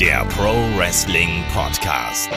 [0.00, 2.28] der Pro Wrestling Podcast.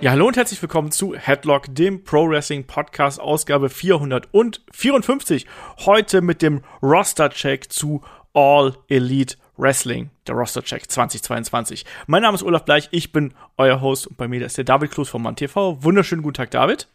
[0.00, 5.46] Ja, hallo und herzlich willkommen zu Headlock, dem Pro Wrestling Podcast, Ausgabe 454.
[5.80, 8.02] Heute mit dem Roster-Check zu
[8.32, 11.84] All Elite Wrestling, der Roster-Check 2022.
[12.06, 14.92] Mein Name ist Olaf Bleich, ich bin euer Host und bei mir ist der David
[14.92, 15.82] Kloß von MannTV.
[15.82, 16.88] Wunderschönen guten Tag, David.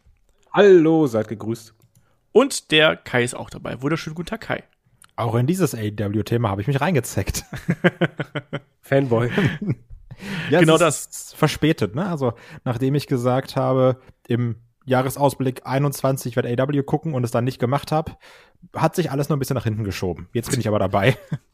[0.52, 1.76] Hallo, seid gegrüßt.
[2.32, 3.84] Und der Kai ist auch dabei.
[3.84, 4.64] Wunderschönen guten Tag, Kai.
[5.16, 7.46] Auch in dieses AEW-Thema habe ich mich reingezeckt.
[8.82, 9.30] Fanboy.
[10.50, 11.34] ja, genau das.
[11.36, 12.08] Verspätet, ne?
[12.08, 17.60] Also, nachdem ich gesagt habe, im Jahresausblick 21 werde AEW gucken und es dann nicht
[17.60, 18.14] gemacht habe,
[18.76, 20.30] hat sich alles nur ein bisschen nach hinten geschoben.
[20.34, 21.18] Jetzt bin ich aber dabei.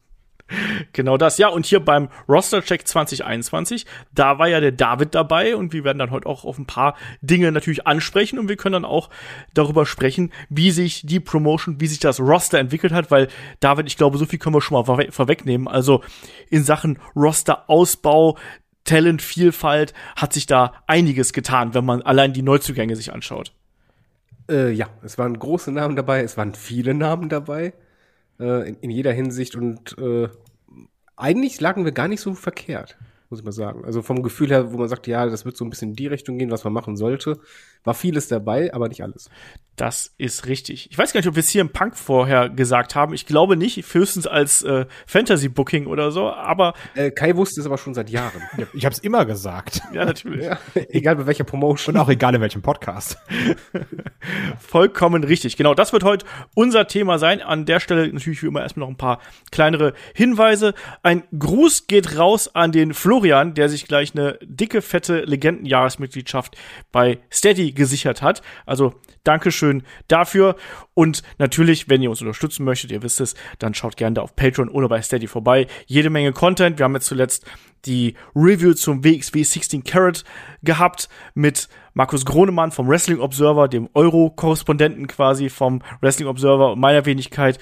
[0.92, 1.48] Genau das, ja.
[1.48, 6.10] Und hier beim Roster-Check 2021, da war ja der David dabei und wir werden dann
[6.10, 9.08] heute auch auf ein paar Dinge natürlich ansprechen und wir können dann auch
[9.54, 13.28] darüber sprechen, wie sich die Promotion, wie sich das Roster entwickelt hat, weil
[13.60, 15.66] David, ich glaube, so viel können wir schon mal vorwe vorwegnehmen.
[15.66, 16.02] Also
[16.50, 18.36] in Sachen Roster-Ausbau,
[18.84, 23.54] Talentvielfalt hat sich da einiges getan, wenn man allein die Neuzugänge sich anschaut.
[24.50, 27.72] Äh, ja, es waren große Namen dabei, es waren viele Namen dabei
[28.40, 30.28] äh, in, in, jeder Hinsicht und äh,
[31.16, 32.96] eigentlich lagen wir gar nicht so verkehrt,
[33.30, 33.84] muss ich mal sagen.
[33.84, 36.06] Also vom Gefühl her, wo man sagt, ja, das wird so ein bisschen in die
[36.06, 37.38] Richtung gehen, was man machen sollte,
[37.84, 39.30] war vieles dabei, aber nicht alles.
[39.76, 40.88] Das ist richtig.
[40.90, 43.12] Ich weiß gar nicht, ob wir es hier im Punk vorher gesagt haben.
[43.12, 46.74] Ich glaube nicht, höchstens als äh, Fantasy-Booking oder so, aber.
[46.94, 48.40] Äh, Kai wusste es aber schon seit Jahren.
[48.72, 49.82] ich habe es immer gesagt.
[49.92, 50.46] Ja, natürlich.
[50.46, 50.58] Ja,
[50.90, 51.96] egal bei welcher Promotion.
[51.96, 53.18] Und auch egal in welchem Podcast.
[54.58, 55.56] Vollkommen richtig.
[55.56, 57.42] Genau, das wird heute unser Thema sein.
[57.42, 60.74] An der Stelle natürlich wie immer erstmal noch ein paar kleinere Hinweise.
[61.02, 66.56] Ein Gruß geht raus an den Florian, der sich gleich eine dicke, fette Legendenjahresmitgliedschaft
[66.92, 68.42] bei Steady gesichert hat.
[68.66, 68.94] Also
[69.24, 70.56] Dankeschön dafür.
[70.94, 74.36] Und natürlich, wenn ihr uns unterstützen möchtet, ihr wisst es, dann schaut gerne da auf
[74.36, 75.66] Patreon oder bei Steady vorbei.
[75.86, 76.78] Jede Menge Content.
[76.78, 77.44] Wir haben jetzt zuletzt
[77.86, 80.24] die Review zum WXW 16 Carat
[80.62, 87.06] gehabt mit Markus Gronemann vom Wrestling Observer, dem Euro-Korrespondenten quasi vom Wrestling Observer und meiner
[87.06, 87.58] Wenigkeit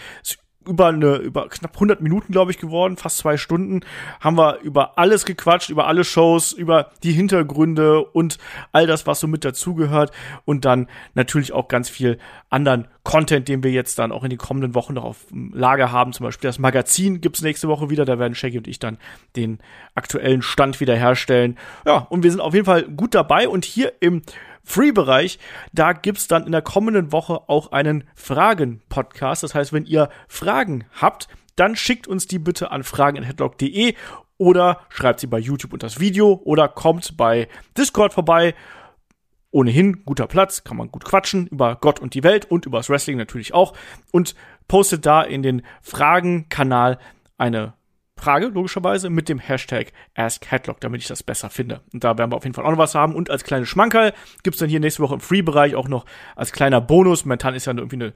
[0.67, 3.81] über eine über knapp 100 Minuten glaube ich geworden, fast zwei Stunden,
[4.21, 8.39] haben wir über alles gequatscht, über alle Shows, über die Hintergründe und
[8.73, 10.13] all das, was so mit dazugehört
[10.45, 12.19] und dann natürlich auch ganz viel
[12.51, 16.13] anderen Content, den wir jetzt dann auch in den kommenden Wochen noch auf Lager haben.
[16.13, 18.99] Zum Beispiel das Magazin gibt's nächste Woche wieder, da werden Shaggy und ich dann
[19.35, 19.59] den
[19.95, 21.59] aktuellen Stand wiederherstellen.
[21.85, 24.23] Ja, und wir sind auf jeden Fall gut dabei und hier im
[24.65, 25.39] Free-Bereich.
[25.73, 29.43] Da gibt's dann in der kommenden Woche auch einen Fragen-Podcast.
[29.43, 33.95] Das heißt, wenn ihr Fragen habt, dann schickt uns die bitte an fragen.headlock.de
[34.39, 38.55] oder schreibt sie bei YouTube unter das Video oder kommt bei Discord vorbei.
[39.51, 42.89] Ohnehin guter Platz, kann man gut quatschen über Gott und die Welt und über das
[42.89, 43.75] Wrestling natürlich auch
[44.11, 44.35] und
[44.67, 46.99] postet da in den Fragen-Kanal
[47.37, 47.75] eine
[48.23, 51.81] Frage, logischerweise, mit dem Hashtag AskHeadlock, damit ich das besser finde.
[51.93, 53.17] Und da werden wir auf jeden Fall auch noch was haben.
[53.17, 54.13] Und als kleine Schmankerl
[54.45, 56.07] gibt's dann hier nächste Woche im Free-Bereich auch noch
[56.37, 57.25] als kleiner Bonus.
[57.25, 58.13] Momentan ist ja irgendwie eine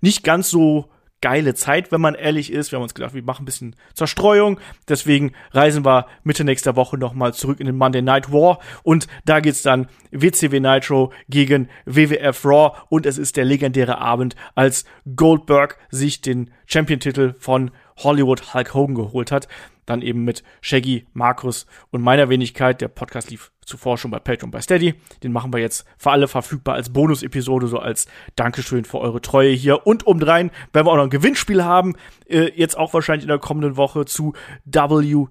[0.00, 0.88] nicht ganz so
[1.24, 2.70] geile Zeit, wenn man ehrlich ist.
[2.70, 4.60] Wir haben uns gedacht, wir machen ein bisschen Zerstreuung.
[4.88, 8.58] Deswegen reisen wir Mitte nächster Woche nochmal zurück in den Monday Night War.
[8.82, 12.76] Und da geht's dann WCW Nitro gegen WWF Raw.
[12.90, 14.84] Und es ist der legendäre Abend, als
[15.16, 19.48] Goldberg sich den Champion-Titel von Hollywood Hulk Hogan geholt hat.
[19.86, 22.80] Dann eben mit Shaggy, Markus und meiner Wenigkeit.
[22.80, 24.94] Der Podcast lief zuvor schon bei Patreon bei Steady.
[25.22, 28.06] Den machen wir jetzt für alle verfügbar als Bonus-Episode, so als
[28.36, 29.86] Dankeschön für eure Treue hier.
[29.86, 31.96] Und obendrein werden wir auch noch ein Gewinnspiel haben.
[32.26, 34.34] Äh, jetzt auch wahrscheinlich in der kommenden Woche zu
[34.64, 35.28] WWE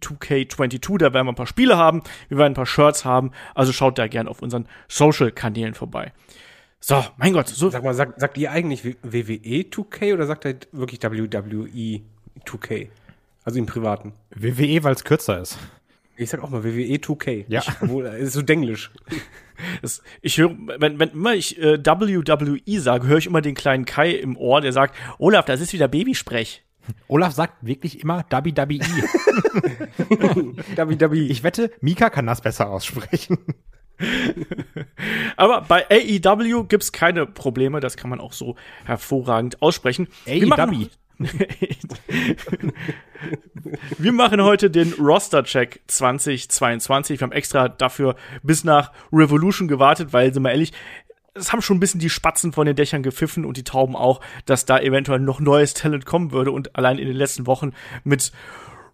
[0.00, 0.98] 2K22.
[0.98, 2.02] Da werden wir ein paar Spiele haben.
[2.28, 3.32] Wir werden ein paar Shirts haben.
[3.54, 6.12] Also schaut da gerne auf unseren Social-Kanälen vorbei.
[6.80, 7.48] So, mein Gott.
[7.48, 7.70] So.
[7.70, 12.02] Sag mal, sagt, sagt ihr eigentlich WWE 2K oder sagt ihr wirklich WWE
[12.46, 12.88] 2K?
[13.44, 14.12] Also im Privaten.
[14.34, 15.58] WWE, weil es kürzer ist.
[16.16, 17.44] Ich sag auch mal WWE 2K.
[17.48, 17.60] Ja.
[17.60, 18.90] Ich, obwohl, ist so denglisch.
[19.82, 23.86] Das, ich höre, wenn, wenn immer ich äh, WWE sage, höre ich immer den kleinen
[23.86, 26.62] Kai im Ohr, der sagt, Olaf, das ist wieder Babysprech.
[27.08, 28.78] Olaf sagt wirklich immer WWE.
[30.76, 31.16] WWE.
[31.16, 33.38] Ich wette, Mika kann das besser aussprechen.
[35.36, 40.08] Aber bei AEW gibt's keine Probleme, das kann man auch so hervorragend aussprechen.
[40.26, 40.86] AEW.
[43.98, 47.18] Wir machen heute den Roster-Check 2022.
[47.18, 48.14] Wir haben extra dafür
[48.44, 50.72] bis nach Revolution gewartet, weil, sind wir ehrlich,
[51.34, 54.20] es haben schon ein bisschen die Spatzen von den Dächern gepfiffen und die Tauben auch,
[54.46, 56.52] dass da eventuell noch neues Talent kommen würde.
[56.52, 57.72] Und allein in den letzten Wochen
[58.04, 58.32] mit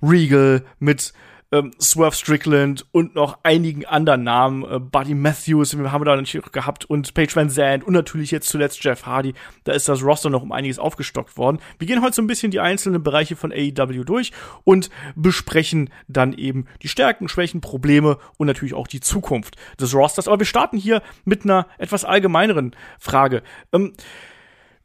[0.02, 1.12] Regal, mit
[1.54, 4.64] ähm, Swerve Strickland und noch einigen anderen Namen.
[4.64, 8.48] Äh, Buddy Matthews haben wir da natürlich gehabt und Paige Van Zandt und natürlich jetzt
[8.48, 9.34] zuletzt Jeff Hardy.
[9.62, 11.60] Da ist das Roster noch um einiges aufgestockt worden.
[11.78, 14.32] Wir gehen heute so ein bisschen die einzelnen Bereiche von AEW durch
[14.64, 20.26] und besprechen dann eben die Stärken, Schwächen, Probleme und natürlich auch die Zukunft des Rosters.
[20.26, 23.42] Aber wir starten hier mit einer etwas allgemeineren Frage.
[23.72, 23.92] Ähm,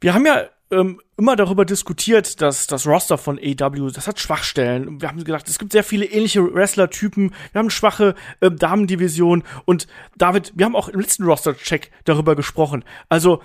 [0.00, 5.00] wir haben ja ähm, immer darüber diskutiert, dass das Roster von AW, das hat Schwachstellen.
[5.00, 7.34] Wir haben gesagt, es gibt sehr viele ähnliche Wrestler-Typen.
[7.52, 9.42] Wir haben schwache äh, Damendivision.
[9.64, 9.86] Und
[10.16, 12.84] David, wir haben auch im letzten Roster-Check darüber gesprochen.
[13.08, 13.42] Also,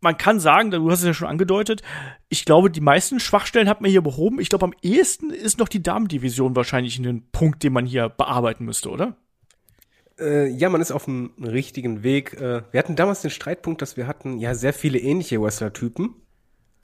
[0.00, 1.82] man kann sagen, du hast es ja schon angedeutet,
[2.28, 4.40] ich glaube, die meisten Schwachstellen hat man hier behoben.
[4.40, 8.64] Ich glaube, am ehesten ist noch die Damendivision wahrscheinlich ein Punkt, den man hier bearbeiten
[8.64, 9.16] müsste, oder?
[10.18, 12.34] Äh, ja, man ist auf dem richtigen Weg.
[12.34, 16.14] Äh, wir hatten damals den Streitpunkt, dass wir hatten ja sehr viele ähnliche Wrestler-Typen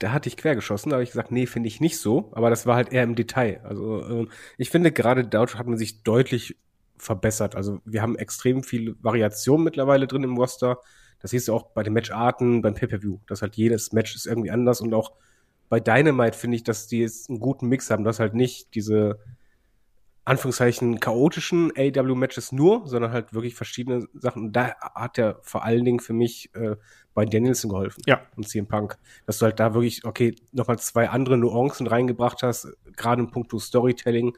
[0.03, 2.65] da hatte ich quergeschossen, da habe ich gesagt, nee, finde ich nicht so, aber das
[2.65, 3.61] war halt eher im Detail.
[3.63, 4.27] Also äh,
[4.57, 6.57] ich finde gerade Deutsch hat man sich deutlich
[6.97, 7.55] verbessert.
[7.55, 10.79] Also wir haben extrem viel Variation mittlerweile drin im Roster.
[11.21, 13.19] Das siehst du auch bei den Matcharten, beim Pay-Per-View.
[13.27, 15.13] Das halt jedes Match ist irgendwie anders und auch
[15.69, 18.03] bei Dynamite finde ich, dass die jetzt einen guten Mix haben.
[18.03, 19.19] Das halt nicht diese
[20.25, 24.45] Anführungszeichen chaotischen AW-Matches nur, sondern halt wirklich verschiedene Sachen.
[24.45, 26.75] Und da hat er vor allen Dingen für mich äh,
[27.13, 28.01] bei Danielson geholfen.
[28.05, 28.21] Ja.
[28.35, 28.97] Und CM Punk.
[29.25, 33.53] Dass du halt da wirklich, okay, nochmal zwei andere Nuancen reingebracht hast, gerade im Punkt
[33.59, 34.37] Storytelling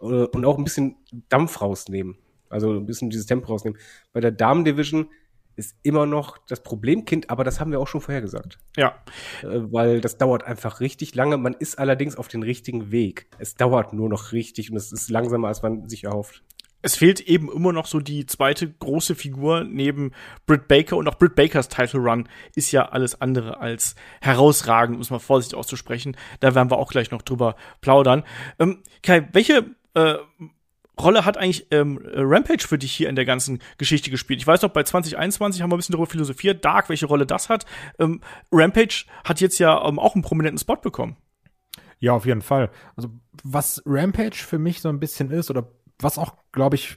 [0.00, 0.96] äh, und auch ein bisschen
[1.28, 2.16] Dampf rausnehmen.
[2.50, 3.78] Also ein bisschen dieses Tempo rausnehmen.
[4.12, 5.10] Bei der Damen-Division
[5.58, 8.58] ist immer noch das Problemkind, aber das haben wir auch schon vorher gesagt.
[8.76, 8.94] Ja.
[9.42, 11.36] Äh, weil das dauert einfach richtig lange.
[11.36, 13.26] Man ist allerdings auf den richtigen Weg.
[13.38, 16.42] Es dauert nur noch richtig und es ist langsamer, als man sich erhofft.
[16.80, 20.12] Es fehlt eben immer noch so die zweite große Figur neben
[20.46, 25.02] Britt Baker und auch Britt Bakers Title Run ist ja alles andere als herausragend, um
[25.02, 26.16] es mal vorsichtig auszusprechen.
[26.38, 28.22] Da werden wir auch gleich noch drüber plaudern.
[28.60, 30.14] Ähm, Kai, welche äh,
[31.00, 34.40] Rolle hat eigentlich ähm, Rampage für dich hier in der ganzen Geschichte gespielt?
[34.40, 37.48] Ich weiß noch, bei 2021 haben wir ein bisschen darüber philosophiert, Dark, welche Rolle das
[37.48, 37.66] hat.
[37.98, 38.20] Ähm,
[38.52, 41.16] Rampage hat jetzt ja ähm, auch einen prominenten Spot bekommen.
[42.00, 42.70] Ja, auf jeden Fall.
[42.96, 43.10] Also,
[43.42, 45.68] was Rampage für mich so ein bisschen ist, oder
[45.98, 46.96] was auch, glaube ich,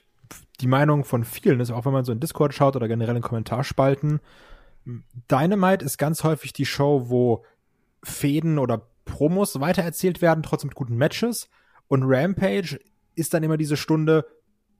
[0.60, 3.22] die Meinung von vielen ist, auch wenn man so in Discord schaut oder generell in
[3.22, 4.20] Kommentarspalten,
[4.84, 7.44] Dynamite ist ganz häufig die Show, wo
[8.02, 11.48] Fäden oder Promos weitererzählt werden, trotzdem mit guten Matches.
[11.88, 12.78] Und Rampage
[13.14, 14.26] ist dann immer diese Stunde,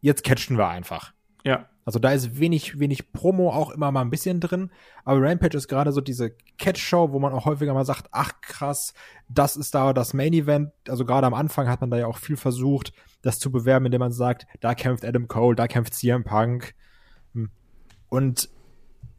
[0.00, 1.12] jetzt catchen wir einfach.
[1.44, 1.68] Ja.
[1.84, 4.70] Also da ist wenig, wenig Promo auch immer mal ein bisschen drin.
[5.04, 8.94] Aber Rampage ist gerade so diese Catch-Show, wo man auch häufiger mal sagt, ach krass,
[9.28, 10.70] das ist da das Main-Event.
[10.88, 12.92] Also gerade am Anfang hat man da ja auch viel versucht,
[13.22, 16.74] das zu bewerben, indem man sagt, da kämpft Adam Cole, da kämpft CM Punk.
[17.34, 17.50] Hm.
[18.08, 18.48] Und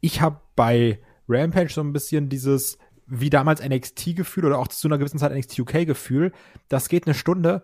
[0.00, 4.98] ich habe bei Rampage so ein bisschen dieses, wie damals NXT-Gefühl oder auch zu einer
[4.98, 6.32] gewissen Zeit NXT UK-Gefühl,
[6.68, 7.62] das geht eine Stunde,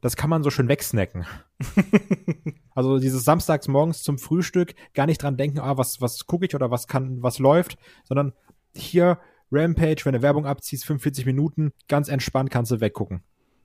[0.00, 1.26] das kann man so schön wegsnacken.
[2.74, 6.54] also dieses samstags morgens zum Frühstück gar nicht dran denken, ah, was, was gucke ich
[6.54, 8.32] oder was kann, was läuft, sondern
[8.74, 9.18] hier
[9.50, 13.22] Rampage, wenn du Werbung abziehst, 45 Minuten, ganz entspannt kannst du weggucken.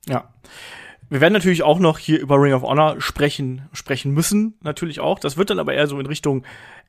[0.08, 0.34] Ja.
[1.10, 5.20] Wir werden natürlich auch noch hier über Ring of Honor sprechen, sprechen müssen, natürlich auch.
[5.20, 6.44] Das wird dann aber eher so in Richtung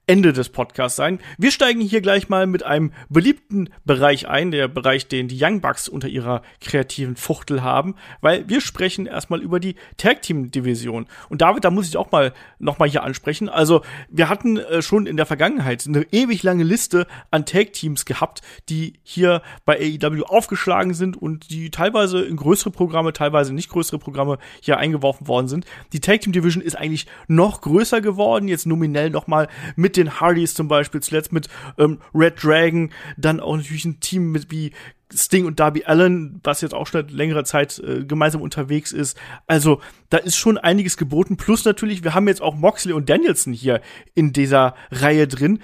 [0.08, 1.20] Ende des Podcasts sein.
[1.36, 5.60] Wir steigen hier gleich mal mit einem beliebten Bereich ein, der Bereich, den die Young
[5.60, 11.06] Bucks unter ihrer kreativen Fuchtel haben, weil wir sprechen erstmal über die Tag Team Division.
[11.28, 13.50] Und David, da muss ich auch mal noch mal hier ansprechen.
[13.50, 18.06] Also, wir hatten äh, schon in der Vergangenheit eine ewig lange Liste an Tag Teams
[18.06, 23.68] gehabt, die hier bei AEW aufgeschlagen sind und die teilweise in größere Programme, teilweise nicht
[23.68, 25.66] größere Programme hier eingeworfen worden sind.
[25.92, 30.20] Die Tag Team Division ist eigentlich noch größer geworden, jetzt nominell noch mal mit den
[30.20, 34.72] Hardys zum Beispiel, zuletzt mit ähm, Red Dragon, dann auch natürlich ein Team mit wie
[35.12, 39.18] Sting und Darby Allen, was jetzt auch schon seit längerer Zeit äh, gemeinsam unterwegs ist.
[39.46, 41.36] Also da ist schon einiges geboten.
[41.36, 43.80] Plus natürlich, wir haben jetzt auch Moxley und Danielson hier
[44.14, 45.60] in dieser Reihe drin.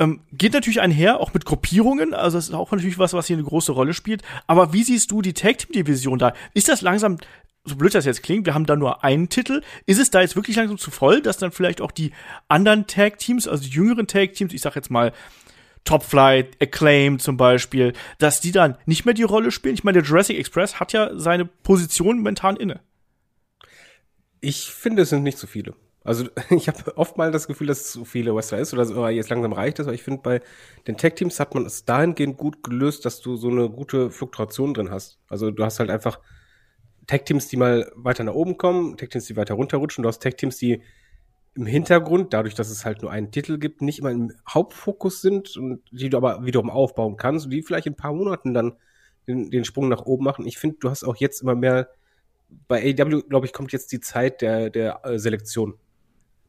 [0.00, 2.14] Ähm, geht natürlich einher, auch mit Gruppierungen.
[2.14, 4.22] Also das ist auch natürlich was, was hier eine große Rolle spielt.
[4.46, 6.32] Aber wie siehst du die Tag Team Division da?
[6.54, 7.18] Ist das langsam
[7.64, 9.62] so blöd das jetzt klingt, wir haben da nur einen Titel.
[9.86, 12.12] Ist es da jetzt wirklich langsam zu voll, dass dann vielleicht auch die
[12.48, 15.12] anderen Tag-Teams, also die jüngeren Tag-Teams, ich sag jetzt mal
[15.84, 19.74] Top Flight, Acclaim zum Beispiel, dass die dann nicht mehr die Rolle spielen?
[19.74, 22.80] Ich meine, der Jurassic Express hat ja seine Position momentan inne.
[24.40, 25.74] Ich finde, es sind nicht so viele.
[26.04, 29.06] Also ich habe oft mal das Gefühl, dass es zu viele Wrestler ist oder so,
[29.08, 30.40] jetzt langsam reicht es, aber ich finde, bei
[30.86, 34.90] den Tag-Teams hat man es dahingehend gut gelöst, dass du so eine gute Fluktuation drin
[34.90, 35.18] hast.
[35.28, 36.20] Also du hast halt einfach
[37.08, 40.02] Tag-Teams, die mal weiter nach oben kommen, Tag-Teams, die weiter runterrutschen.
[40.02, 40.82] Du hast Tag-Teams, die
[41.54, 45.56] im Hintergrund, dadurch, dass es halt nur einen Titel gibt, nicht immer im Hauptfokus sind
[45.56, 48.76] und die du aber wiederum aufbauen kannst die vielleicht in ein paar Monaten dann
[49.26, 50.46] den, den Sprung nach oben machen.
[50.46, 51.88] Ich finde, du hast auch jetzt immer mehr
[52.68, 55.74] bei AEW, glaube ich, kommt jetzt die Zeit der, der äh, Selektion.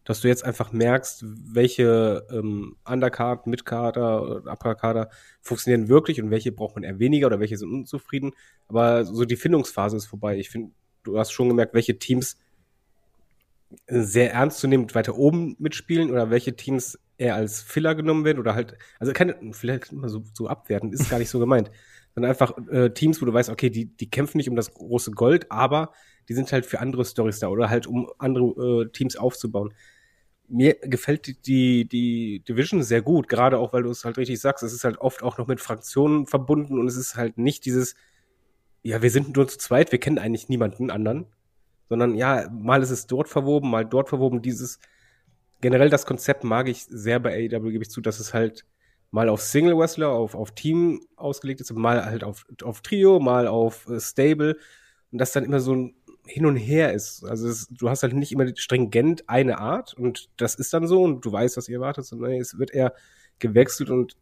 [0.09, 6.73] Dass du jetzt einfach merkst, welche ähm, Undercard, Midcarder, Uppercarder funktionieren wirklich und welche braucht
[6.73, 8.31] man eher weniger oder welche sind unzufrieden.
[8.67, 10.39] Aber so die Findungsphase ist vorbei.
[10.39, 10.71] Ich finde,
[11.03, 12.37] du hast schon gemerkt, welche Teams
[13.85, 18.77] sehr ernstzunehmend weiter oben mitspielen oder welche Teams eher als Filler genommen werden oder halt,
[18.97, 21.69] also keine, vielleicht immer so, so abwerten, ist gar nicht so gemeint,
[22.15, 25.11] sondern einfach äh, Teams, wo du weißt, okay, die, die kämpfen nicht um das große
[25.11, 25.91] Gold, aber
[26.29, 29.73] die sind halt für andere Stories da oder halt um andere äh, Teams aufzubauen.
[30.49, 34.39] Mir gefällt die, die, die Division sehr gut, gerade auch, weil du es halt richtig
[34.39, 34.63] sagst.
[34.63, 37.95] Es ist halt oft auch noch mit Fraktionen verbunden und es ist halt nicht dieses,
[38.81, 41.27] ja, wir sind nur zu zweit, wir kennen eigentlich niemanden anderen,
[41.89, 44.41] sondern ja, mal ist es dort verwoben, mal dort verwoben.
[44.41, 44.79] Dieses,
[45.61, 48.65] generell das Konzept mag ich sehr bei AEW, gebe ich zu, dass es halt
[49.11, 53.47] mal auf Single Wrestler, auf, auf Team ausgelegt ist, mal halt auf, auf Trio, mal
[53.47, 54.57] auf äh, Stable
[55.11, 55.95] und das dann immer so ein
[56.29, 57.23] hin und her ist.
[57.25, 61.03] Also es, du hast halt nicht immer stringent eine Art und das ist dann so
[61.03, 62.93] und du weißt, was ihr erwartet, sondern es wird eher
[63.39, 64.15] gewechselt und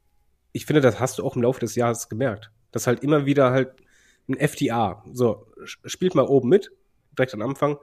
[0.53, 2.51] ich finde, das hast du auch im Laufe des Jahres gemerkt.
[2.71, 3.73] Dass halt immer wieder halt
[4.29, 6.71] ein FDA, so, spielt mal oben mit,
[7.17, 7.77] direkt am Anfang,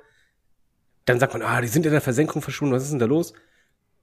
[1.04, 3.34] dann sagt man, ah, die sind in der Versenkung verschwunden, was ist denn da los?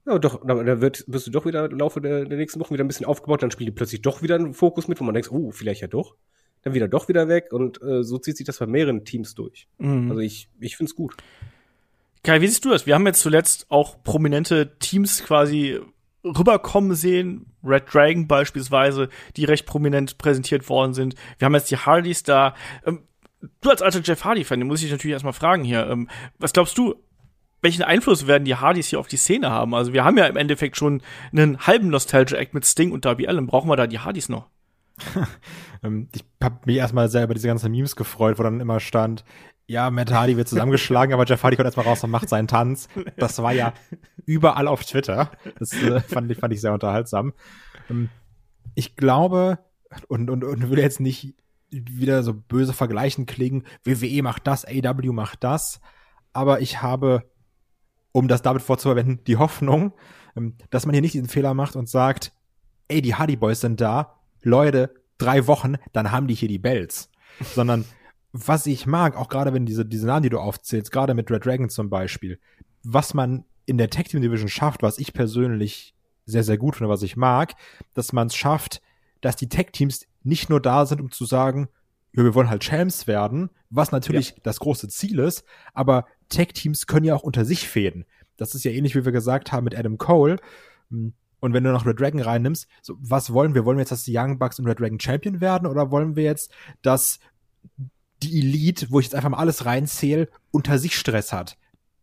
[0.06, 2.84] Ja, doch, da wird, wirst du doch wieder im Laufe der, der nächsten Wochen wieder
[2.84, 5.32] ein bisschen aufgebaut, dann spielt die plötzlich doch wieder einen Fokus mit, wo man denkt,
[5.32, 6.16] oh, vielleicht ja doch
[6.64, 9.68] dann wieder doch wieder weg und äh, so zieht sich das bei mehreren Teams durch.
[9.78, 10.10] Mhm.
[10.10, 11.16] Also ich, ich finde es gut.
[12.24, 12.86] Kai, wie siehst du das?
[12.86, 15.80] Wir haben jetzt zuletzt auch prominente Teams quasi
[16.24, 21.16] rüberkommen sehen, Red Dragon beispielsweise, die recht prominent präsentiert worden sind.
[21.40, 22.54] Wir haben jetzt die Hardys da.
[22.86, 23.04] Ähm,
[23.62, 25.88] du als alter Jeff Hardy-Fan, den muss ich natürlich erstmal fragen hier.
[25.88, 26.96] Ähm, was glaubst du,
[27.62, 29.74] welchen Einfluss werden die Hardys hier auf die Szene haben?
[29.74, 31.02] Also wir haben ja im Endeffekt schon
[31.32, 33.48] einen halben Nostalgia-Act mit Sting und Darby Allen.
[33.48, 34.50] Brauchen wir da die Hardys noch?
[35.84, 39.26] Ähm, ich habe mich erstmal sehr über diese ganzen Memes gefreut, wo dann immer stand,
[39.72, 42.90] ja, Matt Hardy wird zusammengeschlagen, aber Jeff Hardy kommt erstmal raus und macht seinen Tanz.
[43.18, 43.74] Das war ja
[44.26, 45.32] überall auf Twitter.
[45.58, 47.34] Das äh, fand, ich, fand ich sehr unterhaltsam.
[47.90, 48.10] Ähm,
[48.76, 49.60] ich glaube,
[50.08, 51.36] und, und, und will jetzt nicht
[51.70, 55.80] wieder so böse vergleichen klingen, WWE macht das, AW macht das,
[56.34, 57.24] aber ich habe,
[58.12, 59.94] um das damit vorzuverwenden, die Hoffnung,
[60.36, 62.34] ähm, dass man hier nicht diesen Fehler macht und sagt,
[62.90, 67.10] ey, die Hardy Boys sind da, Leute, drei Wochen, dann haben die hier die Bells.
[67.56, 67.86] Sondern
[68.34, 71.46] was ich mag, auch gerade wenn diese, diese Namen, die du aufzählst, gerade mit Red
[71.46, 72.40] Dragon zum Beispiel,
[72.84, 75.94] was man in der Tag Team Division schafft, was ich persönlich
[76.26, 77.54] sehr, sehr gut finde, was ich mag,
[77.94, 78.82] dass man es schafft,
[79.22, 81.68] dass die Tag Teams nicht nur da sind, um zu sagen,
[82.14, 84.36] ja, wir wollen halt Champs werden, was natürlich ja.
[84.44, 85.44] das große Ziel ist,
[85.74, 88.06] aber Tag Teams können ja auch unter sich fäden.
[88.38, 90.38] Das ist ja ähnlich, wie wir gesagt haben mit Adam Cole.
[91.42, 93.66] Und wenn du noch Red Dragon reinnimmst, so, was wollen wir?
[93.66, 96.24] Wollen wir jetzt, dass die Young Bucks und Red Dragon Champion werden oder wollen wir
[96.24, 97.20] jetzt, dass
[98.24, 101.58] die Elite, wo ich jetzt einfach mal alles reinzähle, unter sich Stress hat?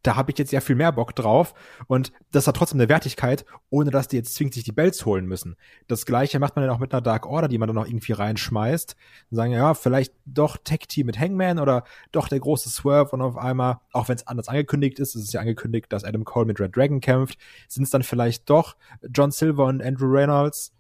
[0.09, 1.53] Da habe ich jetzt ja viel mehr Bock drauf
[1.87, 5.27] und das hat trotzdem eine Wertigkeit, ohne dass die jetzt zwingend sich die Bells holen
[5.27, 5.55] müssen.
[5.87, 8.13] Das gleiche macht man dann auch mit einer Dark Order, die man dann noch irgendwie
[8.13, 8.97] reinschmeißt.
[9.31, 13.37] Und sagen, ja, vielleicht doch Tech-Team mit Hangman oder doch der große Swerve und auf
[13.37, 16.59] einmal, auch wenn es anders angekündigt ist, es ist ja angekündigt, dass Adam Cole mit
[16.59, 17.39] Red Dragon kämpft,
[17.69, 18.77] sind es dann vielleicht doch
[19.13, 20.73] John Silver und Andrew Reynolds.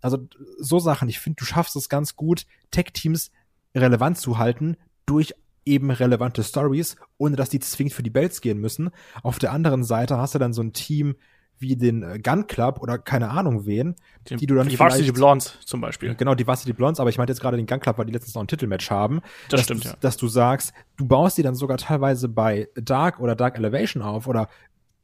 [0.00, 0.28] Also
[0.60, 3.32] so Sachen, ich finde, du schaffst es ganz gut, Tech-Teams
[3.74, 4.76] relevant zu halten
[5.06, 5.34] durch
[5.66, 8.90] eben relevante Stories, ohne dass die zwingend für die Belts gehen müssen.
[9.22, 11.16] Auf der anderen Seite hast du dann so ein Team
[11.58, 13.94] wie den äh, Gun Club oder keine Ahnung wen,
[14.28, 16.14] die, die du dann die Varsity Blondes zum Beispiel.
[16.14, 18.34] Genau, die Varsity Blondes, aber ich meinte jetzt gerade den Gun Club, weil die letztens
[18.34, 19.22] noch ein Titelmatch haben.
[19.48, 19.96] Das stimmt, du, ja.
[20.00, 24.26] Dass du sagst, du baust die dann sogar teilweise bei Dark oder Dark Elevation auf
[24.26, 24.48] oder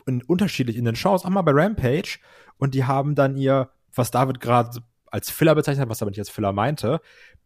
[0.07, 2.19] in, unterschiedlich in den Shows, auch mal bei Rampage
[2.59, 6.11] und die haben dann ihr, was David gerade als Filler bezeichnet hat, was er aber
[6.11, 7.01] nicht als Filler meinte,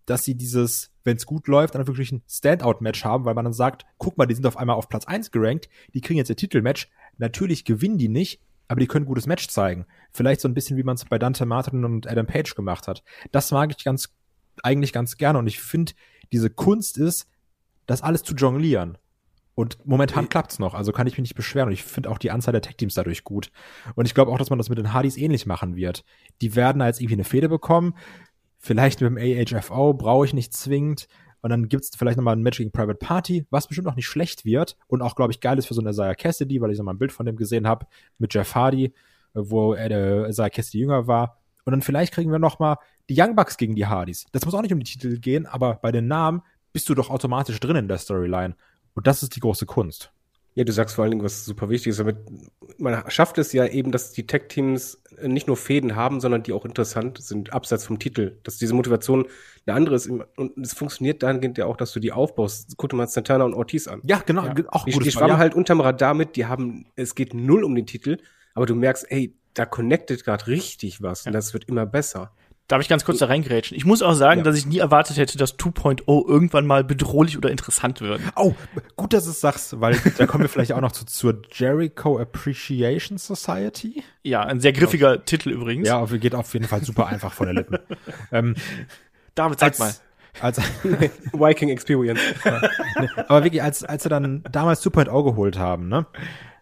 [0.04, 3.54] dass sie dieses, wenn es gut läuft, dann wirklich ein Standout-Match haben, weil man dann
[3.54, 6.36] sagt, guck mal, die sind auf einmal auf Platz eins gerankt, die kriegen jetzt ihr
[6.36, 6.90] Titelmatch.
[7.16, 9.86] Natürlich gewinnen die nicht, aber die können ein gutes Match zeigen.
[10.10, 13.04] Vielleicht so ein bisschen, wie man es bei Dante Martin und Adam Page gemacht hat.
[13.30, 14.14] Das mag ich ganz,
[14.62, 15.92] eigentlich ganz gerne und ich finde,
[16.32, 17.28] diese Kunst ist,
[17.86, 18.98] das alles zu jonglieren.
[19.54, 21.68] Und momentan klappt's noch, also kann ich mich nicht beschweren.
[21.68, 23.50] Und ich finde auch die Anzahl der Tech-Teams dadurch gut.
[23.94, 26.04] Und ich glaube auch, dass man das mit den Hardys ähnlich machen wird.
[26.42, 27.94] Die werden als irgendwie eine Fehde bekommen.
[28.66, 31.06] Vielleicht mit dem AHFO brauche ich nicht zwingend.
[31.40, 34.44] Und dann gibt's vielleicht nochmal ein Match gegen Private Party, was bestimmt auch nicht schlecht
[34.44, 36.82] wird und auch, glaube ich, geil ist für so eine Isaiah Cassidy, weil ich so
[36.82, 37.86] mal ein Bild von dem gesehen habe
[38.18, 38.92] mit Jeff Hardy,
[39.34, 41.38] wo der Isaiah Cassidy jünger war.
[41.64, 44.26] Und dann vielleicht kriegen wir nochmal die Young Bucks gegen die Hardys.
[44.32, 46.42] Das muss auch nicht um die Titel gehen, aber bei den Namen
[46.72, 48.56] bist du doch automatisch drin in der Storyline.
[48.94, 50.10] Und das ist die große Kunst.
[50.56, 52.00] Ja, du sagst vor allen Dingen, was super wichtig ist.
[52.00, 52.16] Damit
[52.78, 56.64] man schafft es ja eben, dass die Tech-Teams nicht nur Fäden haben, sondern die auch
[56.64, 58.38] interessant sind, abseits vom Titel.
[58.42, 59.26] Dass diese Motivation
[59.66, 60.08] eine andere ist.
[60.08, 62.72] Und es funktioniert dahingehend ja auch, dass du die aufbaust.
[62.78, 64.00] Guck dir mal Santana und Ortiz an.
[64.04, 64.46] Ja, genau.
[64.46, 64.54] Ja.
[64.68, 65.38] Auch die, die schwammen ja.
[65.38, 66.36] halt unterm Radar mit.
[66.36, 68.16] Die haben, es geht null um den Titel.
[68.54, 71.24] Aber du merkst, ey, da connectet gerade richtig was.
[71.24, 71.28] Ja.
[71.28, 72.32] Und das wird immer besser.
[72.68, 73.76] Darf ich ganz kurz da reingrätschen?
[73.76, 74.44] Ich muss auch sagen, ja.
[74.44, 78.20] dass ich nie erwartet hätte, dass 2.0 irgendwann mal bedrohlich oder interessant wird.
[78.34, 78.54] Oh,
[78.96, 82.18] gut, dass du es sagst, weil da kommen wir vielleicht auch noch zu, zur Jericho
[82.18, 84.02] Appreciation Society.
[84.24, 85.22] Ja, ein sehr griffiger genau.
[85.24, 85.86] Titel übrigens.
[85.86, 87.78] Ja, geht auf jeden Fall super einfach von der Lippen.
[88.32, 88.56] ähm,
[89.36, 89.94] David, sag als, mal.
[90.40, 90.58] Als
[91.32, 92.20] Viking Experience.
[93.28, 96.06] aber wirklich, als, als sie dann damals 2.0 geholt haben, ne?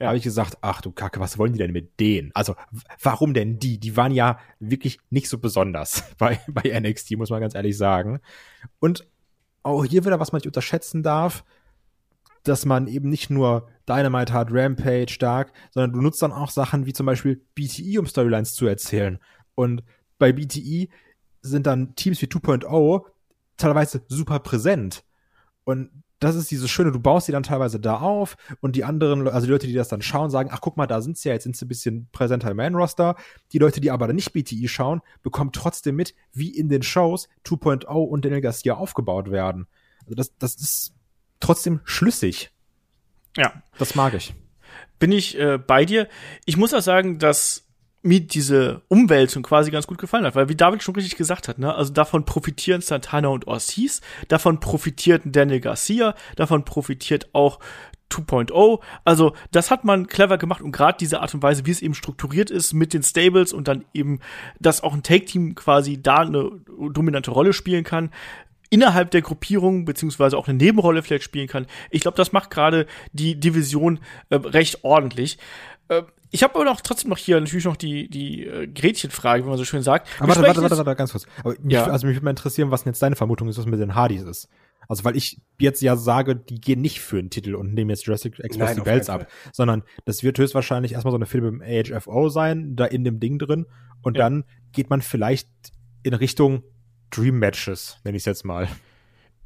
[0.04, 0.08] Ja.
[0.08, 2.30] habe ich gesagt, ach du Kacke, was wollen die denn mit denen?
[2.34, 2.54] Also,
[3.02, 3.78] warum denn die?
[3.78, 8.20] Die waren ja wirklich nicht so besonders bei, bei NXT, muss man ganz ehrlich sagen.
[8.80, 9.06] Und
[9.62, 11.44] auch hier wieder, was man nicht unterschätzen darf,
[12.44, 16.86] dass man eben nicht nur Dynamite hat, Rampage stark, sondern du nutzt dann auch Sachen
[16.86, 19.18] wie zum Beispiel BTE, um Storylines zu erzählen.
[19.54, 19.82] Und
[20.18, 20.88] bei BTE
[21.40, 23.04] sind dann Teams wie 2.0
[23.56, 25.04] teilweise super präsent.
[25.64, 29.28] Und das ist dieses Schöne, du baust sie dann teilweise da auf und die anderen,
[29.28, 31.34] also die Leute, die das dann schauen, sagen, ach guck mal, da sind sie ja,
[31.34, 33.16] jetzt sind sie ein bisschen präsenter im Man-Roster.
[33.52, 37.84] Die Leute, die aber nicht BTI schauen, bekommen trotzdem mit, wie in den Shows 2.0
[37.86, 39.66] und Daniel Garcia aufgebaut werden.
[40.04, 40.94] Also das, das ist
[41.40, 42.50] trotzdem schlüssig.
[43.36, 43.62] Ja.
[43.78, 44.34] Das mag ich.
[44.98, 46.08] Bin ich äh, bei dir.
[46.46, 47.63] Ich muss auch sagen, dass
[48.04, 51.58] mir diese Umwälzung quasi ganz gut gefallen hat, weil wie David schon richtig gesagt hat,
[51.58, 57.58] ne, also davon profitieren Santana und Ortiz, davon profitiert Daniel Garcia, davon profitiert auch
[58.10, 58.80] 2.0.
[59.04, 61.94] Also das hat man clever gemacht und gerade diese Art und Weise, wie es eben
[61.94, 64.20] strukturiert ist mit den Stables und dann eben,
[64.60, 66.50] dass auch ein Take-Team quasi da eine
[66.92, 68.10] dominante Rolle spielen kann,
[68.74, 71.66] innerhalb der Gruppierung beziehungsweise auch eine Nebenrolle vielleicht spielen kann.
[71.90, 74.00] Ich glaube, das macht gerade die Division
[74.30, 75.38] äh, recht ordentlich.
[75.86, 76.02] Äh,
[76.32, 79.58] ich habe aber noch trotzdem noch hier natürlich noch die, die äh, Gretchenfrage, wie man
[79.58, 80.08] so schön sagt.
[80.18, 81.24] Aber warte, warte, warte, warte, ganz kurz.
[81.38, 81.86] Aber mich, ja.
[81.86, 84.22] Also mich würde mal interessieren, was denn jetzt deine Vermutung ist, was mit den Hardys
[84.22, 84.48] ist.
[84.88, 88.04] Also weil ich jetzt ja sage, die gehen nicht für einen Titel und nehmen jetzt
[88.06, 91.62] Jurassic Express Nein, die Belts ab, sondern das wird höchstwahrscheinlich erstmal so eine Film im
[91.62, 93.66] AHFO sein, da in dem Ding drin
[94.02, 94.24] und ja.
[94.24, 95.48] dann geht man vielleicht
[96.02, 96.64] in Richtung
[97.10, 98.68] Dream Matches, nenne ich es jetzt mal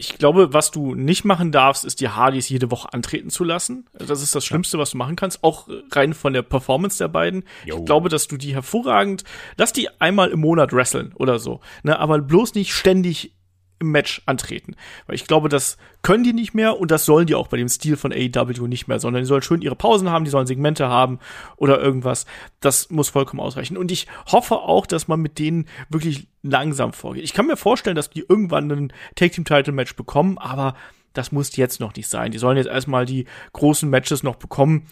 [0.00, 3.86] ich glaube, was du nicht machen darfst, ist die Hardys jede Woche antreten zu lassen.
[3.92, 7.44] Das ist das Schlimmste, was du machen kannst, auch rein von der Performance der beiden.
[7.64, 7.78] Jo.
[7.78, 9.24] Ich glaube, dass du die hervorragend,
[9.56, 13.34] lass die einmal im Monat wresteln oder so, ne, aber bloß nicht ständig
[13.78, 14.74] im Match antreten.
[15.06, 17.68] Weil ich glaube, das können die nicht mehr und das sollen die auch bei dem
[17.68, 20.88] Stil von AEW nicht mehr, sondern die sollen schön ihre Pausen haben, die sollen Segmente
[20.88, 21.18] haben
[21.56, 22.26] oder irgendwas.
[22.60, 23.76] Das muss vollkommen ausreichen.
[23.76, 27.24] Und ich hoffe auch, dass man mit denen wirklich langsam vorgeht.
[27.24, 30.74] Ich kann mir vorstellen, dass die irgendwann einen Take Team Title Match bekommen, aber
[31.12, 32.30] das muss jetzt noch nicht sein.
[32.30, 34.86] Die sollen jetzt erstmal die großen Matches noch bekommen.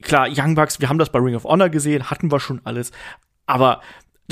[0.00, 2.92] Klar, Young Bucks, wir haben das bei Ring of Honor gesehen, hatten wir schon alles.
[3.46, 3.80] Aber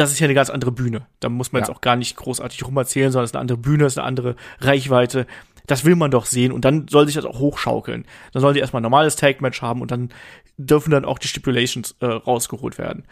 [0.00, 1.06] das ist ja eine ganz andere Bühne.
[1.20, 1.66] Da muss man ja.
[1.66, 4.06] jetzt auch gar nicht großartig rumerzählen, sondern es ist eine andere Bühne, es ist eine
[4.06, 5.26] andere Reichweite.
[5.66, 8.06] Das will man doch sehen und dann soll sich das auch hochschaukeln.
[8.32, 10.08] Dann sollen die erstmal ein normales Tag-Match haben und dann
[10.56, 13.04] dürfen dann auch die Stipulations äh, rausgeholt werden.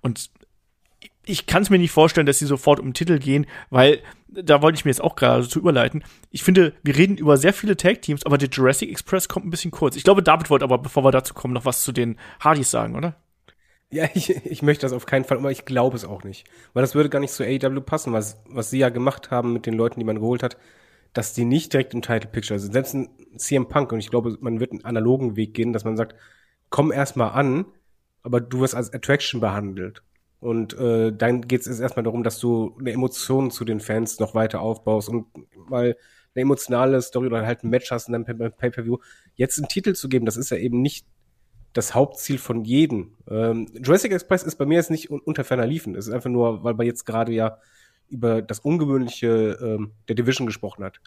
[0.00, 0.30] Und
[1.26, 4.62] ich kann es mir nicht vorstellen, dass sie sofort um den Titel gehen, weil da
[4.62, 6.02] wollte ich mir jetzt auch gerade zu überleiten.
[6.30, 9.70] Ich finde, wir reden über sehr viele Tag-Teams, aber der Jurassic Express kommt ein bisschen
[9.72, 9.94] kurz.
[9.94, 12.96] Ich glaube, David wollte aber, bevor wir dazu kommen, noch was zu den Hardys sagen,
[12.96, 13.16] oder?
[13.92, 16.48] Ja, ich, ich möchte das auf keinen Fall, aber ich glaube es auch nicht.
[16.74, 19.66] Weil das würde gar nicht zu AEW passen, was, was sie ja gemacht haben mit
[19.66, 20.56] den Leuten, die man geholt hat,
[21.12, 22.72] dass die nicht direkt im Title Picture sind.
[22.72, 25.96] Selbst ein CM Punk, und ich glaube, man wird einen analogen Weg gehen, dass man
[25.96, 26.14] sagt,
[26.68, 27.64] komm erstmal an,
[28.22, 30.04] aber du wirst als Attraction behandelt.
[30.38, 34.34] Und äh, dann geht es erstmal darum, dass du eine Emotion zu den Fans noch
[34.34, 35.26] weiter aufbaust und
[35.68, 35.96] mal
[36.34, 38.98] eine emotionale Story oder halt ein Match hast und dann Pay-Per-View.
[39.34, 41.06] Jetzt einen Titel zu geben, das ist ja eben nicht
[41.72, 43.16] das Hauptziel von jedem.
[43.28, 45.94] Ähm, Jurassic Express ist bei mir jetzt nicht un unter ferner Liefen.
[45.94, 47.58] Es ist einfach nur, weil man jetzt gerade ja
[48.08, 51.00] über das Ungewöhnliche ähm, der Division gesprochen hat.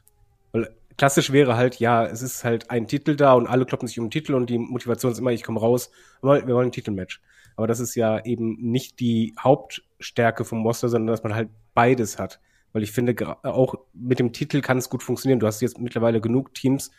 [0.54, 4.00] Weil klassisch wäre halt, ja, es ist halt ein Titel da und alle kloppen sich
[4.00, 7.22] um den Titel und die Motivation ist immer, ich komme raus, wir wollen ein Titelmatch.
[7.56, 12.18] Aber das ist ja eben nicht die Hauptstärke vom Monster, sondern dass man halt beides
[12.18, 12.40] hat.
[12.72, 15.40] Weil ich finde, auch mit dem Titel kann es gut funktionieren.
[15.40, 16.90] Du hast jetzt mittlerweile genug Teams,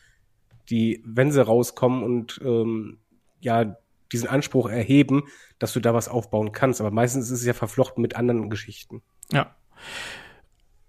[0.70, 2.98] die, wenn sie rauskommen und ähm,
[3.44, 3.76] ja
[4.12, 5.24] diesen Anspruch erheben,
[5.58, 6.80] dass du da was aufbauen kannst.
[6.80, 9.02] Aber meistens ist es ja verflochten mit anderen Geschichten.
[9.32, 9.54] Ja.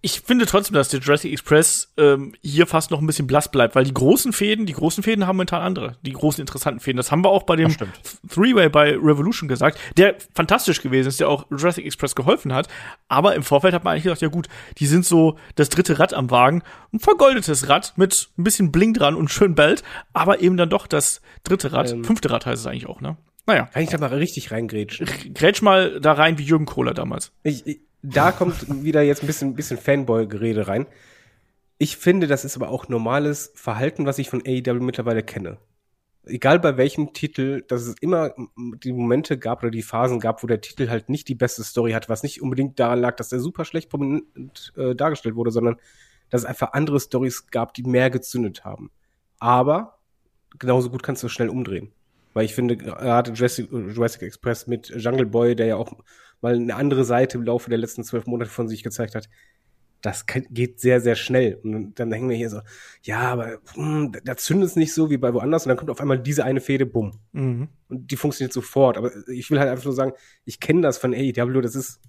[0.05, 3.73] Ich finde trotzdem, dass der Jurassic Express ähm, hier fast noch ein bisschen blass bleibt,
[3.73, 6.97] weil die großen Fäden, die großen Fäden haben momentan andere, die großen interessanten Fäden.
[6.97, 7.75] Das haben wir auch bei dem
[8.29, 12.67] Three-Way bei Revolution gesagt, der fantastisch gewesen ist, der auch Jurassic Express geholfen hat.
[13.07, 16.13] Aber im Vorfeld hat man eigentlich gedacht, ja gut, die sind so das dritte Rad
[16.13, 16.61] am Wagen,
[16.93, 19.81] ein vergoldetes Rad mit ein bisschen Bling dran und schön bellt,
[20.13, 23.17] aber eben dann doch das dritte Rad, ähm, fünfte Rad heißt es eigentlich auch, ne?
[23.47, 23.69] Naja.
[23.73, 25.07] Kann ich da mal richtig reingrätschen?
[25.33, 27.31] Grätsch mal da rein wie Jürgen Kohler damals.
[27.43, 30.85] Ich, ich, da kommt wieder jetzt ein bisschen, bisschen Fanboy-Gerede rein.
[31.77, 35.57] Ich finde, das ist aber auch normales Verhalten, was ich von AEW mittlerweile kenne.
[36.23, 38.33] Egal bei welchem Titel, dass es immer
[38.83, 41.91] die Momente gab oder die Phasen gab, wo der Titel halt nicht die beste Story
[41.91, 45.75] hat, was nicht unbedingt daran lag, dass er super schlecht prominent äh, dargestellt wurde, sondern
[46.29, 48.89] dass es einfach andere Stories gab, die mehr gezündet haben.
[49.37, 49.99] Aber
[50.57, 51.91] genauso gut kannst du schnell umdrehen.
[52.33, 55.93] Weil ich finde, gerade Jurassic, Jurassic Express mit Jungle Boy, der ja auch
[56.45, 59.29] mal eine andere Seite im Laufe der letzten zwölf Monate von sich gezeigt hat.
[60.01, 61.59] Das geht sehr, sehr schnell.
[61.63, 62.61] Und dann hängen wir hier so,
[63.01, 65.65] ja, aber hm, da zündet es nicht so wie bei woanders.
[65.65, 67.19] Und dann kommt auf einmal diese eine Fehde, bumm.
[67.31, 67.69] Mhm.
[67.89, 68.97] Und die funktioniert sofort.
[68.97, 70.13] Aber ich will halt einfach nur sagen,
[70.45, 71.99] ich kenne das von AEW, das ist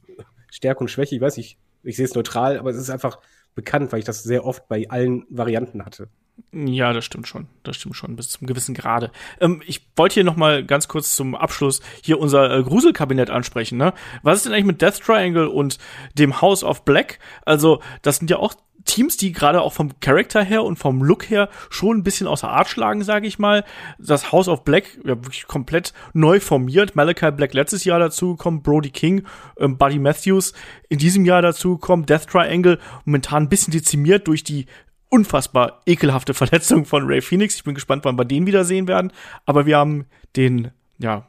[0.51, 1.15] Stärke und Schwäche.
[1.15, 3.19] Ich weiß nicht, ich sehe es neutral, aber es ist einfach
[3.55, 6.11] bekannt, weil ich das sehr oft bei allen Varianten hatte.
[6.53, 7.49] Ja, das stimmt schon.
[7.65, 9.11] Das stimmt schon, bis zum gewissen Grade.
[9.41, 13.77] Ähm, ich wollte hier noch mal ganz kurz zum Abschluss hier unser äh, Gruselkabinett ansprechen.
[13.79, 13.93] Ne?
[14.23, 15.79] Was ist denn eigentlich mit Death Triangle und
[16.15, 17.19] dem House of Black?
[17.45, 18.55] Also, das sind ja auch
[18.87, 22.49] Teams, die gerade auch vom Charakter her und vom Look her schon ein bisschen außer
[22.49, 23.65] Art schlagen, sage ich mal.
[23.99, 26.97] Das House of Black, ja wirklich komplett neu formiert.
[26.97, 29.27] Malachi Black letztes Jahr dazu kommt, Brody King,
[29.59, 30.55] ähm, Buddy Matthews
[30.89, 34.67] in diesem Jahr dazu kommt, Death Triangle momentan ein bisschen dezimiert durch die
[35.09, 37.57] unfassbar ekelhafte Verletzung von Ray Phoenix.
[37.57, 39.13] Ich bin gespannt, wann wir den wiedersehen werden.
[39.45, 41.29] Aber wir haben den, ja,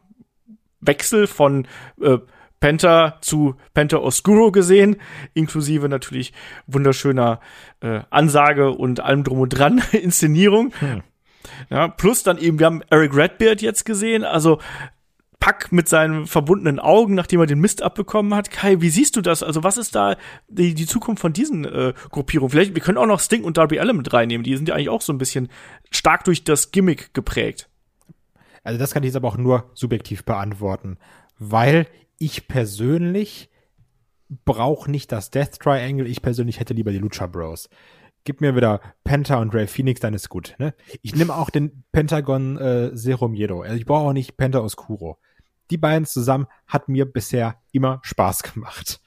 [0.80, 1.68] Wechsel von
[2.02, 2.18] äh,
[2.60, 4.98] Penta zu Penta Oscuro gesehen,
[5.34, 6.34] inklusive natürlich
[6.66, 7.40] wunderschöner
[7.82, 10.74] äh, Ansage und allem drum und dran Inszenierung.
[10.80, 11.04] Hm.
[11.70, 14.60] Ja, plus dann eben, wir haben Eric Redbeard jetzt gesehen, also
[15.40, 18.52] Pack mit seinen verbundenen Augen, nachdem er den Mist abbekommen hat.
[18.52, 19.44] Kai, wie siehst du das?
[19.44, 22.50] Also was ist da die, die Zukunft von diesen äh, Gruppierungen?
[22.50, 24.44] Vielleicht, wir können auch noch Sting und Darby Allen mit reinnehmen.
[24.44, 25.50] Die sind ja eigentlich auch so ein bisschen
[25.92, 27.70] stark durch das Gimmick geprägt.
[28.64, 30.98] Also das kann ich jetzt aber auch nur subjektiv beantworten,
[31.40, 33.50] weil ich persönlich
[34.44, 36.08] brauche nicht das Death Triangle.
[36.08, 37.70] Ich persönlich hätte lieber die Lucha Bros.
[38.26, 40.56] Gib mir wieder Penta und Ray Phoenix, dann ist gut.
[40.58, 40.74] Ne?
[41.02, 43.62] Ich nehme auch den Pentagon äh, Serum Jedo.
[43.62, 45.18] Also ich brauche auch nicht Penta Oscuro
[45.70, 49.02] die beiden zusammen hat mir bisher immer Spaß gemacht.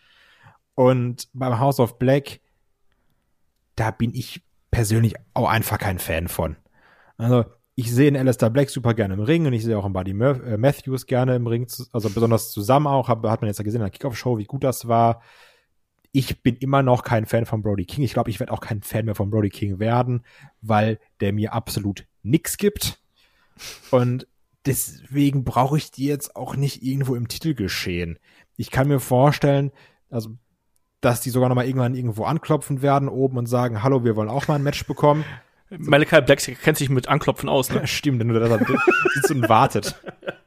[0.74, 2.40] Und beim House of Black,
[3.76, 6.56] da bin ich persönlich auch einfach kein Fan von.
[7.16, 7.44] Also,
[7.74, 10.10] ich sehe in Alistair Black super gerne im Ring und ich sehe auch in Buddy
[10.10, 13.86] äh, Matthews gerne im Ring, also besonders zusammen auch, hat man jetzt ja gesehen in
[13.86, 15.22] der Kickoff-Show, wie gut das war.
[16.12, 18.04] Ich bin immer noch kein Fan von Brody King.
[18.04, 20.24] Ich glaube, ich werde auch kein Fan mehr von Brody King werden,
[20.60, 23.00] weil der mir absolut nix gibt.
[23.90, 24.26] Und
[24.66, 28.18] deswegen brauche ich die jetzt auch nicht irgendwo im Titel geschehen.
[28.56, 29.72] Ich kann mir vorstellen,
[30.10, 30.36] also
[31.00, 34.28] dass die sogar noch mal irgendwann irgendwo anklopfen werden oben und sagen, hallo, wir wollen
[34.28, 35.24] auch mal ein Match bekommen.
[35.70, 37.86] Malachi Black kennt sich mit Anklopfen aus, ne?
[37.86, 38.58] Stimmt, wenn du da
[39.14, 40.00] sitzt und wartet.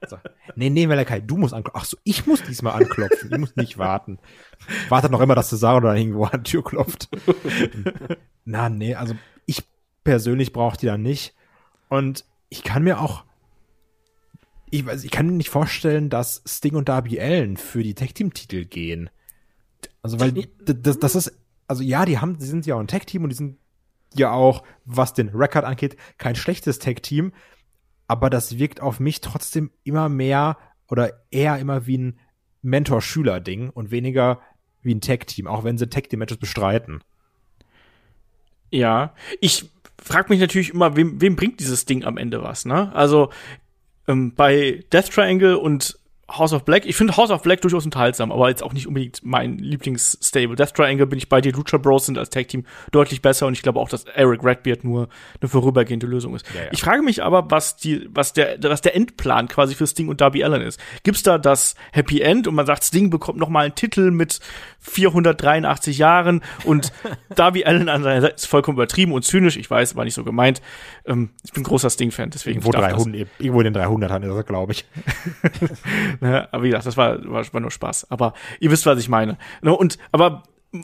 [0.08, 0.18] So.
[0.56, 1.82] Nee, nee, Malachi, du musst anklopfen.
[1.82, 3.32] Ach so, ich muss diesmal anklopfen.
[3.32, 4.20] Ich muss nicht warten.
[4.90, 7.10] Wartet noch immer, dass Cesaro da irgendwo an die Tür klopft.
[8.46, 9.64] Na, nee, also ich
[10.04, 11.34] persönlich brauche die da nicht.
[11.88, 13.24] Und ich kann mir auch
[14.74, 18.66] ich, weiß, ich kann mir nicht vorstellen, dass Sting und Darby Allen für die Tag-Team-Titel
[18.66, 19.12] gehen.
[20.02, 21.32] Also, weil das, das ist,
[21.68, 23.60] also ja, die haben, die sind ja auch ein Tag-Team und die sind
[24.16, 27.34] ja auch, was den Record angeht, kein schlechtes Tag-Team.
[28.08, 30.58] Aber das wirkt auf mich trotzdem immer mehr
[30.90, 32.20] oder eher immer wie ein
[32.64, 34.42] Mentor-Schüler-Ding und weniger
[34.82, 37.02] wie ein Tag-Team, auch wenn sie Tag-Team-Matches bestreiten.
[38.72, 39.70] Ja, ich
[40.02, 42.92] frage mich natürlich immer, wem, wem bringt dieses Ding am Ende was, ne?
[42.96, 43.30] Also
[44.08, 45.98] ähm, bei Death Triangle und
[46.38, 49.20] House of Black, ich finde House of Black durchaus unterhaltsam, aber jetzt auch nicht unbedingt
[49.24, 50.56] mein Lieblingsstable.
[50.56, 53.54] Death Triangle bin ich bei dir, Lucha Bros sind als Tag Team deutlich besser und
[53.54, 56.46] ich glaube auch, dass Eric Redbeard nur eine vorübergehende Lösung ist.
[56.54, 56.68] Ja, ja.
[56.72, 60.22] Ich frage mich aber, was die, was der, was der Endplan quasi für Sting und
[60.22, 60.80] Darby Allen ist.
[61.04, 64.40] Gibt's da das Happy End und man sagt, Sting bekommt noch mal einen Titel mit
[64.80, 66.92] 483 Jahren und
[67.36, 69.58] Darby Allen an seiner Seite ist vollkommen übertrieben und zynisch.
[69.58, 70.62] Ich weiß, war nicht so gemeint.
[71.06, 72.60] Ähm, ich bin großer Sting-Fan, deswegen.
[72.60, 74.86] Irgendwo, 300, irgendwo in den 300ern ist er, glaube ich.
[76.24, 76.52] Ne?
[76.52, 78.10] Aber wie gesagt, das war, war, war nur Spaß.
[78.10, 79.38] Aber ihr wisst, was ich meine.
[79.62, 79.76] Ne?
[79.76, 80.44] Und, aber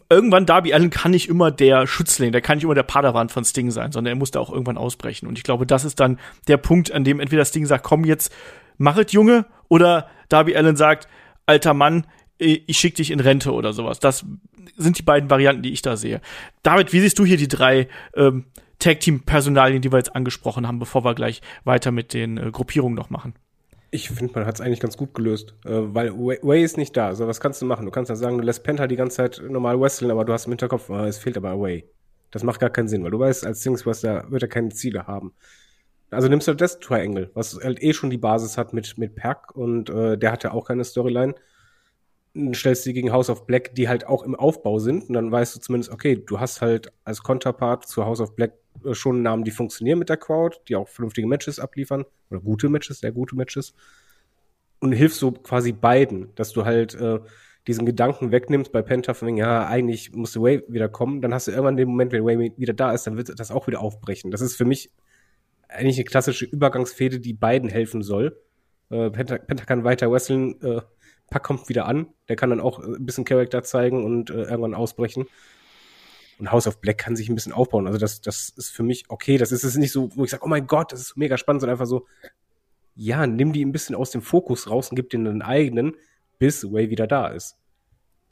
[0.10, 3.44] irgendwann Darby Allen kann nicht immer der Schützling, der kann nicht immer der Padawan von
[3.44, 5.28] Sting sein, sondern er muss da auch irgendwann ausbrechen.
[5.28, 8.32] Und ich glaube, das ist dann der Punkt, an dem entweder Sting sagt, komm jetzt,
[8.78, 11.08] mach es, Junge, oder Darby Allen sagt,
[11.46, 12.06] alter Mann,
[12.38, 14.00] ich schicke dich in Rente oder sowas.
[14.00, 14.26] Das
[14.78, 16.22] sind die beiden Varianten, die ich da sehe.
[16.64, 18.46] David, wie siehst du hier die drei ähm,
[18.80, 23.10] Tag-Team-Personalien, die wir jetzt angesprochen haben, bevor wir gleich weiter mit den äh, Gruppierungen noch
[23.10, 23.34] machen?
[23.92, 27.08] Ich finde, man hat es eigentlich ganz gut gelöst, äh, weil Way, ist nicht da.
[27.08, 27.86] Also was kannst du machen?
[27.86, 30.46] Du kannst ja sagen, du lässt Penta die ganze Zeit normal wresteln, aber du hast
[30.46, 31.90] im Hinterkopf, äh, es fehlt aber Way.
[32.32, 35.34] Das macht gar keinen Sinn, weil du weißt, als Wrestler wird er keine Ziele haben.
[36.12, 39.56] Also nimmst du das Triangle, was halt eh schon die Basis hat mit, mit Perk
[39.56, 41.36] und äh, der hat ja auch keine Storyline.
[42.54, 45.32] Stellst du die gegen House of Black, die halt auch im Aufbau sind und dann
[45.32, 48.54] weißt du zumindest, okay, du hast halt als Counterpart zu House of Black
[48.86, 52.70] äh, schon Namen, die funktionieren mit der Crowd, die auch vernünftige Matches abliefern oder gute
[52.70, 53.74] Matches, sehr gute Matches
[54.80, 57.20] und hilfst so quasi beiden, dass du halt äh,
[57.68, 61.52] diesen Gedanken wegnimmst bei Penta von ja, eigentlich musste Way wieder kommen, dann hast du
[61.52, 64.32] irgendwann den Moment, wenn Way wieder da ist, dann wird das auch wieder aufbrechen.
[64.32, 64.92] Das ist für mich
[65.68, 68.42] eigentlich eine klassische Übergangsfehde, die beiden helfen soll.
[68.90, 70.82] Äh, Penta, Penta kann weiter wresteln, äh,
[71.30, 74.74] Pack kommt wieder an, der kann dann auch ein bisschen Charakter zeigen und äh, irgendwann
[74.74, 75.28] ausbrechen.
[76.40, 77.86] Und House of Black kann sich ein bisschen aufbauen.
[77.86, 79.38] Also das, das ist für mich okay.
[79.38, 81.62] Das ist es nicht so, wo ich sage, oh mein Gott, das ist mega spannend,
[81.62, 82.08] sondern einfach so,
[82.96, 85.96] ja, nimm die ein bisschen aus dem Fokus raus und gib denen einen eigenen,
[86.38, 87.58] bis Way wieder da ist.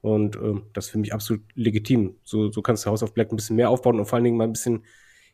[0.01, 2.15] Und ähm, das ist für mich absolut legitim.
[2.23, 4.37] So, so kannst du House of Black ein bisschen mehr aufbauen und vor allen Dingen
[4.37, 4.85] mal ein bisschen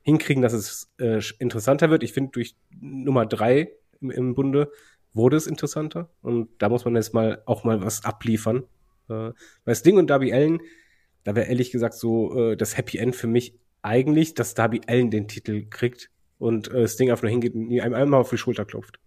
[0.01, 2.03] hinkriegen, dass es äh, interessanter wird.
[2.03, 3.71] Ich finde, durch Nummer drei
[4.01, 4.71] im, im Bunde
[5.13, 6.09] wurde es interessanter.
[6.21, 8.63] Und da muss man jetzt mal auch mal was abliefern.
[9.09, 9.31] Äh,
[9.65, 10.61] bei Sting und Darby Allen,
[11.23, 15.11] da wäre ehrlich gesagt so äh, das Happy End für mich eigentlich, dass Darby Allen
[15.11, 18.65] den Titel kriegt und äh, Sting einfach nur hingeht und ihm einmal auf die Schulter
[18.65, 18.99] klopft.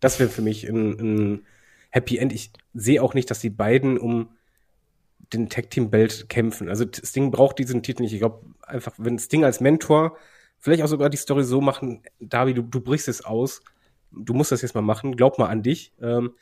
[0.00, 1.46] Das wäre für mich ein, ein
[1.90, 2.32] Happy End.
[2.32, 4.30] Ich sehe auch nicht, dass die beiden um
[5.32, 6.68] den Tag Team Belt kämpfen.
[6.68, 8.12] Also Sting braucht diesen Titel nicht.
[8.12, 10.16] Ich glaube einfach, wenn Sting als Mentor
[10.58, 13.62] vielleicht auch sogar die Story so machen, Darby, du, du brichst es aus,
[14.16, 16.32] du musst das jetzt mal machen, glaub mal an dich, ähm,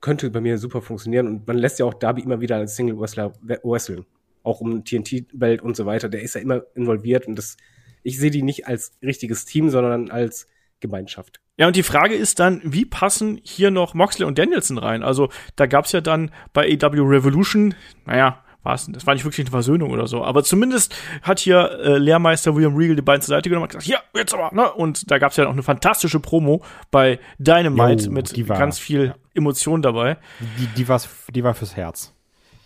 [0.00, 2.98] könnte bei mir super funktionieren und man lässt ja auch Darby immer wieder als Single
[2.98, 4.04] Wrestler wresteln,
[4.42, 6.08] auch um TNT Belt und so weiter.
[6.08, 7.56] Der ist ja immer involviert und das,
[8.02, 10.48] ich sehe die nicht als richtiges Team, sondern als
[10.80, 11.40] Gemeinschaft.
[11.56, 15.02] Ja, und die Frage ist dann, wie passen hier noch Moxley und Danielson rein?
[15.02, 19.50] Also, da gab's ja dann bei AW Revolution, naja, war's, das war nicht wirklich eine
[19.50, 23.48] Versöhnung oder so, aber zumindest hat hier äh, Lehrmeister William Regal die beiden zur Seite
[23.48, 24.72] genommen und gesagt, ja, jetzt aber, ne?
[24.72, 29.06] Und da gab's ja noch eine fantastische Promo bei Dynamite jo, mit war, ganz viel
[29.06, 29.14] ja.
[29.34, 30.16] Emotion dabei.
[30.58, 32.12] Die, die, war's, die war fürs Herz.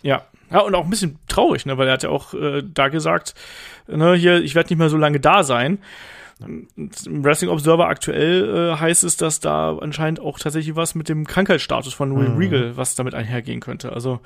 [0.01, 2.87] Ja, ja, und auch ein bisschen traurig, ne, weil er hat ja auch äh, da
[2.87, 3.33] gesagt,
[3.87, 5.79] ne, hier, ich werde nicht mehr so lange da sein.
[6.39, 11.25] Im Wrestling Observer aktuell äh, heißt es, dass da anscheinend auch tatsächlich was mit dem
[11.25, 12.39] Krankheitsstatus von William mhm.
[12.39, 13.91] Regal, was damit einhergehen könnte.
[13.91, 14.19] Also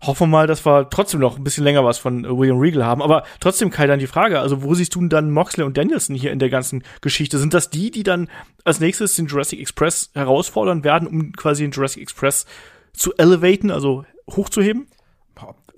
[0.00, 2.84] hoffen wir mal, dass wir trotzdem noch ein bisschen länger was von äh, William Regal
[2.84, 3.02] haben.
[3.02, 6.16] Aber trotzdem, Kai, dann die Frage, also wo siehst du denn dann Moxley und Danielson
[6.16, 7.38] hier in der ganzen Geschichte?
[7.38, 8.28] Sind das die, die dann
[8.64, 12.46] als nächstes den Jurassic Express herausfordern werden, um quasi den Jurassic Express
[12.94, 14.86] zu elevaten, also hochzuheben?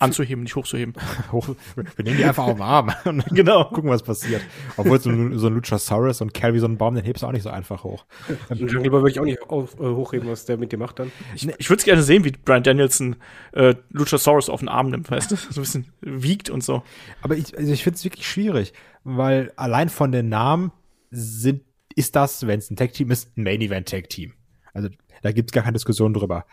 [0.03, 0.95] Anzuheben, nicht hochzuheben.
[1.33, 3.65] Hoch, wir nehmen die einfach auf den Arm und genau.
[3.65, 4.43] gucken, was passiert.
[4.77, 7.33] Obwohl so ein, so ein Luchasaurus und Carry so einen Baum, den hebst du auch
[7.33, 8.05] nicht so einfach hoch.
[8.51, 11.13] Jungle Boy würde ich auch nicht auf, äh, hochheben, was der mit dir macht dann.
[11.35, 13.17] Ich, ich würde es gerne sehen, wie Brian Danielson
[13.53, 15.37] äh, Luchasaurus auf den Arm nimmt, weißt du?
[15.37, 16.83] So ein bisschen wiegt und so.
[17.23, 18.73] Aber ich, also ich finde es wirklich schwierig,
[19.05, 20.73] weil allein von den Namen
[21.11, 21.63] sind,
[21.95, 24.33] ist das, wenn es ein Tag-Team ist, ein Main-Event-Tag-Team.
[24.73, 24.89] Also
[25.23, 26.47] da gibt es gar keine Diskussion drüber.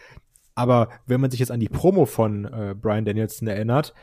[0.60, 3.94] Aber wenn man sich jetzt an die Promo von äh, Brian Danielson erinnert,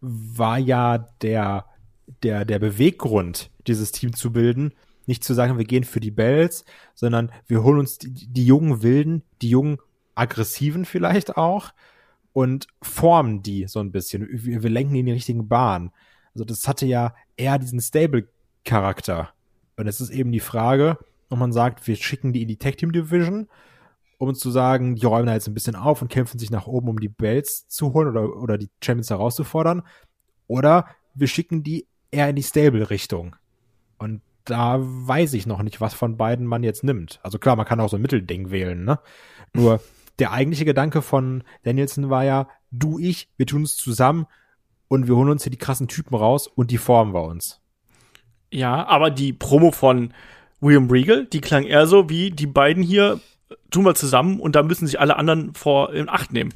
[0.00, 1.66] war ja der,
[2.24, 4.72] der, der Beweggrund, dieses Team zu bilden,
[5.06, 6.64] nicht zu sagen, wir gehen für die Bells,
[6.96, 9.78] sondern wir holen uns die, die jungen Wilden, die jungen
[10.16, 11.70] Aggressiven vielleicht auch
[12.32, 14.26] und formen die so ein bisschen.
[14.28, 15.92] Wir, wir lenken die in die richtigen Bahn.
[16.34, 19.32] Also das hatte ja eher diesen Stable-Charakter.
[19.76, 20.98] Und es ist eben die Frage,
[21.30, 23.46] ob man sagt, wir schicken die in die Tech Team Division
[24.22, 26.88] um zu sagen, die räumen da jetzt ein bisschen auf und kämpfen sich nach oben,
[26.88, 29.82] um die Belts zu holen oder, oder die Champions herauszufordern.
[30.46, 33.34] Oder wir schicken die eher in die Stable-Richtung.
[33.98, 37.18] Und da weiß ich noch nicht, was von beiden man jetzt nimmt.
[37.24, 39.00] Also klar, man kann auch so ein Mittelding wählen, ne?
[39.54, 39.80] Nur
[40.20, 44.26] der eigentliche Gedanke von Danielson war ja, du, ich, wir tun es zusammen
[44.86, 47.60] und wir holen uns hier die krassen Typen raus und die formen wir uns.
[48.52, 50.14] Ja, aber die Promo von
[50.60, 53.18] William Regal, die klang eher so wie die beiden hier
[53.70, 56.52] tun wir zusammen und da müssen sich alle anderen vor in Acht nehmen.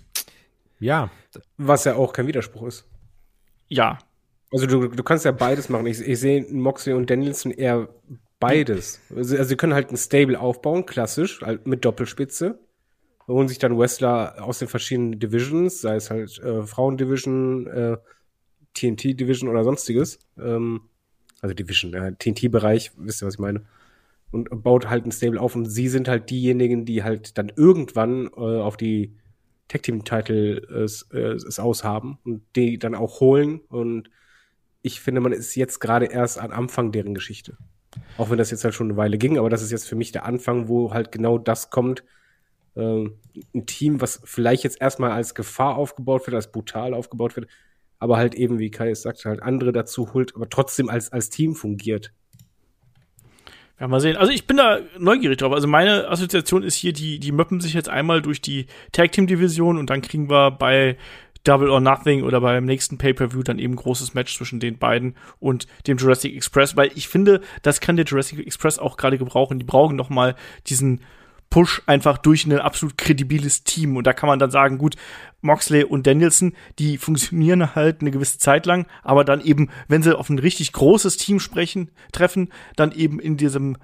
[0.78, 1.11] Ja.
[1.56, 2.88] Was ja auch kein Widerspruch ist.
[3.68, 3.98] Ja.
[4.52, 5.87] Also du, du kannst ja beides machen.
[5.87, 7.88] Ich, ich sehe Moxley und Danielson eher
[8.38, 9.00] beides.
[9.14, 12.59] Also, also sie können halt ein Stable aufbauen, klassisch, halt mit Doppelspitze.
[13.26, 17.96] Holen sich dann Wrestler aus den verschiedenen Divisions, sei es halt äh, Frauendivision, äh,
[18.74, 20.20] TNT-Division oder sonstiges.
[20.38, 20.82] Ähm,
[21.40, 23.66] also Division, äh, TNT-Bereich, wisst ihr, was ich meine?
[24.37, 28.27] Und baut halt ein Stable auf und sie sind halt diejenigen, die halt dann irgendwann
[28.37, 29.16] äh, auf die
[29.68, 33.61] Tag Team Title es, äh, es aushaben und die dann auch holen.
[33.68, 34.11] Und
[34.83, 37.57] ich finde, man ist jetzt gerade erst am Anfang deren Geschichte.
[38.18, 40.12] Auch wenn das jetzt halt schon eine Weile ging, aber das ist jetzt für mich
[40.12, 42.05] der Anfang, wo halt genau das kommt.
[42.77, 43.14] Ähm,
[43.55, 47.49] ein Team, was vielleicht jetzt erstmal als Gefahr aufgebaut wird, als brutal aufgebaut wird,
[47.99, 51.31] aber halt eben, wie Kai es sagt, halt andere dazu holt, aber trotzdem als, als
[51.31, 52.12] Team fungiert.
[53.79, 54.17] Ja, mal sehen.
[54.17, 55.53] Also ich bin da neugierig drauf.
[55.53, 59.27] Also meine Assoziation ist hier, die, die möppen sich jetzt einmal durch die Tag Team
[59.27, 60.97] Division und dann kriegen wir bei
[61.45, 65.67] Double or Nothing oder beim nächsten Pay-Per-View dann eben großes Match zwischen den beiden und
[65.87, 69.59] dem Jurassic Express, weil ich finde, das kann der Jurassic Express auch gerade gebrauchen.
[69.59, 70.35] Die brauchen noch mal
[70.67, 71.03] diesen
[71.51, 73.97] Push einfach durch ein absolut kredibiles Team.
[73.97, 74.97] Und da kann man dann sagen, gut,
[75.46, 80.16] Moxley und Danielson, die funktionieren halt eine gewisse Zeit lang, aber dann eben, wenn sie
[80.16, 83.76] auf ein richtig großes Team sprechen, treffen, dann eben in diesem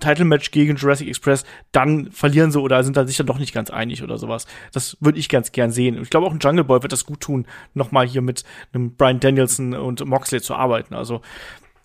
[0.00, 3.70] Title-Match gegen Jurassic Express, dann verlieren sie oder sind dann sich dann doch nicht ganz
[3.70, 4.46] einig oder sowas.
[4.72, 6.00] Das würde ich ganz gern sehen.
[6.00, 9.20] Ich glaube auch ein Jungle Boy wird das gut tun, nochmal hier mit einem Brian
[9.20, 10.94] Danielson und Moxley zu arbeiten.
[10.94, 11.20] Also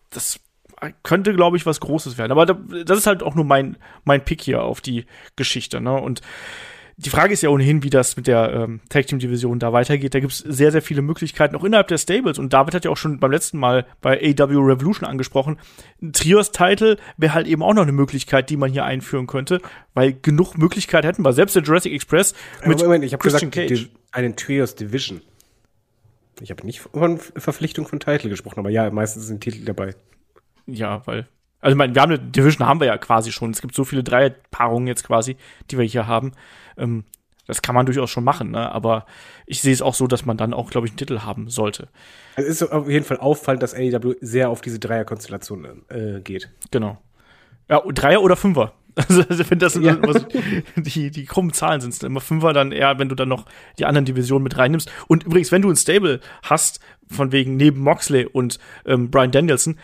[0.09, 0.39] das
[1.03, 2.31] könnte, glaube ich, was Großes werden.
[2.31, 5.81] Aber das ist halt auch nur mein, mein Pick hier auf die Geschichte.
[5.81, 5.93] Ne?
[5.93, 6.21] Und
[7.03, 10.13] die Frage ist ja ohnehin, wie das mit der ähm, Tag Team Division da weitergeht.
[10.13, 12.39] Da gibt es sehr, sehr viele Möglichkeiten, auch innerhalb der Stables.
[12.39, 15.57] Und David hat ja auch schon beim letzten Mal bei AW Revolution angesprochen.
[16.01, 19.61] Ein Trios-Title wäre halt eben auch noch eine Möglichkeit, die man hier einführen könnte,
[19.93, 21.33] weil genug Möglichkeiten hätten wir.
[21.33, 23.89] Selbst der Jurassic Express mit Moment, Moment, ich habe gesagt, Cage.
[24.11, 25.21] einen Trios Division.
[26.39, 29.95] Ich habe nicht von Verpflichtung von Titel gesprochen, aber ja, meistens sind Titel dabei
[30.65, 31.27] ja, weil,
[31.59, 33.51] also ich meine, wir haben eine Division haben wir ja quasi schon.
[33.51, 35.37] Es gibt so viele Dreierpaarungen jetzt quasi,
[35.69, 36.33] die wir hier haben.
[36.81, 37.05] Ähm,
[37.47, 38.71] das kann man durchaus schon machen, ne?
[38.71, 39.05] aber
[39.45, 41.89] ich sehe es auch so, dass man dann auch, glaube ich, einen Titel haben sollte.
[42.35, 46.49] Es ist auf jeden Fall auffallend, dass AEW sehr auf diese Dreierkonstellation äh, geht.
[46.69, 46.97] Genau.
[47.67, 48.73] Ja, Dreier oder Fünfer.
[48.95, 49.97] Also, also wenn das ja.
[50.05, 50.19] so,
[50.75, 53.45] die, die krummen Zahlen sind, immer Fünfer, dann eher, wenn du dann noch
[53.79, 54.91] die anderen Divisionen mit reinnimmst.
[55.07, 59.77] Und übrigens, wenn du ein Stable hast, von wegen neben Moxley und ähm, Brian Danielson,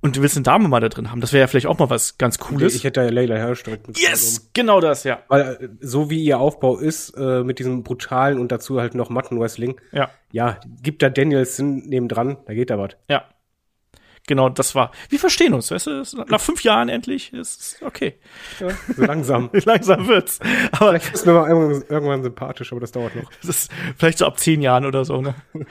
[0.00, 1.20] und du willst eine Dame mal da drin haben.
[1.20, 2.74] Das wäre ja vielleicht auch mal was ganz Cooles.
[2.74, 3.64] Ich hätte ja Leila Hirsch
[3.96, 4.50] Yes!
[4.52, 5.22] Genau das, ja.
[5.28, 9.10] Weil äh, so wie ihr Aufbau ist, äh, mit diesem brutalen und dazu halt noch
[9.10, 10.10] Matten-Wrestling, ja.
[10.30, 12.96] ja, gibt da Danielson nebendran, da geht da was.
[13.08, 13.24] Ja.
[14.28, 14.92] Genau, das war.
[15.08, 16.02] Wir verstehen uns, weißt du?
[16.28, 18.18] Nach fünf Jahren endlich ist okay.
[18.60, 19.48] Ja, so langsam.
[19.64, 20.38] langsam wird's.
[20.72, 23.30] Aber vielleicht ist mir mal irgendwann, irgendwann sympathisch, aber das dauert noch.
[23.40, 25.34] Das ist vielleicht so ab zehn Jahren oder so, ne?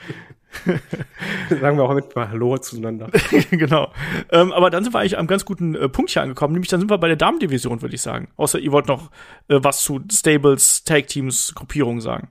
[1.60, 3.10] Sagen wir auch mit mal Hallo zueinander.
[3.50, 3.92] genau.
[4.30, 6.54] Ähm, aber dann sind wir eigentlich am ganz guten äh, Punkt hier angekommen.
[6.54, 8.28] Nämlich dann sind wir bei der Damendivision, würde ich sagen.
[8.36, 9.10] Außer ihr wollt noch
[9.48, 12.28] äh, was zu Stables, Tag Teams, Gruppierungen sagen.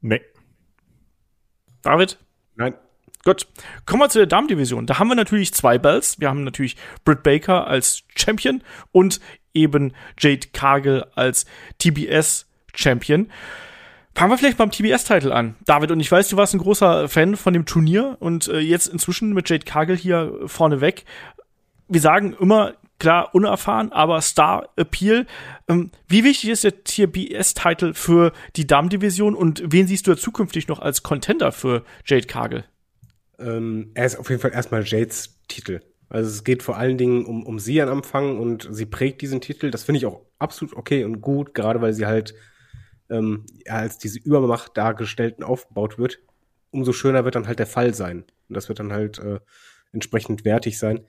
[0.00, 0.20] Nee.
[1.82, 2.18] David?
[2.56, 2.74] Nein.
[3.24, 3.46] Gut,
[3.86, 4.86] kommen wir zu der Damendivision.
[4.86, 6.20] Da haben wir natürlich zwei Bells.
[6.20, 9.20] Wir haben natürlich Britt Baker als Champion und
[9.52, 11.44] eben Jade Cargill als
[11.78, 13.28] TBS Champion.
[14.16, 15.56] Fangen wir vielleicht beim TBS-Titel an.
[15.66, 18.86] David, und ich weiß, du warst ein großer Fan von dem Turnier und äh, jetzt
[18.86, 21.04] inzwischen mit Jade Cargill hier vorne weg.
[21.86, 25.26] Wir sagen immer, klar, unerfahren, aber Star Appeal.
[25.68, 30.66] Ähm, wie wichtig ist der TBS-Titel für die Damendivision und wen siehst du ja zukünftig
[30.66, 32.64] noch als Contender für Jade Cargill?
[33.38, 35.82] Ähm, er ist auf jeden Fall erstmal Jades Titel.
[36.08, 39.42] Also es geht vor allen Dingen um, um sie an Anfang und sie prägt diesen
[39.42, 39.70] Titel.
[39.70, 42.34] Das finde ich auch absolut okay und gut, gerade weil sie halt
[43.10, 46.20] ähm, als diese Übermacht dargestellt und aufgebaut wird.
[46.70, 48.24] Umso schöner wird dann halt der Fall sein.
[48.48, 49.40] Und das wird dann halt äh,
[49.92, 51.06] entsprechend wertig sein.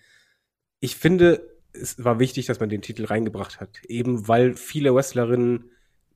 [0.79, 3.83] Ich finde, es war wichtig, dass man den Titel reingebracht hat.
[3.87, 5.71] Eben weil viele Wrestlerinnen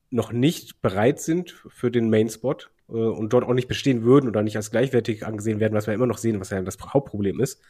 [0.09, 2.57] noch nicht bereit sind für den Main-Spot
[2.89, 5.93] äh, und dort auch nicht bestehen würden oder nicht als gleichwertig angesehen werden, was wir
[5.93, 7.61] immer noch sehen, was ja das Hauptproblem ist.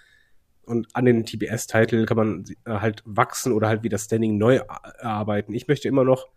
[0.63, 5.53] Und an den TBS-Titel kann man äh, halt wachsen oder halt wieder Standing neu erarbeiten.
[5.53, 6.27] Ich möchte immer noch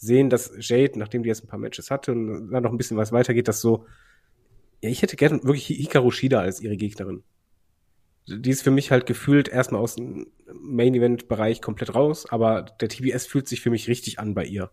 [0.00, 2.96] sehen, dass Jade, nachdem die jetzt ein paar Matches hatte und dann noch ein bisschen
[2.96, 3.84] was weitergeht, dass so,
[4.82, 7.22] ja, ich hätte gerne wirklich Hikaru Shida als ihre Gegnerin.
[8.26, 13.26] Die ist für mich halt gefühlt erstmal aus dem Main-Event-Bereich komplett raus, aber der TBS
[13.26, 14.70] fühlt sich für mich richtig an bei ihr.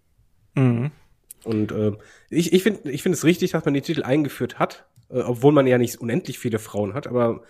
[0.55, 0.91] Mhm.
[1.43, 1.91] Und äh,
[2.29, 5.51] ich, ich finde ich finde es richtig, dass man den Titel eingeführt hat, äh, obwohl
[5.51, 7.43] man ja nicht unendlich viele Frauen hat, aber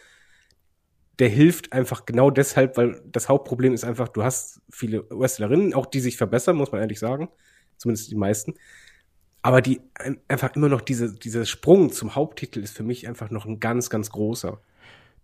[1.19, 5.85] der hilft einfach genau deshalb, weil das Hauptproblem ist einfach, du hast viele Wrestlerinnen, auch
[5.85, 7.29] die sich verbessern, muss man ehrlich sagen,
[7.77, 8.55] zumindest die meisten.
[9.41, 9.79] Aber die
[10.27, 13.89] einfach immer noch diese, dieser Sprung zum Haupttitel ist für mich einfach noch ein ganz,
[13.89, 14.59] ganz großer.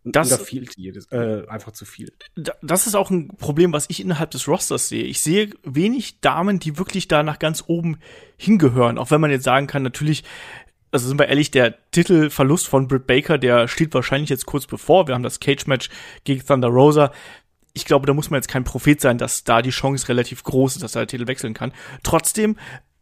[0.05, 2.11] Das, da fehlt jedes, äh, einfach zu viel.
[2.61, 5.05] Das ist auch ein Problem, was ich innerhalb des Rosters sehe.
[5.05, 7.97] Ich sehe wenig Damen, die wirklich da nach ganz oben
[8.37, 8.97] hingehören.
[8.97, 10.25] Auch wenn man jetzt sagen kann, natürlich,
[10.91, 15.07] also sind wir ehrlich, der Titelverlust von Britt Baker, der steht wahrscheinlich jetzt kurz bevor.
[15.07, 15.89] Wir haben das Cage-Match
[16.25, 17.13] gegen Thunder Rosa.
[17.73, 20.75] Ich glaube, da muss man jetzt kein Prophet sein, dass da die Chance relativ groß
[20.75, 21.73] ist, dass er den Titel wechseln kann.
[22.03, 22.57] Trotzdem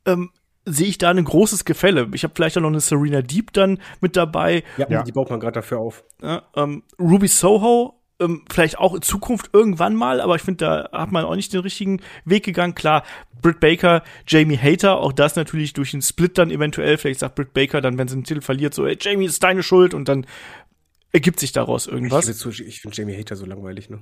[0.05, 0.31] ähm,
[0.65, 2.09] sehe ich da ein großes Gefälle.
[2.13, 4.63] Ich habe vielleicht auch noch eine Serena Deep dann mit dabei.
[4.77, 5.03] Ja, ja.
[5.03, 6.03] die baut man gerade dafür auf.
[6.21, 10.89] Ja, ähm, Ruby Soho, ähm, vielleicht auch in Zukunft irgendwann mal, aber ich finde, da
[10.91, 12.75] hat man auch nicht den richtigen Weg gegangen.
[12.75, 13.03] Klar,
[13.41, 16.97] Britt Baker, Jamie Hater, auch das natürlich durch den Split dann eventuell.
[16.97, 19.63] Vielleicht sagt Britt Baker dann, wenn sie den Titel verliert, so, ey, Jamie, ist deine
[19.63, 20.27] Schuld und dann
[21.11, 22.27] ergibt sich daraus irgendwas.
[22.27, 23.99] Ich, ich finde Jamie Hater so langweilig, ne?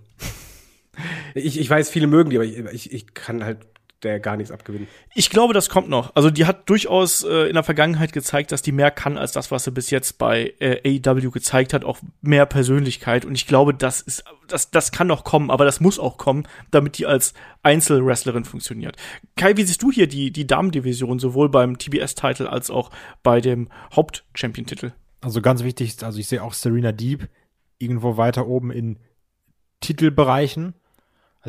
[1.33, 3.59] Ich, ich weiß, viele mögen die, aber ich, ich, ich kann halt
[4.03, 4.87] der gar nichts abgewinnen.
[5.13, 6.15] Ich glaube, das kommt noch.
[6.15, 9.51] Also die hat durchaus äh, in der Vergangenheit gezeigt, dass die mehr kann als das,
[9.51, 13.25] was sie bis jetzt bei äh, AEW gezeigt hat, auch mehr Persönlichkeit.
[13.25, 16.47] Und ich glaube, das ist, das, das kann noch kommen, aber das muss auch kommen,
[16.71, 17.33] damit die als
[17.63, 18.95] Einzelwrestlerin funktioniert.
[19.35, 22.91] Kai, wie siehst du hier die, die Damendivision, sowohl beim TBS-Titel als auch
[23.21, 24.91] bei dem Haupt-Champion-Titel?
[25.21, 27.27] Also ganz wichtig, also ich sehe auch Serena Deep
[27.77, 28.99] irgendwo weiter oben in
[29.81, 30.73] Titelbereichen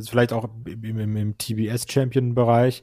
[0.00, 2.82] also vielleicht auch im, im, im TBS-Champion-Bereich,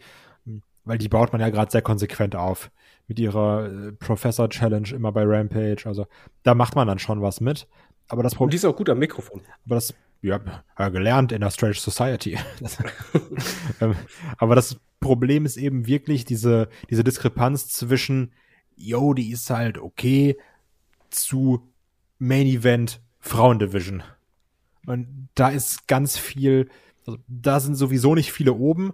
[0.85, 2.71] weil die baut man ja gerade sehr konsequent auf.
[3.07, 5.83] Mit ihrer äh, Professor-Challenge immer bei Rampage.
[5.85, 6.07] Also
[6.43, 7.67] da macht man dann schon was mit.
[8.09, 8.51] Aber das Problem.
[8.51, 9.41] Die ist auch gut am Mikrofon.
[9.65, 10.39] Aber das, ja,
[10.77, 12.37] ja gelernt in der Strange Society.
[13.79, 13.95] Ähm,
[14.37, 18.33] aber das Problem ist eben wirklich diese, diese Diskrepanz zwischen,
[18.75, 20.37] yo, die ist halt okay,
[21.11, 21.61] zu
[22.17, 24.01] Main Event Frauendivision.
[24.87, 26.69] Und da ist ganz viel,
[27.07, 28.93] also da sind sowieso nicht viele oben,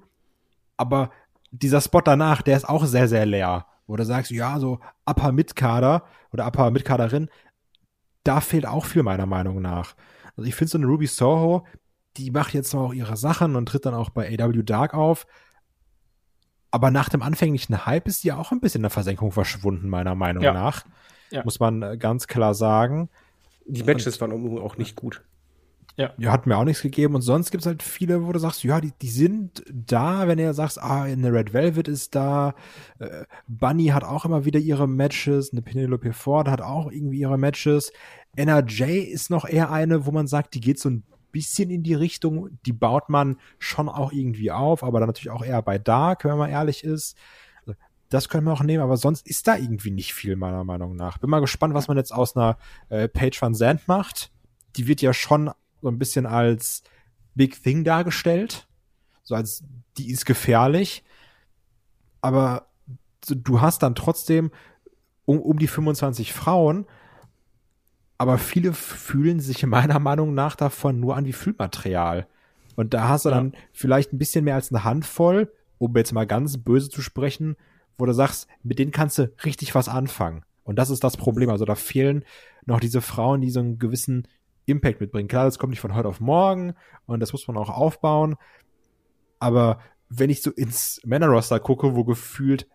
[0.78, 1.09] aber
[1.51, 3.66] dieser Spot danach, der ist auch sehr, sehr leer.
[3.86, 7.30] Wo du sagst, ja, so Upper Mitkader oder Upper Mitkaderin,
[8.24, 9.95] da fehlt auch viel meiner Meinung nach.
[10.38, 11.66] Also ich finde so eine Ruby Soho,
[12.16, 15.26] die macht jetzt noch auch ihre Sachen und tritt dann auch bei AW Dark auf.
[16.72, 20.16] Aber nach dem anfänglichen Hype ist die auch ein bisschen in der Versenkung verschwunden, meiner
[20.16, 20.53] Meinung ja.
[20.53, 20.86] nach.
[21.30, 21.43] Ja.
[21.43, 23.09] Muss man äh, ganz klar sagen.
[23.66, 25.24] Die Matches und, waren auch nicht gut.
[25.96, 26.12] Ja.
[26.18, 27.14] ja, hat mir auch nichts gegeben.
[27.14, 30.39] Und sonst gibt es halt viele, wo du sagst, ja, die, die sind da, wenn
[30.39, 32.56] ihr sagst, ah, eine Red Velvet ist da,
[32.98, 37.38] äh, Bunny hat auch immer wieder ihre Matches, eine Penelope Ford hat auch irgendwie ihre
[37.38, 37.91] Matches.
[38.36, 41.94] NRJ ist noch eher eine, wo man sagt, die geht so ein bisschen in die
[41.94, 46.26] Richtung, die baut man schon auch irgendwie auf, aber dann natürlich auch eher bei Dark,
[46.26, 47.18] wenn man ehrlich ist.
[47.66, 47.78] Also,
[48.10, 51.20] das können wir auch nehmen, aber sonst ist da irgendwie nicht viel, meiner Meinung nach.
[51.20, 52.58] Bin mal gespannt, was man jetzt aus einer
[52.89, 54.32] äh, Page Van Zandt macht.
[54.76, 55.52] Die wird ja schon
[55.84, 56.82] so ein bisschen als
[57.36, 58.68] Big Thing dargestellt.
[59.22, 59.64] So als,
[59.98, 61.04] die ist gefährlich.
[62.22, 62.68] Aber
[63.28, 64.52] du hast dann trotzdem
[65.26, 66.86] um, um die 25 Frauen,
[68.18, 72.28] aber viele fühlen sich meiner Meinung nach davon nur an wie Fühlmaterial.
[72.76, 73.36] Und da hast du ja.
[73.36, 77.58] dann vielleicht ein bisschen mehr als eine Handvoll, um jetzt mal ganz böse zu sprechen,
[77.98, 80.44] wo du sagst, mit denen kannst du richtig was anfangen.
[80.64, 81.50] Und das ist das Problem.
[81.50, 82.24] Also da fehlen
[82.66, 84.28] noch diese Frauen, die so einen gewissen
[84.66, 85.28] Impact mitbringen.
[85.28, 86.74] Klar, das kommt nicht von heute auf morgen
[87.05, 88.36] und das muss man auch aufbauen.
[89.39, 92.68] Aber wenn ich so ins Männerroster gucke, wo gefühlt,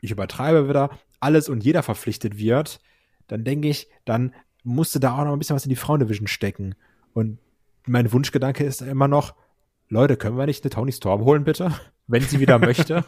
[0.00, 0.90] ich übertreibe wieder,
[1.20, 2.80] alles und jeder verpflichtet wird,
[3.26, 6.74] dann denke ich, dann musste da auch noch ein bisschen was in die Frauendivision stecken.
[7.12, 7.38] Und
[7.86, 9.34] mein Wunschgedanke ist immer noch,
[9.88, 11.72] Leute, können wir nicht eine Tony Storm holen, bitte?
[12.06, 13.04] Wenn sie wieder möchte.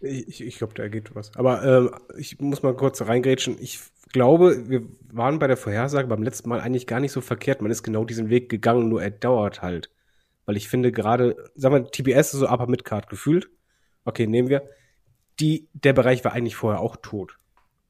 [0.00, 1.36] Ich, ich glaube, da geht was.
[1.36, 3.56] Aber äh, ich muss mal kurz reingrätschen.
[3.60, 3.80] Ich
[4.12, 7.62] glaube, wir waren bei der Vorhersage beim letzten Mal eigentlich gar nicht so verkehrt.
[7.62, 9.90] Man ist genau diesen Weg gegangen, nur er dauert halt.
[10.44, 13.48] Weil ich finde gerade, sagen wir, TBS ist so Upper Midcard gefühlt.
[14.04, 14.68] Okay, nehmen wir.
[15.40, 17.38] Die, der Bereich war eigentlich vorher auch tot.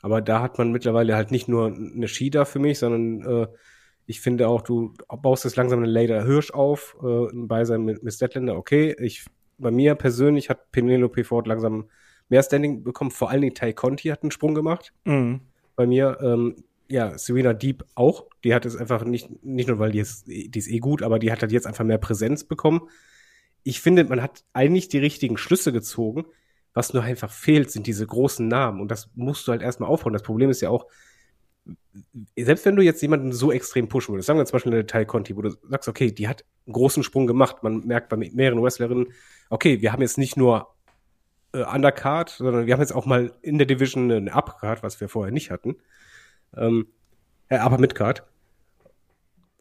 [0.00, 3.46] Aber da hat man mittlerweile halt nicht nur eine Shida für mich, sondern äh,
[4.06, 8.02] ich finde auch, du baust jetzt langsam eine Lader Hirsch auf, äh, im Beisein mit
[8.02, 8.56] Miss Deadlander.
[8.56, 9.24] Okay, ich,
[9.58, 11.88] bei mir persönlich hat Penelope Ford langsam
[12.28, 13.10] mehr Standing bekommen.
[13.12, 14.92] Vor allen Dingen Ty Conti hat einen Sprung gemacht.
[15.04, 15.40] Mhm.
[15.76, 18.26] Bei mir, ähm, ja, Serena Deep auch.
[18.44, 21.18] Die hat es einfach nicht, nicht nur, weil die ist, die ist eh gut, aber
[21.18, 22.88] die hat halt jetzt einfach mehr Präsenz bekommen.
[23.62, 26.26] Ich finde, man hat eigentlich die richtigen Schlüsse gezogen.
[26.74, 28.80] Was nur einfach fehlt, sind diese großen Namen.
[28.80, 30.12] Und das musst du halt erstmal aufbauen.
[30.12, 30.86] Das Problem ist ja auch,
[32.36, 35.06] selbst wenn du jetzt jemanden so extrem pushen würdest, sagen wir zum Beispiel eine Teil
[35.06, 37.62] Conti, wo du sagst, okay, die hat einen großen Sprung gemacht.
[37.62, 39.08] Man merkt bei mehreren Wrestlerinnen,
[39.50, 40.74] okay, wir haben jetzt nicht nur
[41.52, 45.08] äh, Undercard, sondern wir haben jetzt auch mal in der Division eine Upcard, was wir
[45.08, 45.76] vorher nicht hatten.
[46.56, 46.86] Ähm,
[47.48, 48.24] äh, aber Midcard.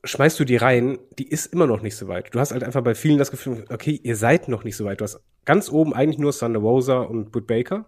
[0.04, 2.34] Schmeißt du die rein, die ist immer noch nicht so weit.
[2.34, 5.00] Du hast halt einfach bei vielen das Gefühl, okay, ihr seid noch nicht so weit.
[5.00, 7.86] Du hast ganz oben eigentlich nur Thunder Rosa und Britt Baker,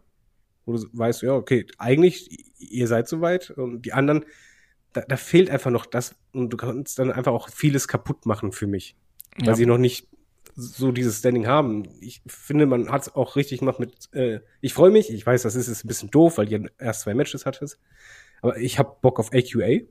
[0.65, 3.49] wo du weißt, ja, okay, eigentlich, ihr seid so weit.
[3.49, 4.25] Und die anderen,
[4.93, 8.51] da, da fehlt einfach noch das und du kannst dann einfach auch vieles kaputt machen
[8.51, 8.95] für mich.
[9.39, 9.55] Weil ja.
[9.55, 10.07] sie noch nicht
[10.55, 11.87] so dieses Standing haben.
[11.99, 15.43] Ich finde, man hat es auch richtig gemacht mit, äh, ich freue mich, ich weiß,
[15.43, 17.77] das ist jetzt ein bisschen doof, weil ihr erst zwei Matches hattet,
[18.41, 19.81] aber ich habe Bock auf AQA.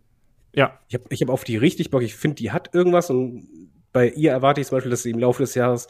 [0.54, 0.78] Ja.
[0.88, 2.02] Ich habe ich hab auf die richtig Bock.
[2.02, 3.48] Ich finde, die hat irgendwas und
[3.92, 5.88] bei ihr erwarte ich zum Beispiel, dass sie im Laufe des Jahres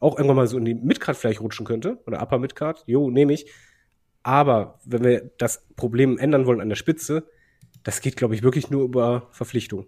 [0.00, 2.82] auch irgendwann mal so in die Midcard vielleicht rutschen könnte oder Upper Midcard.
[2.86, 3.46] Jo, nehme ich.
[4.22, 7.28] Aber wenn wir das Problem ändern wollen an der Spitze,
[7.82, 9.86] das geht, glaube ich, wirklich nur über Verpflichtung.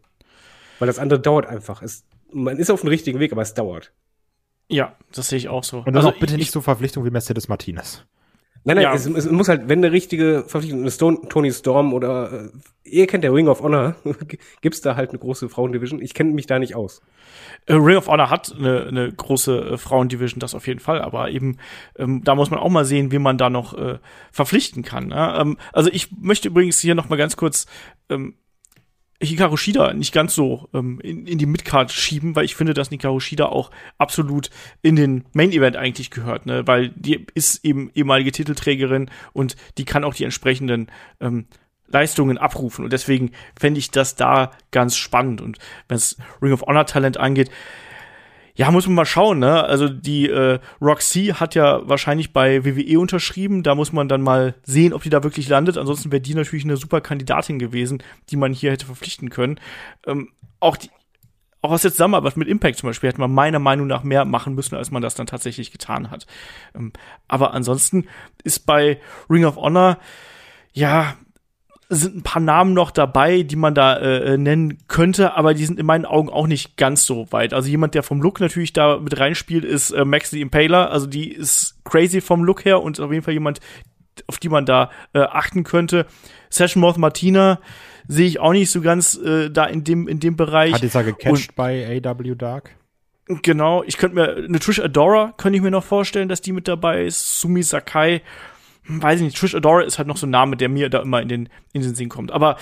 [0.79, 1.83] Weil das andere dauert einfach.
[1.83, 3.93] Es, man ist auf dem richtigen Weg, aber es dauert.
[4.69, 5.79] Ja, das sehe ich auch so.
[5.79, 8.05] Und dann also auch bitte ich, nicht so Verpflichtung wie Mercedes Martinez.
[8.67, 8.95] Nein, nein, ja.
[8.95, 12.49] es, es, muss halt, wenn eine richtige Verpflichtung, eine Stone, Tony Storm oder äh,
[12.85, 13.95] ihr kennt der Ring of Honor,
[14.63, 16.01] gibt's da halt eine große Frauendivision.
[16.01, 17.03] Ich kenne mich da nicht aus.
[17.67, 21.31] Äh, Ring of Honor hat eine, eine große äh, Frauendivision, das auf jeden Fall, aber
[21.31, 21.59] eben
[21.99, 23.99] ähm, da muss man auch mal sehen, wie man da noch äh,
[24.33, 25.09] verpflichten kann.
[25.09, 25.37] Ne?
[25.39, 27.67] Ähm, also ich möchte übrigens hier noch mal ganz kurz
[28.09, 28.35] ähm,
[29.23, 32.89] Hikaru Shida nicht ganz so ähm, in, in die Midcard schieben, weil ich finde, dass
[32.89, 34.51] Hikaru Shida auch absolut
[34.83, 36.67] in den Main Event eigentlich gehört, ne?
[36.67, 40.89] weil die ist eben ehemalige Titelträgerin und die kann auch die entsprechenden
[41.21, 41.47] ähm,
[41.87, 45.59] Leistungen abrufen und deswegen fände ich das da ganz spannend und
[45.89, 47.51] wenn es Ring of Honor Talent angeht,
[48.57, 49.65] ja, muss man mal schauen, ne?
[49.65, 53.65] Also die äh, Roxy hat ja wahrscheinlich bei WWE unterschrieben.
[53.65, 55.77] Da muss man dann mal sehen, ob die da wirklich landet.
[55.77, 58.01] Ansonsten wäre die natürlich eine super Kandidatin gewesen,
[58.31, 59.59] die man hier hätte verpflichten können.
[60.07, 60.31] Ähm,
[60.61, 60.89] auch die,
[61.63, 64.55] auch aus der Zusammenarbeit mit Impact zum Beispiel hätte man meiner Meinung nach mehr machen
[64.55, 66.27] müssen, als man das dann tatsächlich getan hat.
[66.77, 66.93] Ähm,
[67.27, 68.07] aber ansonsten
[68.45, 69.99] ist bei Ring of Honor
[70.73, 71.17] ja
[71.95, 75.65] sind ein paar Namen noch dabei, die man da äh, äh, nennen könnte, aber die
[75.65, 77.53] sind in meinen Augen auch nicht ganz so weit.
[77.53, 80.91] Also jemand, der vom Look natürlich da mit reinspielt, ist äh, Max the Impaler.
[80.91, 83.61] Also die ist crazy vom Look her und auf jeden Fall jemand,
[84.27, 86.07] auf die man da äh, achten könnte.
[86.49, 87.61] Session Moth Martina
[88.07, 90.75] sehe ich auch nicht so ganz äh, da in dem in dem Bereich.
[90.75, 92.71] Hat dieser gecatcht und, bei AW Dark?
[93.27, 96.69] Genau, ich könnte mir eine Trish Adora könnte ich mir noch vorstellen, dass die mit
[96.69, 97.41] dabei ist.
[97.41, 98.21] Sumi Sakai
[98.87, 101.23] weiß ich nicht, Trish Adora ist halt noch so ein Name, der mir da immer
[101.23, 102.33] in den, in den Sinn kommt.
[102.33, 102.57] Aber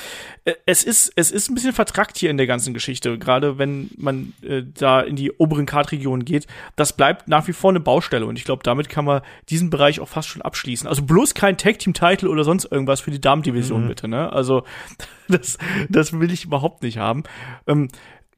[0.45, 3.91] äh, es ist, es ist ein bisschen vertrackt hier in der ganzen Geschichte, gerade wenn
[3.97, 6.47] man äh, da in die oberen Kartregionen geht.
[6.77, 10.01] Das bleibt nach wie vor eine Baustelle und ich glaube, damit kann man diesen Bereich
[10.01, 10.87] auch fast schon abschließen.
[10.87, 13.89] Also bloß kein Tag Team Title oder sonst irgendwas für die Damendivision mhm.
[13.89, 14.33] bitte, ne?
[14.33, 14.65] Also
[15.29, 15.59] das,
[15.89, 17.25] das will ich überhaupt nicht haben.
[17.67, 17.89] Ähm,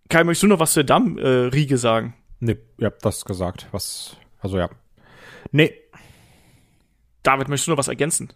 [0.09, 2.15] Kai, möchtest du noch was zur Damm-Riege äh, sagen?
[2.41, 3.69] Nee, ihr habt das gesagt.
[3.73, 4.69] Was, also ja.
[5.51, 5.73] Nee,
[7.25, 8.33] David, möchtest du noch was ergänzen?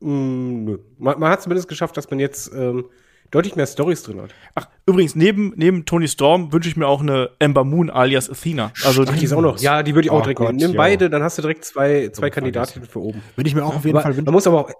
[0.00, 0.78] Mm, nö.
[0.98, 2.84] Man, man hat zumindest geschafft, dass man jetzt ähm,
[3.30, 4.30] deutlich mehr Stories drin hat.
[4.54, 8.72] Ach, übrigens, neben, neben Tony Storm wünsche ich mir auch eine Ember Moon alias Athena.
[8.84, 9.58] Also die ist auch noch.
[9.58, 10.58] Ja, die würde ich auch oh direkt Gott, nehmen.
[10.58, 10.76] Nimm ja.
[10.76, 13.22] beide, dann hast du direkt zwei, zwei Kandidatinnen für oben.
[13.34, 14.26] Würde ich mir auch auf jeden aber, Fall wünschen.
[14.26, 14.70] Man muss aber auch.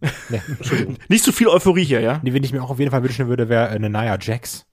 [0.28, 0.40] nee,
[1.08, 2.20] Nicht zu so viel Euphorie hier, ja?
[2.22, 4.66] Nee, wenn ich mir auch auf jeden Fall wünschen würde, wäre eine Naya Jax.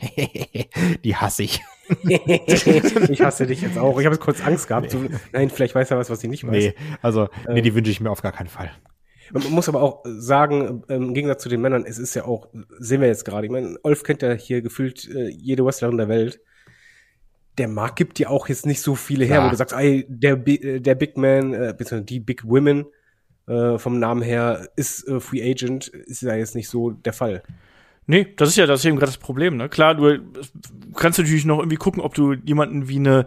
[1.04, 1.60] die hasse ich.
[3.08, 3.98] ich hasse dich jetzt auch.
[4.00, 4.92] Ich habe kurz Angst gehabt.
[4.94, 5.08] Nee.
[5.10, 6.52] So, nein, vielleicht weiß er was, was ich nicht weiß.
[6.52, 8.70] Nee, also, nee, die ähm, wünsche ich mir auf gar keinen Fall.
[9.32, 13.00] Man muss aber auch sagen, im Gegensatz zu den Männern, es ist ja auch, sehen
[13.00, 16.40] wir jetzt gerade, ich meine, Olf kennt ja hier gefühlt äh, jede Wrestlerin der Welt.
[17.56, 19.46] Der Markt gibt ja auch jetzt nicht so viele her, ja.
[19.46, 22.86] wo du sagst, ey, der, äh, der Big Man, äh, beziehungsweise die Big Women
[23.46, 27.42] äh, vom Namen her ist äh, Free Agent, ist ja jetzt nicht so der Fall.
[28.06, 29.68] Nee, das ist ja das ist eben gerade das Problem, ne?
[29.68, 30.18] Klar, du
[30.94, 33.26] kannst natürlich noch irgendwie gucken, ob du jemanden wie eine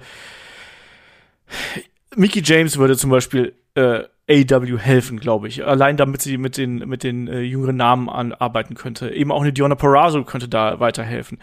[2.15, 5.65] Mickey James würde zum Beispiel äh, AW helfen, glaube ich.
[5.65, 9.11] Allein damit sie mit den, mit den äh, jüngeren Namen arbeiten könnte.
[9.11, 11.39] Eben auch eine Diona Perazzo könnte da weiterhelfen.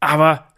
[0.00, 0.48] Aber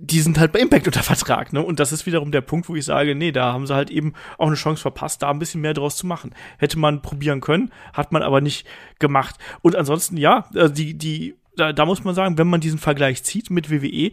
[0.00, 1.60] die sind halt bei Impact unter Vertrag, ne?
[1.60, 4.14] Und das ist wiederum der Punkt, wo ich sage, nee, da haben sie halt eben
[4.36, 6.34] auch eine Chance verpasst, da ein bisschen mehr draus zu machen.
[6.58, 8.66] Hätte man probieren können, hat man aber nicht
[9.00, 9.36] gemacht.
[9.60, 13.22] Und ansonsten, ja, äh, die, die da, da muss man sagen, wenn man diesen Vergleich
[13.24, 14.12] zieht mit WWE,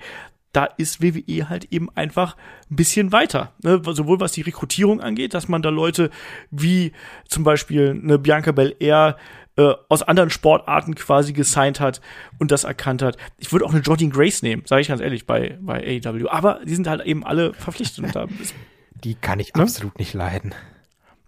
[0.52, 2.38] da ist WWE halt eben einfach
[2.72, 3.54] ein bisschen weiter.
[3.62, 3.82] Ne?
[3.86, 6.10] Sowohl was die Rekrutierung angeht, dass man da Leute
[6.50, 6.94] wie
[7.28, 9.18] zum Beispiel eine Bianca Belair
[9.58, 12.00] äh, aus anderen Sportarten quasi gesigned hat
[12.40, 13.18] und das erkannt hat.
[13.38, 16.30] Ich würde auch eine Jordan Grace nehmen, sage ich ganz ehrlich, bei, bei AEW.
[16.30, 18.06] Aber die sind halt eben alle verpflichtet.
[18.06, 18.56] Und da ist,
[19.04, 19.64] die kann ich ne?
[19.64, 20.56] absolut nicht leiden.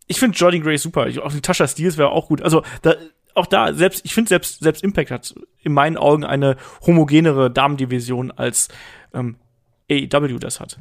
[0.08, 1.08] Ich finde Jordan Grace super.
[1.08, 2.42] Ich, auch die Tasha Steels wäre auch gut.
[2.42, 2.96] Also da
[3.38, 8.32] auch da, selbst, ich finde selbst, selbst Impact hat in meinen Augen eine homogenere Damendivision
[8.32, 8.70] als
[9.14, 9.38] ähm,
[9.90, 10.80] AEW das hat.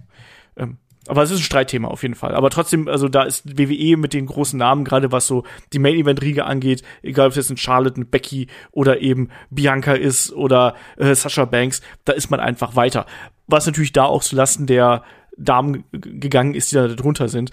[0.56, 0.78] Ähm,
[1.08, 2.34] aber es ist ein Streitthema auf jeden Fall.
[2.34, 5.94] Aber trotzdem, also da ist WWE mit den großen Namen, gerade was so die Main
[5.94, 10.32] Event Riege angeht, egal ob es jetzt ein Charlotte, ein Becky oder eben Bianca ist
[10.32, 13.06] oder äh, Sasha Banks, da ist man einfach weiter.
[13.46, 15.04] Was natürlich da auch zulasten der
[15.36, 17.50] Damen gegangen ist, die da drunter sind,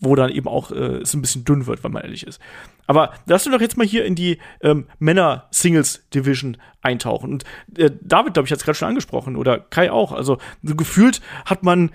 [0.00, 2.40] wo dann eben auch äh, es ein bisschen dünn wird, wenn man ehrlich ist.
[2.86, 7.32] Aber lass uns doch jetzt mal hier in die ähm, Männer-Singles-Division eintauchen.
[7.32, 7.44] Und
[7.76, 10.12] äh, David, glaube ich, hat es gerade schon angesprochen, oder Kai auch.
[10.12, 11.90] Also so gefühlt hat man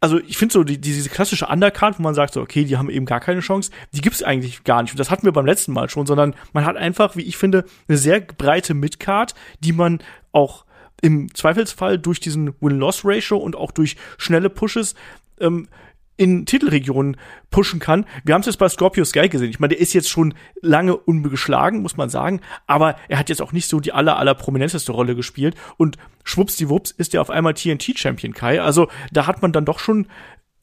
[0.00, 2.90] also ich finde so die, diese klassische Undercard, wo man sagt so, okay, die haben
[2.90, 4.92] eben gar keine Chance, die gibt's eigentlich gar nicht.
[4.92, 7.64] Und das hatten wir beim letzten Mal schon, sondern man hat einfach, wie ich finde,
[7.88, 10.00] eine sehr breite Midcard, die man
[10.32, 10.65] auch
[11.02, 14.94] im Zweifelsfall durch diesen Win-Loss-Ratio und auch durch schnelle Pushes
[15.40, 15.68] ähm,
[16.16, 17.16] in Titelregionen
[17.50, 18.06] pushen kann.
[18.24, 19.50] Wir haben es jetzt bei Scorpio Sky gesehen.
[19.50, 23.42] Ich meine, der ist jetzt schon lange unbegeschlagen, muss man sagen, aber er hat jetzt
[23.42, 27.54] auch nicht so die aller, aller prominenteste Rolle gespielt und schwuppsdiwupps ist er auf einmal
[27.54, 28.62] TNT-Champion Kai.
[28.62, 30.06] Also da hat man dann doch schon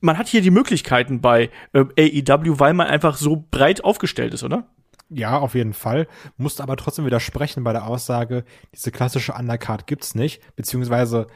[0.04, 4.44] man hat hier die Möglichkeiten bei äh, AEW, weil man einfach so breit aufgestellt ist,
[4.44, 4.68] oder?
[5.14, 6.08] Ja, auf jeden Fall.
[6.38, 8.44] Musste aber trotzdem widersprechen bei der Aussage,
[8.74, 11.28] diese klassische Undercard gibt's nicht, beziehungsweise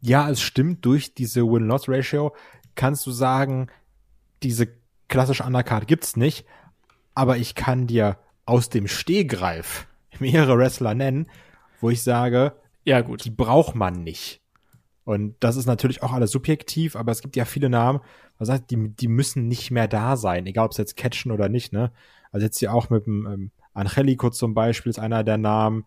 [0.00, 2.34] ja, es stimmt, durch diese Win-Loss-Ratio
[2.76, 3.68] kannst du sagen,
[4.42, 4.68] diese
[5.08, 6.46] klassische Undercard gibt's nicht,
[7.14, 9.86] aber ich kann dir aus dem Stehgreif
[10.20, 11.26] mehrere Wrestler nennen,
[11.80, 12.52] wo ich sage,
[12.84, 14.40] ja gut, die braucht man nicht.
[15.04, 18.00] Und das ist natürlich auch alles subjektiv, aber es gibt ja viele Namen,
[18.38, 21.48] was heißt, die, die müssen nicht mehr da sein, egal ob sie jetzt catchen oder
[21.48, 21.92] nicht, ne?
[22.36, 25.86] Also jetzt hier auch mit dem ähm, Angelico zum Beispiel ist einer der Namen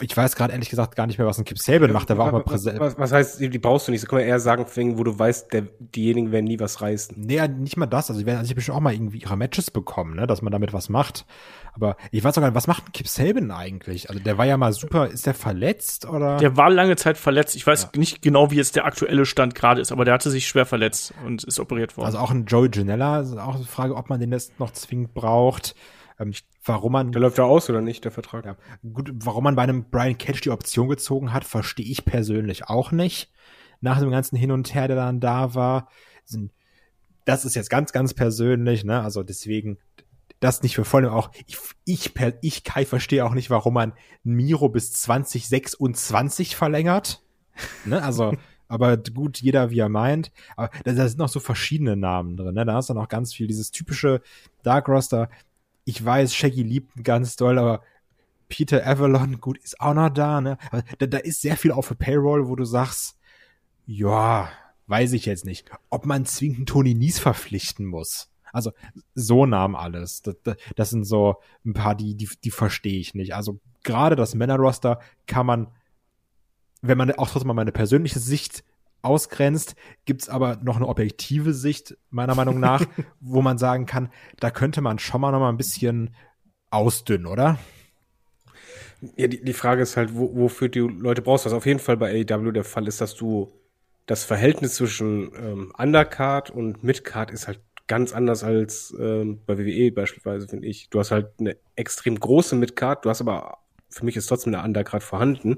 [0.00, 2.28] ich weiß gerade ehrlich gesagt gar nicht mehr, was ein Kip Saban macht, der war
[2.28, 2.78] auch mal präsent.
[2.80, 4.02] Was, was, heißt, die brauchst du nicht?
[4.02, 4.66] So kann man eher sagen,
[4.98, 7.16] wo du weißt, der, diejenigen werden nie was reißen.
[7.18, 8.10] Nee, nicht mal das.
[8.10, 10.72] Also die werden also bestimmt auch mal irgendwie ihre Matches bekommen, ne, dass man damit
[10.72, 11.24] was macht.
[11.72, 14.10] Aber ich weiß auch gar nicht, was macht ein Kip Saban eigentlich?
[14.10, 16.36] Also der war ja mal super, ist der verletzt oder?
[16.38, 17.56] Der war lange Zeit verletzt.
[17.56, 17.98] Ich weiß ja.
[17.98, 21.14] nicht genau, wie jetzt der aktuelle Stand gerade ist, aber der hatte sich schwer verletzt
[21.24, 22.06] und ist operiert worden.
[22.06, 25.14] Also auch ein Joey Janella, ist auch eine Frage, ob man den jetzt noch zwingend
[25.14, 25.74] braucht.
[26.18, 26.32] Ähm,
[26.64, 27.12] warum man.
[27.12, 28.44] Der läuft ja aus, oder nicht, der Vertrag?
[28.44, 28.56] Ja.
[28.92, 32.92] Gut, warum man bei einem Brian Cage die Option gezogen hat, verstehe ich persönlich auch
[32.92, 33.32] nicht.
[33.80, 35.88] Nach dem ganzen Hin und Her, der dann da war,
[36.24, 36.52] sind,
[37.24, 39.02] das ist jetzt ganz, ganz persönlich, ne?
[39.02, 39.78] Also deswegen,
[40.40, 41.30] das nicht für voll auch.
[41.46, 43.92] Ich, ich, per, ich Kai verstehe auch nicht, warum man
[44.22, 47.22] Miro bis 2026 verlängert.
[47.84, 48.02] ne?
[48.02, 48.34] Also,
[48.68, 50.30] aber gut, jeder wie er meint.
[50.56, 52.54] Aber da, da sind noch so verschiedene Namen drin.
[52.54, 52.64] Ne?
[52.64, 54.22] Da ist dann auch ganz viel dieses typische
[54.62, 55.28] Dark Roster
[55.86, 57.82] ich weiß, Shaggy liebt ihn ganz doll, aber
[58.48, 60.58] Peter Avalon, gut, ist auch noch da, ne?
[60.98, 63.16] Da, da ist sehr viel auf der Payroll, wo du sagst,
[63.86, 64.50] ja,
[64.88, 68.30] weiß ich jetzt nicht, ob man zwingend Tony Nies verpflichten muss.
[68.52, 68.72] Also
[69.14, 70.22] so nahm alles.
[70.22, 73.34] Das, das, das sind so ein paar, die, die, die verstehe ich nicht.
[73.34, 75.68] Also gerade das Männerroster kann man,
[76.82, 78.64] wenn man auch trotzdem mal meine persönliche Sicht
[79.02, 82.84] ausgrenzt, gibt's aber noch eine objektive Sicht, meiner Meinung nach,
[83.20, 86.14] wo man sagen kann, da könnte man schon mal noch mal ein bisschen
[86.70, 87.58] ausdünnen, oder?
[89.16, 91.46] Ja, die, die Frage ist halt, wo, wofür du Leute brauchst.
[91.46, 93.52] Was auf jeden Fall bei AEW der Fall ist, dass du
[94.06, 99.92] das Verhältnis zwischen ähm, Undercard und Midcard ist halt ganz anders als ähm, bei WWE
[99.92, 100.90] beispielsweise, finde ich.
[100.90, 104.64] Du hast halt eine extrem große Midcard, du hast aber, für mich ist trotzdem eine
[104.64, 105.56] Undercard vorhanden.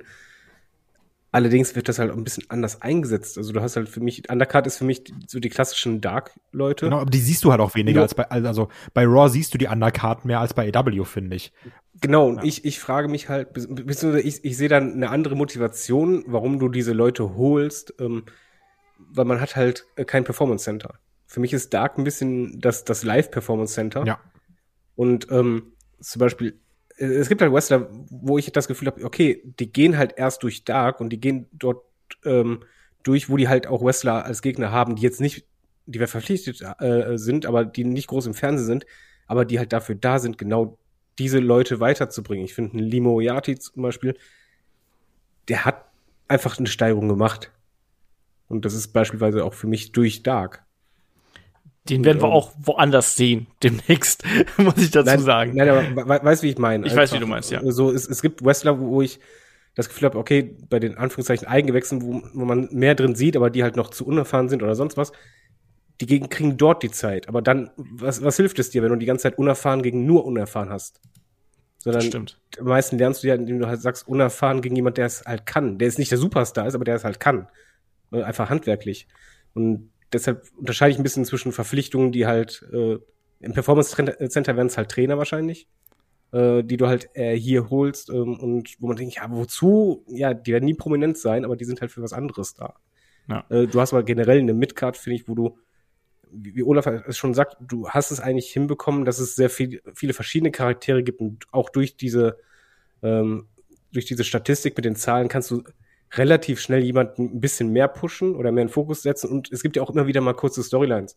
[1.30, 3.36] Allerdings wird das halt ein bisschen anders eingesetzt.
[3.36, 6.86] Also du hast halt für mich, Undercard ist für mich so die klassischen Dark-Leute.
[6.86, 8.02] Genau, aber die siehst du halt auch weniger ja.
[8.02, 11.52] als bei, also bei Raw siehst du die Undercard mehr als bei AW, finde ich.
[12.00, 12.44] Genau, und ja.
[12.44, 16.70] ich, ich frage mich halt, beziehungsweise ich, ich sehe dann eine andere Motivation, warum du
[16.70, 18.24] diese Leute holst, ähm,
[18.98, 20.94] weil man hat halt kein Performance Center.
[21.26, 24.06] Für mich ist Dark ein bisschen das, das Live-Performance Center.
[24.06, 24.18] Ja.
[24.96, 26.58] Und ähm, zum Beispiel
[26.98, 30.64] es gibt halt Wrestler, wo ich das Gefühl habe, okay, die gehen halt erst durch
[30.64, 31.84] Dark und die gehen dort
[32.24, 32.60] ähm,
[33.02, 35.46] durch, wo die halt auch Wrestler als Gegner haben, die jetzt nicht,
[35.86, 38.86] die wir verpflichtet äh, sind, aber die nicht groß im Fernsehen sind,
[39.26, 40.78] aber die halt dafür da sind, genau
[41.18, 42.44] diese Leute weiterzubringen.
[42.44, 44.16] Ich finde, Limo Yati zum Beispiel,
[45.48, 45.84] der hat
[46.26, 47.52] einfach eine Steigerung gemacht.
[48.48, 50.64] Und das ist beispielsweise auch für mich durch Dark.
[51.88, 54.24] Den werden wir auch woanders sehen, demnächst,
[54.56, 55.52] muss ich dazu nein, sagen.
[55.54, 56.86] Nein, aber weißt wie ich meine?
[56.86, 57.60] Ich weiß, wie du meinst, ja.
[57.64, 59.20] So, es, es gibt Wrestler, wo ich
[59.74, 63.48] das Gefühl habe, okay, bei den Anführungszeichen Eigengewächsen, wo, wo man mehr drin sieht, aber
[63.48, 65.12] die halt noch zu unerfahren sind oder sonst was,
[66.00, 67.28] die gegen, kriegen dort die Zeit.
[67.28, 70.24] Aber dann, was, was hilft es dir, wenn du die ganze Zeit unerfahren gegen nur
[70.24, 71.00] unerfahren hast?
[71.78, 72.40] Sondern das stimmt.
[72.58, 75.46] am meisten lernst du ja, indem du halt sagst, unerfahren gegen jemand, der es halt
[75.46, 75.78] kann.
[75.78, 77.48] Der ist nicht der Superstar ist, aber der es halt kann.
[78.10, 79.06] Einfach handwerklich.
[79.54, 82.98] Und deshalb unterscheide ich ein bisschen zwischen Verpflichtungen, die halt äh,
[83.40, 85.68] im Performance Center werden es halt Trainer wahrscheinlich,
[86.32, 90.04] äh, die du halt äh, hier holst ähm, und wo man denkt, ja, wozu?
[90.08, 92.74] Ja, die werden nie prominent sein, aber die sind halt für was anderes da.
[93.28, 93.44] Ja.
[93.50, 95.58] Äh, du hast aber generell eine Midcard, finde ich, wo du,
[96.30, 99.82] wie, wie Olaf es schon sagt, du hast es eigentlich hinbekommen, dass es sehr viel,
[99.94, 102.38] viele verschiedene Charaktere gibt und auch durch diese
[103.02, 103.46] ähm,
[103.92, 105.62] durch diese Statistik mit den Zahlen kannst du
[106.12, 109.30] relativ schnell jemanden ein bisschen mehr pushen oder mehr in Fokus setzen.
[109.30, 111.16] Und es gibt ja auch immer wieder mal kurze Storylines,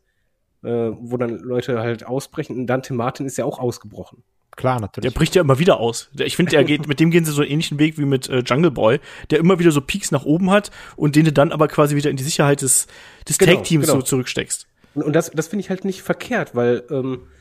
[0.63, 2.55] äh, wo dann Leute halt ausbrechen.
[2.57, 4.23] Und Dante Martin ist ja auch ausgebrochen.
[4.57, 5.09] Klar, natürlich.
[5.11, 6.09] Der bricht ja immer wieder aus.
[6.19, 8.39] Ich finde, der geht, mit dem gehen sie so einen ähnlichen Weg wie mit äh,
[8.39, 11.67] Jungle Boy, der immer wieder so Peaks nach oben hat und den du dann aber
[11.67, 12.87] quasi wieder in die Sicherheit des,
[13.27, 13.99] des genau, Tag-Teams genau.
[13.99, 14.67] so zurücksteckst.
[14.93, 17.40] Und, und das, das finde ich halt nicht verkehrt, weil ähm, äh,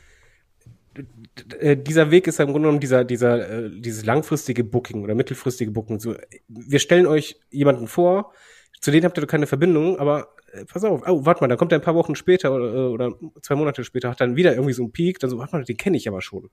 [0.97, 6.01] dieser Weg ist im Grunde genommen dieser, dieser, äh, dieses langfristige Booking oder mittelfristige Booking.
[6.01, 6.15] So,
[6.49, 8.33] wir stellen euch jemanden vor,
[8.81, 11.73] zu denen habt ihr keine Verbindung, aber äh, pass auf, oh, warte mal, dann kommt
[11.73, 13.13] er ein paar Wochen später oder, oder
[13.43, 15.77] zwei Monate später, hat dann wieder irgendwie so einen Peak, dann so, warte mal, den
[15.77, 16.51] kenne ich aber schon.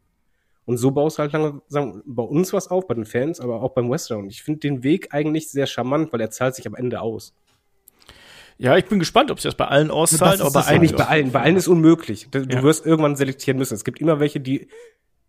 [0.65, 3.73] Und so baust du halt langsam bei uns was auf, bei den Fans, aber auch
[3.73, 4.17] beim Wrestler.
[4.17, 7.33] Und ich finde den Weg eigentlich sehr charmant, weil er zahlt sich am Ende aus.
[8.60, 10.95] Ja, ich bin gespannt, ob sie das bei allen auszahlt, aber bei allen nicht.
[10.95, 12.28] Bei allen, bei allen ist unmöglich.
[12.32, 12.64] Du ja.
[12.64, 13.76] wirst irgendwann selektieren müssen.
[13.76, 14.68] Es gibt immer welche, die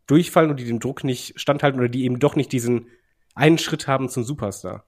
[0.07, 2.87] durchfallen und die dem Druck nicht standhalten oder die eben doch nicht diesen
[3.35, 4.85] einen Schritt haben zum Superstar.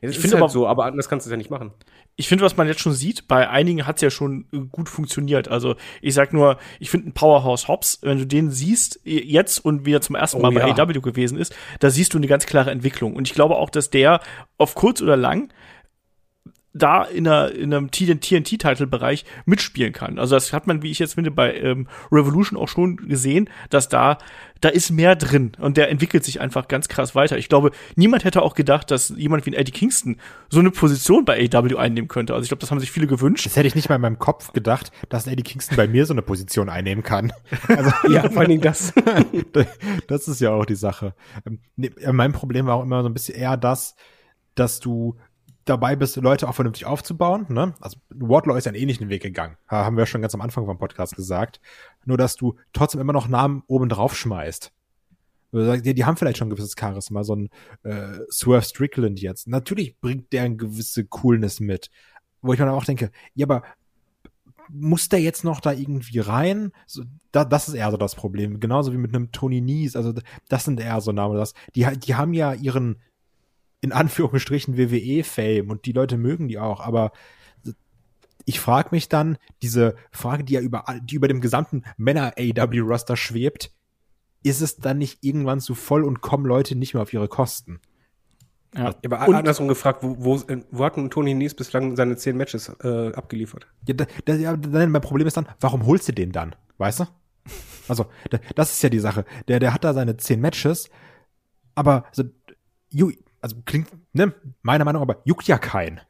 [0.00, 1.72] Ja, das ich finde halt aber so, aber anders kannst du es ja nicht machen.
[2.16, 4.88] Ich finde, was man jetzt schon sieht, bei einigen hat es ja schon äh, gut
[4.88, 5.48] funktioniert.
[5.48, 9.86] Also ich sag nur, ich finde ein Powerhouse Hobbs, wenn du den siehst, jetzt und
[9.86, 10.76] wieder zum ersten Mal oh, bei ja.
[10.76, 13.14] AW gewesen ist, da siehst du eine ganz klare Entwicklung.
[13.14, 14.20] Und ich glaube auch, dass der
[14.58, 15.52] auf kurz oder lang
[16.74, 20.18] da in, einer, in einem TNT-Title-Bereich mitspielen kann.
[20.18, 23.88] Also das hat man, wie ich jetzt finde, bei ähm, Revolution auch schon gesehen, dass
[23.88, 24.18] da
[24.62, 27.36] da ist mehr drin und der entwickelt sich einfach ganz krass weiter.
[27.36, 30.18] Ich glaube, niemand hätte auch gedacht, dass jemand wie ein Eddie Kingston
[30.50, 32.32] so eine Position bei AW einnehmen könnte.
[32.32, 33.44] Also ich glaube, das haben sich viele gewünscht.
[33.44, 36.06] Das hätte ich nicht mal in meinem Kopf gedacht, dass ein Eddie Kingston bei mir
[36.06, 37.32] so eine Position einnehmen kann.
[37.66, 38.94] Also, ja, vor allem das.
[40.06, 41.14] das ist ja auch die Sache.
[41.44, 41.58] Ähm,
[42.12, 43.96] mein Problem war auch immer so ein bisschen eher das,
[44.54, 45.16] dass du
[45.64, 47.46] dabei bist, Leute auch vernünftig aufzubauen.
[47.48, 47.74] Ne?
[47.80, 49.56] Also Wardlaw ist einen ähnlichen Weg gegangen.
[49.68, 51.60] Haben wir schon ganz am Anfang vom Podcast gesagt.
[52.04, 54.72] Nur, dass du trotzdem immer noch Namen oben drauf schmeißt.
[55.52, 57.50] Die, die haben vielleicht schon ein gewisses Charisma, so ein
[57.82, 59.46] äh, Swerve Strickland jetzt.
[59.48, 61.90] Natürlich bringt der eine gewisse Coolness mit.
[62.40, 63.62] Wo ich mir dann auch denke, ja, aber
[64.70, 66.72] muss der jetzt noch da irgendwie rein?
[66.86, 68.60] So, da, das ist eher so das Problem.
[68.60, 69.94] Genauso wie mit einem Tony Nies.
[69.94, 70.14] Also
[70.48, 71.36] das sind eher so Namen.
[71.36, 72.96] Das, die, die haben ja ihren
[73.82, 77.12] in Anführungsstrichen WWE-Fame und die Leute mögen die auch, aber
[78.44, 83.72] ich frage mich dann, diese Frage, die ja über, die über dem gesamten Männer-AW-Roster schwebt,
[84.42, 87.80] ist es dann nicht irgendwann zu voll und kommen Leute nicht mehr auf ihre Kosten?
[88.74, 92.72] Ja, aber andersrum gefragt, wo, wo, wo hat denn Tony Nies bislang seine zehn Matches
[92.82, 93.66] äh, abgeliefert?
[93.86, 96.56] Ja, das, ja, mein Problem ist dann, warum holst du den dann?
[96.78, 97.04] Weißt du?
[97.88, 98.06] Also,
[98.54, 99.24] das ist ja die Sache.
[99.48, 100.88] Der, der hat da seine zehn Matches,
[101.74, 102.24] aber also,
[103.42, 104.32] also klingt, ne,
[104.62, 106.00] meiner Meinung nach, aber juckt ja keinen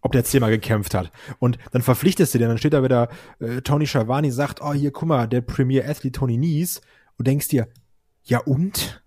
[0.00, 1.10] ob der zehnmal gekämpft hat.
[1.38, 3.08] Und dann verpflichtest du den, dann steht da wieder
[3.40, 6.80] äh, Tony Schiavone sagt, oh hier, guck mal, der Premier Athlete Tony Nies
[7.16, 7.68] und denkst dir,
[8.24, 9.02] ja und?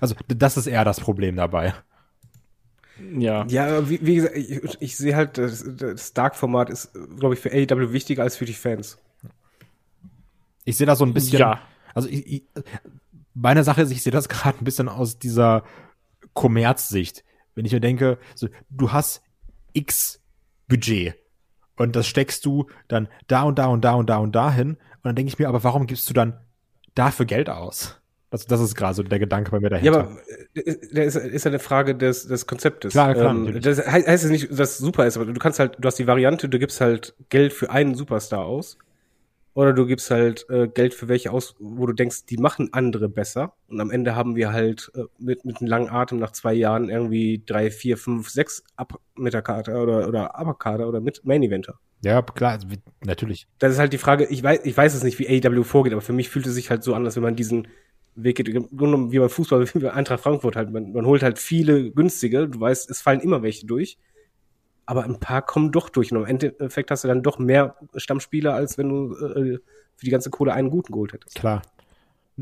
[0.00, 1.74] Also das ist eher das Problem dabei.
[3.18, 3.46] Ja.
[3.46, 7.50] Ja, wie, wie gesagt, ich, ich sehe halt, das, das Dark-Format ist, glaube ich, für
[7.50, 8.98] AEW wichtiger als für die Fans.
[10.64, 11.60] Ich sehe da so ein bisschen, ja.
[11.94, 12.42] also ich, ich,
[13.34, 15.64] meine Sache ist, ich sehe das gerade ein bisschen aus dieser
[16.34, 17.24] Kommerzsicht.
[17.54, 19.22] Wenn ich mir denke, so, du hast
[19.72, 20.20] X
[20.68, 21.14] Budget
[21.76, 24.70] und das steckst du dann da und da und da und da und da hin
[24.70, 26.38] und dann denke ich mir, aber warum gibst du dann
[26.94, 27.98] dafür Geld aus?
[28.30, 29.92] Das, das ist gerade so der Gedanke bei mir dahinter.
[29.92, 30.16] Ja, aber
[30.54, 32.92] äh, das ist ja eine Frage des, des Konzeptes.
[32.92, 35.58] Klar, klar, ähm, das heißt, heißt es nicht, dass es super ist, aber du kannst
[35.58, 38.78] halt, du hast die Variante, du gibst halt Geld für einen Superstar aus
[39.54, 43.08] oder du gibst halt äh, Geld für welche aus, wo du denkst, die machen andere
[43.08, 43.54] besser.
[43.68, 46.88] Und am Ende haben wir halt äh, mit, mit einem langen Atem nach zwei Jahren
[46.88, 51.42] irgendwie drei, vier, fünf, sechs Ab mit der Karte oder, oder Upperkarte oder mit Main
[51.42, 51.78] Eventer.
[52.02, 52.58] Ja, klar,
[53.04, 53.46] natürlich.
[53.58, 56.02] Das ist halt die Frage, ich weiß, ich weiß es nicht, wie AEW vorgeht, aber
[56.02, 57.68] für mich fühlt es sich halt so an, als wenn man diesen
[58.14, 60.70] Weg geht, wie beim Fußball, wie bei Eintracht Frankfurt halt.
[60.70, 63.98] Man, man holt halt viele günstige, du weißt, es fallen immer welche durch
[64.86, 66.12] aber ein paar kommen doch durch.
[66.12, 69.58] Und im Endeffekt hast du dann doch mehr Stammspieler, als wenn du äh,
[69.96, 71.36] für die ganze Kohle einen guten geholt hättest.
[71.36, 71.62] Klar.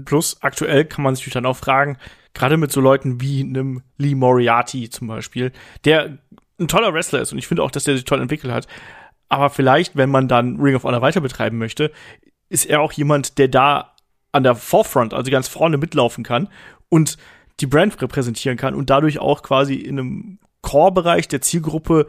[0.05, 1.99] Plus aktuell kann man sich dann auch fragen,
[2.33, 5.53] gerade mit so Leuten wie einem Lee Moriarty zum Beispiel,
[5.85, 6.19] der
[6.59, 8.69] ein toller Wrestler ist und ich finde auch, dass der sich toll entwickelt hat.
[9.29, 11.91] Aber vielleicht, wenn man dann Ring of Honor weiter betreiben möchte,
[12.49, 13.95] ist er auch jemand, der da
[14.33, 16.49] an der Forefront, also ganz vorne mitlaufen kann
[16.89, 17.17] und
[17.61, 22.07] die Brand repräsentieren kann und dadurch auch quasi in einem Core-Bereich der Zielgruppe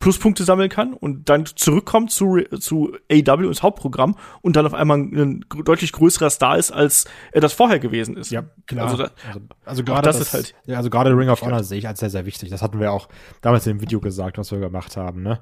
[0.00, 4.98] Pluspunkte sammeln kann und dann zurückkommt zu, zu AW ins Hauptprogramm und dann auf einmal
[4.98, 8.30] ein deutlich größerer Star ist, als er das vorher gewesen ist.
[8.30, 8.86] Ja, klar.
[8.86, 10.54] Also, da, also, also gerade das, das, ist halt.
[10.66, 12.50] Ja, also gerade Ring of Honor sehe ich als sehr, sehr wichtig.
[12.50, 13.08] Das hatten wir auch
[13.40, 15.40] damals in dem Video gesagt, was wir gemacht haben, ne?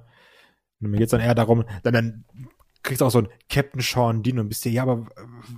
[0.81, 2.25] Und mir geht's dann eher darum, dann, dann
[2.83, 5.07] kriegst du auch so ein Captain Sean Dean und bist dir, ja, aber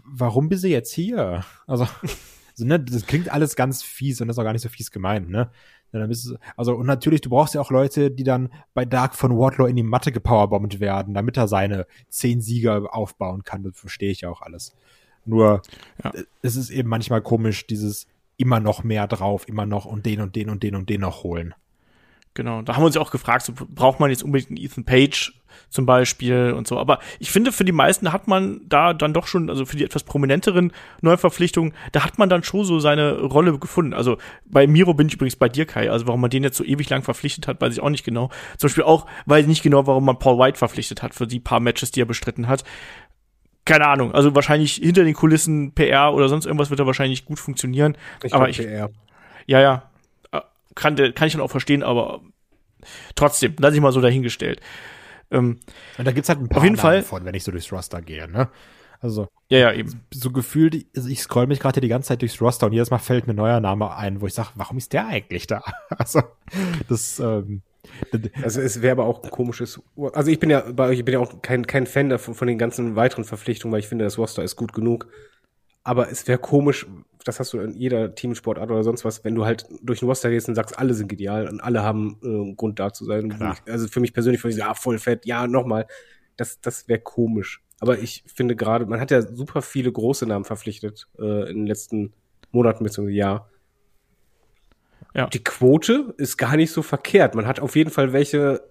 [0.05, 1.45] warum bist du jetzt hier?
[1.69, 1.85] Also,
[2.51, 4.91] also ne, das klingt alles ganz fies und das ist auch gar nicht so fies
[4.91, 5.53] gemeint, ne?
[5.93, 8.85] Ja, dann bist du, also, und natürlich, du brauchst ja auch Leute, die dann bei
[8.85, 13.63] Dark von Wardlaw in die Matte gepowerbombt werden, damit er seine zehn Sieger aufbauen kann.
[13.63, 14.75] Das verstehe ich ja auch alles.
[15.25, 15.63] Nur,
[16.03, 16.13] ja.
[16.43, 20.37] es ist eben manchmal komisch, dieses immer noch mehr drauf, immer noch und den und
[20.37, 21.55] den und den und den noch holen.
[22.39, 24.85] Genau, da haben wir uns ja auch gefragt, so, braucht man jetzt unbedingt einen Ethan
[24.85, 25.33] Page
[25.71, 26.79] zum Beispiel und so.
[26.79, 29.83] Aber ich finde, für die meisten hat man da dann doch schon, also für die
[29.83, 33.93] etwas prominenteren Neuverpflichtungen, da hat man dann schon so seine Rolle gefunden.
[33.93, 35.91] Also bei Miro bin ich übrigens bei dir, Kai.
[35.91, 38.31] Also warum man den jetzt so ewig lang verpflichtet hat, weiß ich auch nicht genau.
[38.57, 41.41] Zum Beispiel auch, weiß ich nicht genau, warum man Paul White verpflichtet hat für die
[41.41, 42.63] paar Matches, die er bestritten hat.
[43.65, 44.15] Keine Ahnung.
[44.15, 47.99] Also wahrscheinlich hinter den Kulissen PR oder sonst irgendwas wird er wahrscheinlich gut funktionieren.
[48.23, 48.91] Ich aber ich, PR.
[49.49, 49.88] ja, ja,
[50.79, 52.21] kann, kann ich dann auch verstehen, aber
[53.15, 54.61] trotzdem, lass ich mal so dahingestellt.
[55.31, 55.61] Ähm,
[55.99, 58.01] und da gibt's halt ein paar auf jeden Fall von, wenn ich so durchs Roster
[58.01, 58.49] gehe, ne?
[59.01, 60.01] Also, ja, ja, eben.
[60.13, 62.99] So gefühlt, also ich scroll mich gerade die ganze Zeit durchs Roster und jedes Mal
[62.99, 65.63] fällt mir ein neuer Name ein, wo ich sage, warum ist der eigentlich da?
[65.99, 66.23] Also,
[66.89, 67.63] das, ähm,
[68.43, 69.81] also es wäre aber auch ein komisches.
[70.13, 72.49] Also ich bin ja bei euch, ich bin ja auch kein, kein Fan davon, von
[72.49, 75.09] den ganzen weiteren Verpflichtungen, weil ich finde, das Roster ist gut genug.
[75.89, 76.87] Aber es wäre komisch,
[77.25, 80.29] das hast du in jeder Teamsportart oder sonst was, wenn du halt durch den Roster
[80.29, 83.31] gehst und sagst, alle sind ideal und alle haben äh, Grund da zu sein.
[83.31, 85.87] Ich, also für mich persönlich, von ja, voll fett, ja, nochmal.
[86.37, 87.63] Das, das wäre komisch.
[87.81, 91.67] Aber ich finde gerade, man hat ja super viele große Namen verpflichtet äh, in den
[91.67, 92.13] letzten
[92.51, 93.09] Monaten bzw.
[93.09, 93.49] Jahr.
[95.15, 95.29] Ja.
[95.29, 97.35] Die Quote ist gar nicht so verkehrt.
[97.35, 98.63] Man hat auf jeden Fall welche,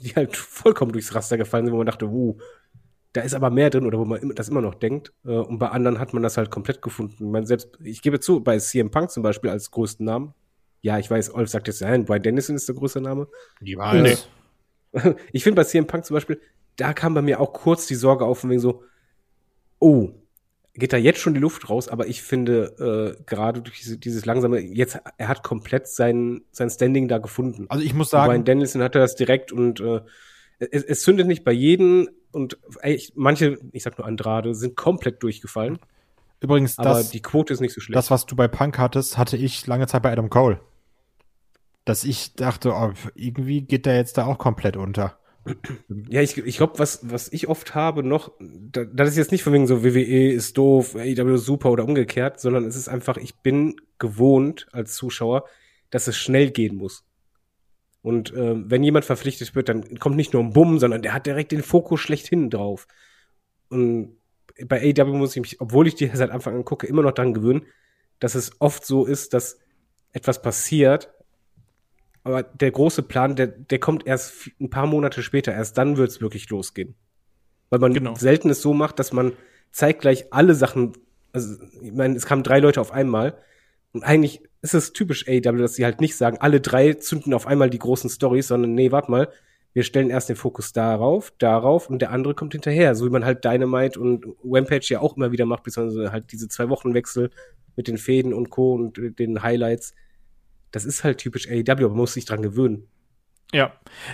[0.00, 2.36] die halt vollkommen durchs Raster gefallen sind, wo man dachte, uh,
[3.12, 5.12] da ist aber mehr drin oder wo man das immer noch denkt.
[5.24, 7.30] Äh, und bei anderen hat man das halt komplett gefunden.
[7.30, 10.34] Man selbst, ich gebe zu, bei CM Punk zum Beispiel als größten Namen.
[10.82, 13.28] Ja, ich weiß, Olf sagt jetzt, nein, Brian Dennison ist der größte Name.
[13.60, 14.02] Die weiß.
[14.02, 14.16] Nee.
[15.32, 16.40] Ich finde bei CM Punk zum Beispiel,
[16.74, 18.82] da kam bei mir auch kurz die Sorge auf, wegen so,
[19.78, 20.10] oh,
[20.74, 24.24] geht da jetzt schon die Luft raus, aber ich finde, äh, gerade durch diese, dieses
[24.24, 27.66] langsame, jetzt, er hat komplett sein, sein Standing da gefunden.
[27.68, 28.30] Also ich muss sagen.
[28.30, 30.00] Brian Dennison hatte das direkt und äh,
[30.60, 35.22] es, es zündet nicht bei jedem und ey, manche, ich sag nur Andrade, sind komplett
[35.22, 35.78] durchgefallen.
[36.40, 37.96] Übrigens, aber das, die Quote ist nicht so schlecht.
[37.96, 40.60] Das, was du bei Punk hattest, hatte ich lange Zeit bei Adam Cole.
[41.84, 45.18] Dass ich dachte, oh, irgendwie geht der jetzt da auch komplett unter.
[46.08, 49.42] Ja, ich, ich glaube, was, was ich oft habe noch, da, das ist jetzt nicht
[49.42, 53.36] von wegen so WWE ist doof, AEW super oder umgekehrt, sondern es ist einfach, ich
[53.36, 55.44] bin gewohnt als Zuschauer,
[55.88, 57.04] dass es schnell gehen muss.
[58.02, 61.26] Und äh, wenn jemand verpflichtet wird, dann kommt nicht nur ein Bumm, sondern der hat
[61.26, 62.86] direkt den Fokus schlechthin drauf.
[63.68, 64.16] Und
[64.66, 67.34] bei AEW muss ich mich, obwohl ich die seit Anfang an gucke, immer noch daran
[67.34, 67.66] gewöhnen,
[68.18, 69.58] dass es oft so ist, dass
[70.12, 71.12] etwas passiert,
[72.22, 76.10] aber der große Plan, der, der kommt erst ein paar Monate später, erst dann wird
[76.10, 76.94] es wirklich losgehen.
[77.70, 78.14] Weil man genau.
[78.14, 79.32] selten es so macht, dass man
[79.72, 80.92] zeitgleich alle Sachen,
[81.32, 83.38] also ich meine, es kamen drei Leute auf einmal
[83.92, 87.46] und eigentlich ist es typisch AEW, dass sie halt nicht sagen, alle drei zünden auf
[87.46, 89.28] einmal die großen Stories, sondern nee, warte mal,
[89.72, 93.24] wir stellen erst den Fokus darauf, darauf und der andere kommt hinterher, so wie man
[93.24, 97.30] halt Dynamite und Rampage ja auch immer wieder macht, beziehungsweise halt diese zwei Wochenwechsel
[97.76, 98.74] mit den Fäden und Co.
[98.74, 99.94] und den Highlights.
[100.72, 102.88] Das ist halt typisch AEW, man muss sich dran gewöhnen.
[103.52, 103.72] Ja,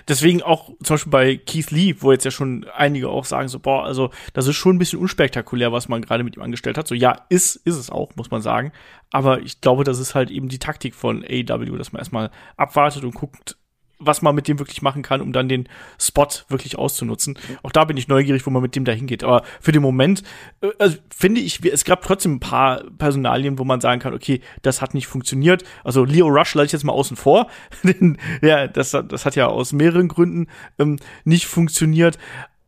[0.08, 3.58] deswegen auch zum Beispiel bei Keith Lee, wo jetzt ja schon einige auch sagen so,
[3.58, 6.88] boah, also das ist schon ein bisschen unspektakulär, was man gerade mit ihm angestellt hat.
[6.88, 8.72] So ja, ist ist es auch, muss man sagen.
[9.12, 13.04] Aber ich glaube, das ist halt eben die Taktik von AEW, dass man erstmal abwartet
[13.04, 13.56] und guckt,
[13.98, 15.68] was man mit dem wirklich machen kann, um dann den
[15.98, 17.38] Spot wirklich auszunutzen.
[17.62, 19.24] Auch da bin ich neugierig, wo man mit dem da hingeht.
[19.24, 20.22] Aber für den Moment
[20.60, 24.40] äh, also finde ich, es gab trotzdem ein paar Personalien, wo man sagen kann, okay,
[24.62, 25.64] das hat nicht funktioniert.
[25.84, 27.48] Also Leo Rush lasse ich jetzt mal außen vor.
[27.82, 32.18] Denn, ja, das, das hat ja aus mehreren Gründen ähm, nicht funktioniert.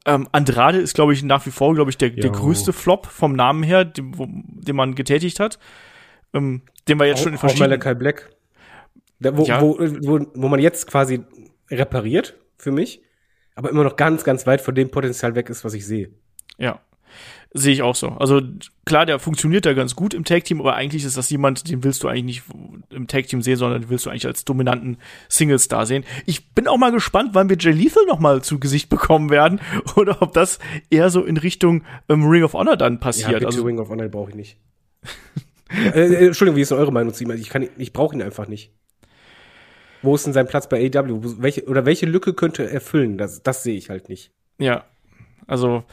[0.07, 3.35] Ähm, Andrade ist, glaube ich, nach wie vor, glaube ich, der, der größte Flop vom
[3.35, 5.59] Namen her, den, wo, den man getätigt hat.
[6.33, 7.79] Ähm, den wir jetzt auch, schon in verschiedenen...
[7.79, 8.31] Malachi Black.
[9.21, 9.61] Da, wo, ja.
[9.61, 11.21] wo, wo, wo man jetzt quasi
[11.71, 13.03] repariert für mich,
[13.55, 16.11] aber immer noch ganz, ganz weit von dem Potenzial weg ist, was ich sehe.
[16.59, 16.81] Ja.
[17.55, 18.09] Sehe ich auch so.
[18.09, 18.43] Also
[18.85, 22.03] klar, der funktioniert da ganz gut im Tag-Team, aber eigentlich ist das jemand, den willst
[22.03, 22.43] du eigentlich nicht
[22.91, 24.99] im Tag-Team sehen, sondern den willst du eigentlich als dominanten
[25.31, 26.05] Single-Star sehen.
[26.27, 29.61] Ich bin auch mal gespannt, wann wir Jay Lethal noch mal zu Gesicht bekommen werden
[29.97, 30.59] oder ob das
[30.91, 33.31] eher so in Richtung ähm, Ring of Honor dann passiert.
[33.31, 34.59] Ja, bitte also Ring of Honor brauche ich nicht.
[35.95, 37.31] äh, äh, Entschuldigung, wie ist denn eure Meinung zu ihm?
[37.31, 38.73] Ich, kann, ich brauche ihn einfach nicht.
[40.03, 41.21] Wo ist denn sein Platz bei AW?
[41.39, 43.19] Welche, oder welche Lücke könnte er erfüllen?
[43.19, 44.31] Das, das sehe ich halt nicht.
[44.59, 44.85] Ja,
[45.47, 45.85] also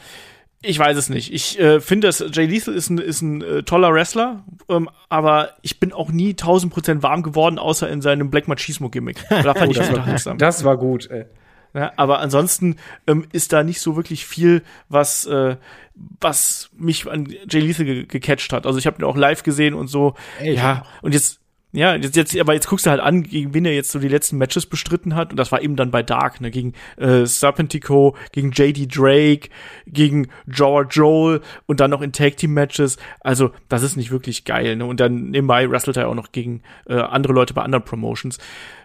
[0.62, 1.32] ich weiß es nicht.
[1.32, 5.50] Ich äh, finde, dass Jay Lethal ist ein, ist ein äh, toller Wrestler, ähm, aber
[5.62, 9.16] ich bin auch nie 1000% warm geworden, außer in seinem Black Machismo-Gimmick.
[9.28, 11.26] Da fand oh, ich das, war, das war gut, ey.
[11.74, 12.76] Ja, aber ansonsten
[13.06, 15.56] ähm, ist da nicht so wirklich viel, was, äh,
[16.20, 18.66] was mich an Jay Lethal ge gecatcht hat.
[18.66, 20.14] Also ich habe ihn auch live gesehen und so.
[20.40, 21.40] Ey, ja, und jetzt
[21.76, 24.08] ja, jetzt, jetzt, aber jetzt guckst du halt an, gegen wen er jetzt so die
[24.08, 25.30] letzten Matches bestritten hat.
[25.30, 29.50] Und das war eben dann bei Dark, ne, gegen äh, Serpentico, gegen JD Drake,
[29.86, 32.96] gegen George Joel und dann noch in Tag Team Matches.
[33.20, 34.86] Also, das ist nicht wirklich geil, ne?
[34.86, 38.38] Und dann nebenbei wrestelt er auch noch gegen äh, andere Leute bei anderen Promotions.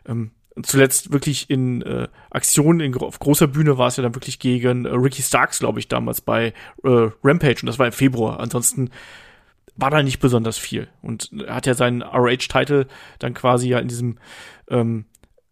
[0.05, 0.31] Ähm,
[0.61, 4.83] zuletzt wirklich in äh, Aktionen in, auf großer Bühne war es ja dann wirklich gegen
[4.83, 6.47] äh, Ricky Starks, glaube ich, damals bei
[6.83, 8.41] äh, Rampage und das war im Februar.
[8.41, 8.89] Ansonsten
[9.75, 12.85] war da nicht besonders viel und er hat ja seinen RH-Titel
[13.19, 14.17] dann quasi ja in diesem
[14.69, 15.05] ähm,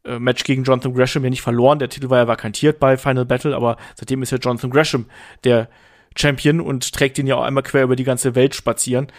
[0.04, 1.80] äh, Match gegen Jonathan Gresham ja nicht verloren.
[1.80, 5.06] Der Titel war ja vakantiert bei Final Battle, aber seitdem ist ja Jonathan Gresham
[5.44, 5.70] der
[6.16, 9.12] Champion und trägt ihn ja auch einmal quer über die ganze Welt spazieren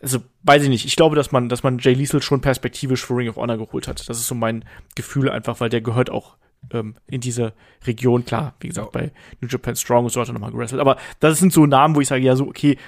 [0.00, 0.84] also weiß ich nicht.
[0.84, 3.88] Ich glaube, dass man, dass man Jay Liesel schon perspektivisch für Ring of Honor geholt
[3.88, 4.08] hat.
[4.08, 6.36] Das ist so mein Gefühl einfach, weil der gehört auch
[6.72, 7.52] ähm, in diese
[7.86, 8.24] Region.
[8.24, 10.80] Klar, wie gesagt, bei New Japan Strong und so hat er nochmal gewrestelt.
[10.80, 12.78] Aber das sind so Namen, wo ich sage, ja, so, okay,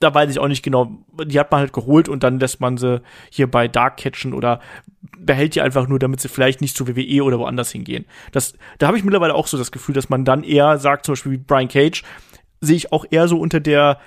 [0.00, 0.90] da weiß ich auch nicht genau.
[1.24, 4.60] Die hat man halt geholt und dann lässt man sie hier bei Dark catchen oder
[5.18, 8.04] behält die einfach nur, damit sie vielleicht nicht zu WWE oder woanders hingehen.
[8.32, 11.12] Das, da habe ich mittlerweile auch so das Gefühl, dass man dann eher sagt, zum
[11.12, 12.04] Beispiel wie Brian Cage,
[12.60, 13.98] sehe ich auch eher so unter der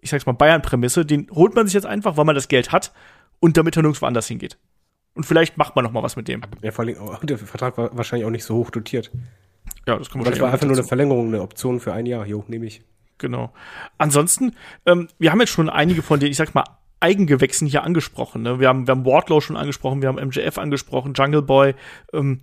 [0.00, 2.92] ich sag's mal, Bayern-Prämisse, den holt man sich jetzt einfach, weil man das Geld hat
[3.40, 4.58] und damit er nirgendwo anders hingeht.
[5.14, 6.42] Und vielleicht macht man noch mal was mit dem.
[6.62, 9.10] Ja, vor allem, der Vertrag war wahrscheinlich auch nicht so hoch dotiert.
[9.86, 12.26] Ja, das kann man Das war einfach nur eine Verlängerung, eine Option für ein Jahr.
[12.26, 12.82] Jo, nehme ich.
[13.18, 13.52] Genau.
[13.98, 14.54] Ansonsten,
[14.86, 16.64] ähm, wir haben jetzt schon einige von den, ich sag mal,
[17.00, 18.42] Eigengewächsen hier angesprochen.
[18.42, 18.58] Ne?
[18.58, 21.74] Wir, haben, wir haben Wardlow schon angesprochen, wir haben MJF angesprochen, Jungle Boy.
[22.12, 22.40] Ähm,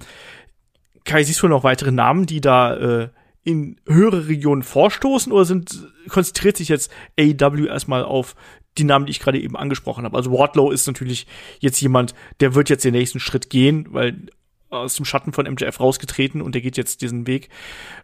[1.04, 3.10] Kai, siehst du noch weitere Namen, die da äh,
[3.44, 8.36] in höhere Regionen vorstoßen oder sind, konzentriert sich jetzt AEW erstmal auf
[8.78, 10.18] die Namen, die ich gerade eben angesprochen habe?
[10.18, 11.28] Also Wardlow ist natürlich
[11.60, 14.28] jetzt jemand, der wird jetzt den nächsten Schritt gehen, weil
[14.70, 17.50] aus dem Schatten von MJF rausgetreten und der geht jetzt diesen Weg.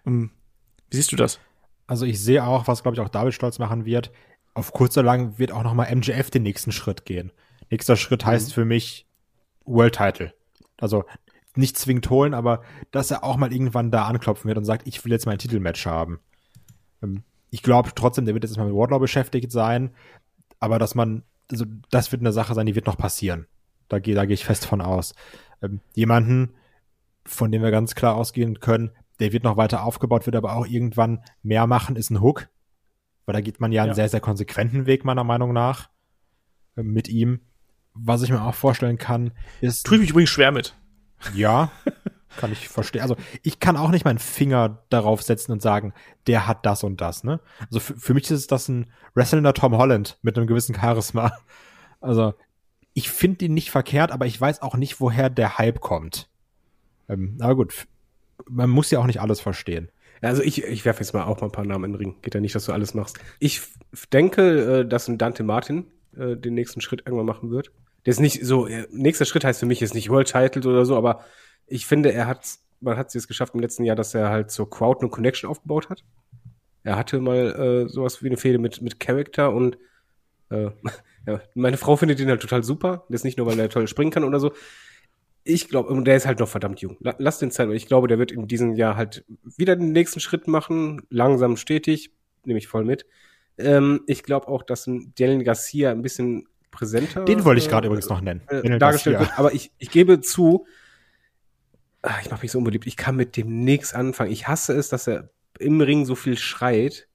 [0.05, 0.31] Ähm,
[0.89, 1.39] wie siehst du das?
[1.87, 4.11] Also ich sehe auch, was glaube ich auch David stolz machen wird.
[4.53, 7.31] Auf kurz oder lang wird auch noch mal MJF den nächsten Schritt gehen.
[7.69, 8.53] Nächster Schritt heißt mhm.
[8.53, 9.07] für mich
[9.65, 10.33] World Title.
[10.77, 11.05] Also
[11.55, 12.61] nicht zwingend holen, aber
[12.91, 15.85] dass er auch mal irgendwann da anklopfen wird und sagt, ich will jetzt mein Titelmatch
[15.85, 16.19] haben.
[17.01, 19.91] Ähm, ich glaube trotzdem, der wird jetzt mal mit Wardlaw beschäftigt sein,
[20.59, 23.47] aber dass man, also das wird eine Sache sein, die wird noch passieren.
[23.89, 25.13] Da gehe da geh ich fest von aus.
[25.61, 26.53] Ähm, jemanden,
[27.25, 28.91] von dem wir ganz klar ausgehen können,
[29.21, 32.49] der wird noch weiter aufgebaut, wird aber auch irgendwann mehr machen, ist ein Hook.
[33.25, 33.95] Weil da geht man ja einen ja.
[33.95, 35.89] sehr, sehr konsequenten Weg, meiner Meinung nach,
[36.75, 37.41] äh, mit ihm.
[37.93, 39.85] Was ich mir auch vorstellen kann, ist.
[39.85, 40.75] Tue ich mich übrigens schwer mit.
[41.35, 41.71] Ja,
[42.37, 43.01] kann ich verstehen.
[43.01, 45.93] Also ich kann auch nicht meinen Finger darauf setzen und sagen,
[46.25, 47.41] der hat das und das, ne?
[47.59, 51.31] Also für mich ist das ein wrestlender Tom Holland mit einem gewissen Charisma.
[52.03, 52.33] Also
[52.95, 56.31] ich finde ihn nicht verkehrt, aber ich weiß auch nicht, woher der Hype kommt.
[57.07, 57.85] Ähm, aber gut,
[58.49, 59.89] man muss ja auch nicht alles verstehen.
[60.21, 62.15] Also ich, ich werfe jetzt mal auch mal ein paar Namen in den Ring.
[62.21, 63.19] Geht ja nicht, dass du alles machst.
[63.39, 63.61] Ich
[64.13, 67.71] denke, äh, dass ein Dante Martin äh, den nächsten Schritt irgendwann machen wird.
[68.05, 70.95] Der ist nicht so, nächster Schritt heißt für mich jetzt nicht World Title oder so,
[70.95, 71.23] aber
[71.67, 72.45] ich finde, er hat,
[72.79, 75.49] man hat es jetzt geschafft im letzten Jahr, dass er halt so Crowd eine Connection
[75.49, 76.03] aufgebaut hat.
[76.83, 79.77] Er hatte mal äh, sowas wie eine Fehde mit, mit Character und
[80.49, 80.71] äh,
[81.27, 83.05] ja, meine Frau findet ihn halt total super.
[83.09, 84.51] Das ist nicht nur, weil er toll springen kann oder so.
[85.43, 86.97] Ich glaube, und der ist halt noch verdammt jung.
[86.99, 89.25] Lass den Zeit, ich glaube, der wird in diesem Jahr halt
[89.57, 92.11] wieder den nächsten Schritt machen, langsam, stetig,
[92.45, 93.05] nehme ich voll mit.
[93.57, 97.25] Ähm, ich glaube auch, dass ein Dylan Garcia ein bisschen präsenter.
[97.25, 98.41] Den wollte ich gerade äh, übrigens noch nennen.
[98.47, 99.37] Äh, dargestellt wird.
[99.37, 100.65] Aber ich, ich gebe zu,
[102.01, 104.31] ach, ich mache mich so unbeliebt, ich kann mit dem nichts anfangen.
[104.31, 105.29] Ich hasse es, dass er
[105.59, 107.07] im Ring so viel schreit.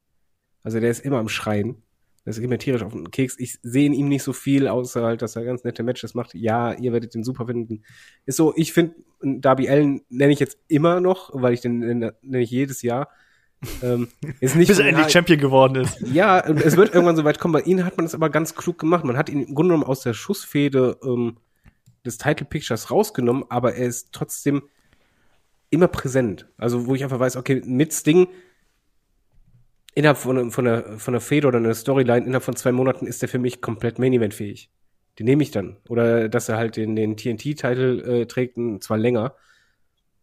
[0.62, 1.82] Also der ist immer am Schreien.
[2.26, 3.38] Das geht mir tierisch auf den Keks.
[3.38, 6.34] Ich sehe in ihm nicht so viel, außer halt, dass er ganz nette Matches macht.
[6.34, 7.84] Ja, ihr werdet den super finden.
[8.26, 12.14] Ist so, ich finde, Darby Allen nenne ich jetzt immer noch, weil ich den nenne
[12.22, 13.08] ich jedes Jahr.
[13.80, 14.08] Ähm,
[14.40, 16.00] ist nicht Bis er endlich Champion geworden ist.
[16.00, 17.52] Ja, es wird irgendwann so weit kommen.
[17.52, 19.04] Bei ihnen hat man das aber ganz klug gemacht.
[19.04, 21.36] Man hat ihn im Grunde genommen aus der Schussfehde ähm,
[22.04, 24.64] des Title Pictures rausgenommen, aber er ist trotzdem
[25.70, 26.48] immer präsent.
[26.58, 28.26] Also, wo ich einfach weiß, okay, mit Sting
[29.96, 33.20] innerhalb von, von, einer, von einer Fehde oder einer Storyline, innerhalb von zwei Monaten ist
[33.22, 34.70] er für mich komplett Main Event fähig.
[35.18, 35.78] Den nehme ich dann.
[35.88, 39.34] Oder dass er halt den, den TNT-Titel äh, trägt, und zwar länger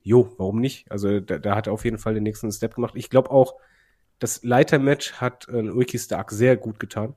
[0.04, 0.92] jo, warum nicht?
[0.92, 2.94] Also da, da hat er auf jeden Fall den nächsten Step gemacht.
[2.96, 3.56] Ich glaube auch,
[4.20, 7.16] das Leitermatch hat äh, Ricky Stark sehr gut getan.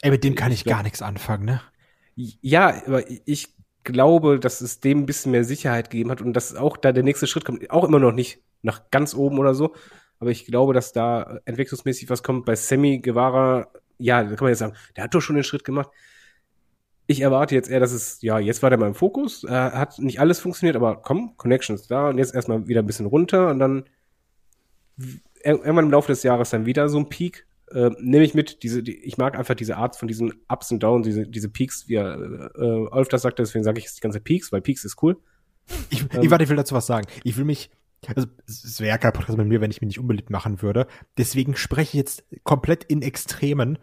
[0.00, 1.60] Ey, mit dem kann ich, ich gar nichts anfangen, ne?
[2.16, 6.54] Ja, aber ich glaube, dass es dem ein bisschen mehr Sicherheit gegeben hat und dass
[6.54, 9.74] auch da der nächste Schritt kommt, auch immer noch nicht nach ganz oben oder so,
[10.18, 12.44] aber ich glaube, dass da entwicklungsmäßig was kommt.
[12.46, 15.64] Bei Sammy Guevara, ja, da kann man jetzt sagen, der hat doch schon den Schritt
[15.64, 15.90] gemacht
[17.06, 19.98] ich erwarte jetzt eher, dass es, ja, jetzt war der mal im Fokus, äh, hat
[19.98, 23.58] nicht alles funktioniert, aber komm, Connections da und jetzt erstmal wieder ein bisschen runter und
[23.58, 23.84] dann
[25.42, 27.46] irgendwann im Laufe des Jahres dann wieder so ein Peak.
[27.70, 30.82] Äh, nehme ich mit, diese, die, ich mag einfach diese Art von diesen Ups und
[30.82, 34.02] Downs, diese, diese Peaks, wie er, äh, Olf das sagte, deswegen sage ich jetzt die
[34.02, 35.16] ganze Peaks, weil Peaks ist cool.
[35.90, 37.06] Ich, ähm, ich, warte, ich will dazu was sagen.
[37.24, 37.70] Ich will mich,
[38.14, 40.86] also es wäre kein Podcast mit mir, wenn ich mich nicht unbeliebt machen würde.
[41.18, 43.78] Deswegen spreche ich jetzt komplett in Extremen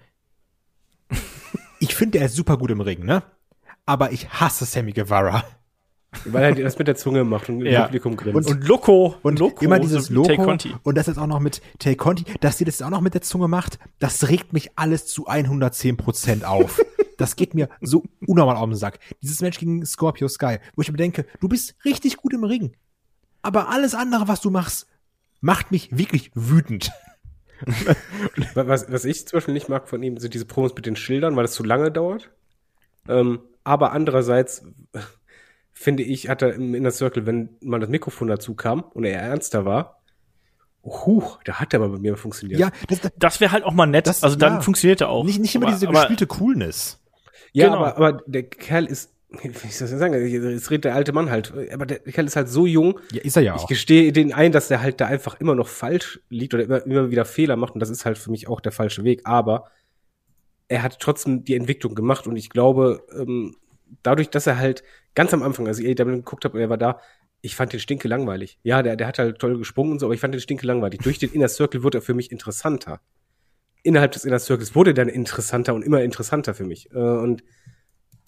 [1.80, 3.24] ich finde, er ist super gut im Ring, ne?
[3.86, 5.43] Aber ich hasse Sammy Guevara.
[6.26, 7.84] Weil er das mit der Zunge macht und ja.
[7.84, 8.36] Publikum grinst.
[8.36, 9.15] Und, und Loco.
[9.24, 10.43] Und Loco, immer dieses so Loco.
[10.43, 10.76] Conti.
[10.84, 12.26] Und das jetzt auch noch mit Tay Conti.
[12.41, 15.97] Dass sie das auch noch mit der Zunge macht, das regt mich alles zu 110
[15.97, 16.82] Prozent auf.
[17.17, 18.99] das geht mir so unnormal auf den Sack.
[19.22, 22.74] Dieses Match gegen Scorpio Sky, wo ich mir denke, du bist richtig gut im Ring.
[23.42, 24.88] Aber alles andere, was du machst,
[25.39, 26.92] macht mich wirklich wütend.
[28.54, 31.36] was, was ich zum Beispiel nicht mag von ihm, sind diese Promos mit den Schildern,
[31.36, 32.30] weil es zu lange dauert.
[33.08, 34.66] Ähm, aber andererseits
[35.72, 39.22] finde ich, hat er im Inner Circle, wenn mal das Mikrofon dazu kam und er
[39.22, 40.02] ernster war,
[40.84, 42.60] huch, da hat er aber bei mir funktioniert.
[42.60, 44.08] Ja, das, das wäre halt auch mal nett.
[44.08, 45.24] Das, also dann ja, funktioniert er auch.
[45.24, 47.00] Nicht, nicht immer aber, diese gespielte Coolness.
[47.54, 47.86] Ja, genau.
[47.86, 49.14] aber, aber der Kerl ist,
[49.44, 52.36] wie ich das denn sagen, jetzt redet der alte Mann halt, aber der Kerl ist
[52.36, 53.00] halt so jung.
[53.12, 53.62] Ja, ist er ja auch.
[53.62, 56.86] Ich gestehe den ein, dass der halt da einfach immer noch falsch liegt oder immer,
[56.86, 59.72] immer wieder Fehler macht und das ist halt für mich auch der falsche Weg, aber
[60.68, 63.56] er hat trotzdem die Entwicklung gemacht und ich glaube, ähm,
[64.04, 64.84] dadurch, dass er halt
[65.16, 67.00] ganz am Anfang, als ich AEW geguckt habe und er war da,
[67.42, 68.60] ich fand den Stinke langweilig.
[68.64, 71.00] Ja, der, der hat halt toll gesprungen und so, aber ich fand den Stinke langweilig.
[71.02, 73.02] Durch den Inner Circle wird er für mich interessanter.
[73.84, 76.92] Innerhalb des Inner Circles wurde er dann interessanter und immer interessanter für mich.
[76.92, 77.44] Äh, und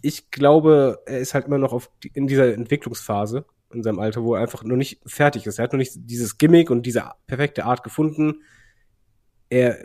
[0.04, 4.36] ich glaube, er ist halt immer noch auf in dieser Entwicklungsphase in seinem Alter, wo
[4.36, 5.58] er einfach noch nicht fertig ist.
[5.58, 8.44] Er hat noch nicht dieses Gimmick und diese perfekte Art gefunden.
[9.50, 9.78] Er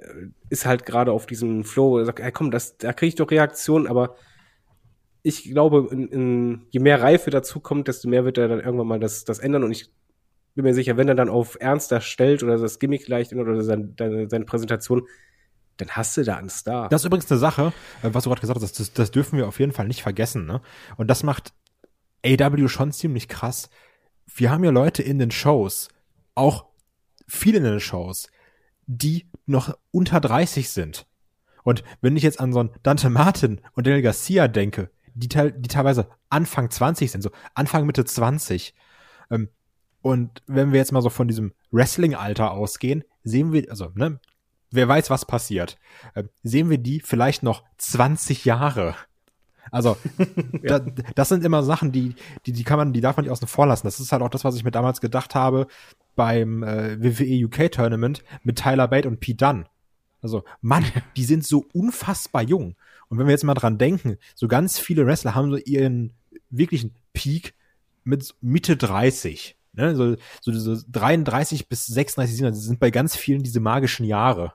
[0.51, 3.31] ist halt gerade auf diesem Flow, er sagt, hey, komm, das, da kriege ich doch
[3.31, 4.17] Reaktionen, aber
[5.23, 8.89] ich glaube, in, in, je mehr Reife dazu kommt, desto mehr wird er dann irgendwann
[8.89, 9.63] mal das, das ändern.
[9.63, 9.89] Und ich
[10.57, 13.95] bin mir sicher, wenn er dann auf Ernster stellt oder das Gimmick leicht oder seine,
[13.97, 15.07] seine Präsentation,
[15.79, 16.89] dann hast du da einen Star.
[16.89, 17.73] Das ist übrigens eine Sache,
[18.03, 20.45] äh, was du gerade gesagt hast, das, das dürfen wir auf jeden Fall nicht vergessen.
[20.45, 20.61] Ne?
[20.97, 21.53] Und das macht
[22.25, 23.71] AW schon ziemlich krass.
[24.27, 25.89] Wir haben ja Leute in den Shows,
[26.35, 26.67] auch
[27.27, 28.29] viele in den Shows,
[28.87, 31.07] die noch unter 30 sind.
[31.63, 35.69] Und wenn ich jetzt an so einen Dante Martin und Daniel Garcia denke, die, die
[35.69, 38.75] teilweise Anfang 20 sind, so Anfang Mitte 20.
[39.31, 39.49] Ähm,
[40.01, 44.21] und wenn wir jetzt mal so von diesem Wrestling-Alter ausgehen, sehen wir, also, ne,
[44.71, 45.79] wer weiß, was passiert,
[46.15, 48.95] äh, sehen wir die vielleicht noch 20 Jahre.
[49.71, 49.97] Also,
[50.63, 50.79] ja.
[50.79, 52.15] da, das sind immer Sachen, die,
[52.47, 53.87] die, die kann man, die darf man nicht außen vor lassen.
[53.87, 55.67] Das ist halt auch das, was ich mir damals gedacht habe
[56.17, 59.67] beim äh, WWE UK Tournament mit Tyler Bate und Pete Dunn.
[60.21, 60.85] Also, Mann,
[61.17, 62.77] die sind so unfassbar jung.
[63.09, 66.13] Und wenn wir jetzt mal dran denken, so ganz viele Wrestler haben so ihren
[66.51, 67.55] wirklichen Peak
[68.05, 69.57] mit Mitte 30.
[69.73, 69.95] Ne?
[69.95, 74.53] So, so, so 33 bis 36, 37 sind bei ganz vielen diese magischen Jahre,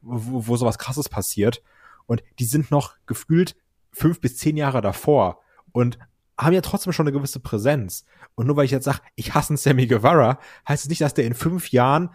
[0.00, 1.62] wo, wo sowas krasses passiert.
[2.06, 3.56] Und die sind noch gefühlt
[3.92, 5.40] fünf bis zehn Jahre davor
[5.72, 5.98] und
[6.38, 8.04] haben ja trotzdem schon eine gewisse Präsenz.
[8.34, 10.38] Und nur weil ich jetzt sage, ich hasse einen Sammy Guevara,
[10.68, 12.10] heißt es nicht, dass der in fünf Jahren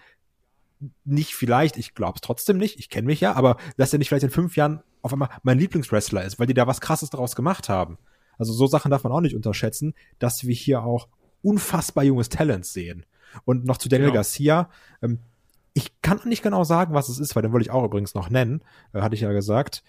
[1.06, 4.10] nicht vielleicht, ich glaube es trotzdem nicht, ich kenne mich ja, aber dass er nicht
[4.10, 7.36] vielleicht in fünf Jahren auf einmal mein Lieblingswrestler ist, weil die da was krasses daraus
[7.36, 7.98] gemacht haben.
[8.38, 11.08] Also so Sachen darf man auch nicht unterschätzen, dass wir hier auch
[11.42, 13.06] unfassbar junges Talent sehen.
[13.46, 14.20] Und noch zu Daniel genau.
[14.20, 14.70] Garcia,
[15.02, 15.20] ähm,
[15.74, 18.30] ich kann nicht genau sagen, was es ist, weil den wollte ich auch übrigens noch
[18.30, 18.64] nennen,
[18.94, 19.84] äh, hatte ich ja gesagt.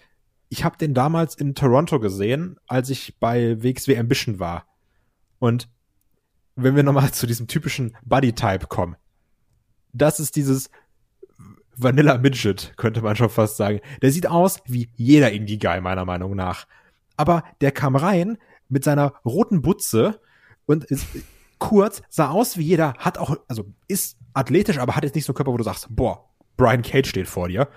[0.49, 4.67] Ich habe den damals in Toronto gesehen, als ich bei WXW Ambition war.
[5.39, 5.69] Und
[6.55, 8.95] wenn wir nochmal zu diesem typischen Buddy-Type kommen,
[9.93, 10.69] das ist dieses
[11.77, 13.81] Vanilla Midget, könnte man schon fast sagen.
[14.01, 16.67] Der sieht aus wie jeder Indie-Guy, meiner Meinung nach.
[17.17, 18.37] Aber der kam rein
[18.69, 20.19] mit seiner roten Butze
[20.65, 21.05] und ist
[21.59, 25.31] kurz, sah aus wie jeder, hat auch, also ist athletisch, aber hat jetzt nicht so
[25.31, 27.67] einen Körper, wo du sagst, boah, Brian Cage steht vor dir.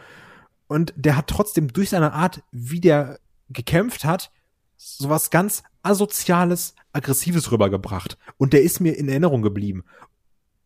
[0.67, 3.19] Und der hat trotzdem durch seine Art, wie der
[3.49, 4.31] gekämpft hat,
[4.77, 8.19] sowas ganz asoziales, aggressives rübergebracht.
[8.37, 9.85] Und der ist mir in Erinnerung geblieben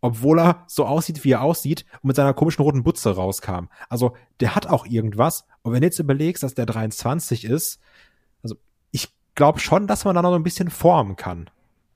[0.03, 3.69] obwohl er so aussieht, wie er aussieht und mit seiner komischen roten Butze rauskam.
[3.89, 5.47] Also der hat auch irgendwas.
[5.63, 7.81] Und wenn du jetzt überlegst, dass der 23 ist,
[8.43, 8.57] also
[8.91, 11.49] ich glaube schon, dass man da noch ein bisschen formen kann.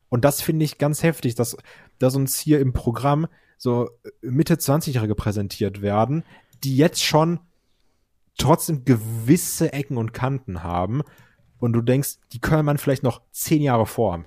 [0.08, 1.56] Und das finde ich ganz heftig, dass,
[1.98, 3.26] dass uns hier im Programm
[3.58, 3.90] so
[4.20, 6.24] Mitte 20-Jährige präsentiert werden,
[6.62, 7.40] die jetzt schon
[8.38, 11.02] trotzdem gewisse Ecken und Kanten haben.
[11.58, 14.26] Und du denkst, die können man vielleicht noch zehn Jahre formen.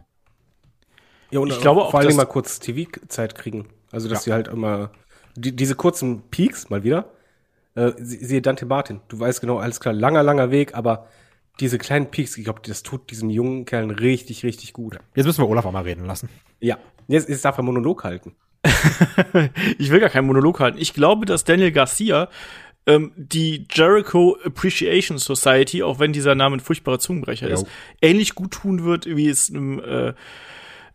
[1.32, 3.68] Ja, und ich glaube auch, vor allem mal kurz TV-Zeit kriegen.
[3.92, 4.24] Also, dass ja.
[4.24, 4.92] sie halt immer
[5.36, 7.12] die, diese kurzen Peaks mal wieder.
[7.76, 9.02] Äh, siehe Dante Martin.
[9.08, 11.08] Du weißt genau, alles klar, langer, langer Weg, aber
[11.60, 14.98] diese kleinen Peaks, ich glaube, das tut diesen jungen Kerlen richtig, richtig gut.
[15.16, 16.30] Jetzt müssen wir Olaf auch mal reden lassen.
[16.60, 18.36] Ja, jetzt, jetzt darf er Monolog halten.
[19.78, 20.78] ich will gar keinen Monolog halten.
[20.80, 22.30] Ich glaube, dass Daniel Garcia
[22.86, 27.56] ähm, die Jericho Appreciation Society, auch wenn dieser Name ein furchtbarer Zungenbrecher jo.
[27.56, 27.68] ist,
[28.02, 30.14] ähnlich gut tun wird, wie es einem äh,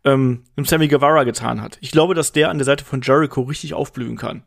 [0.05, 1.78] ähm, einem Sammy Guevara getan hat.
[1.81, 4.43] Ich glaube, dass der an der Seite von Jericho richtig aufblühen kann.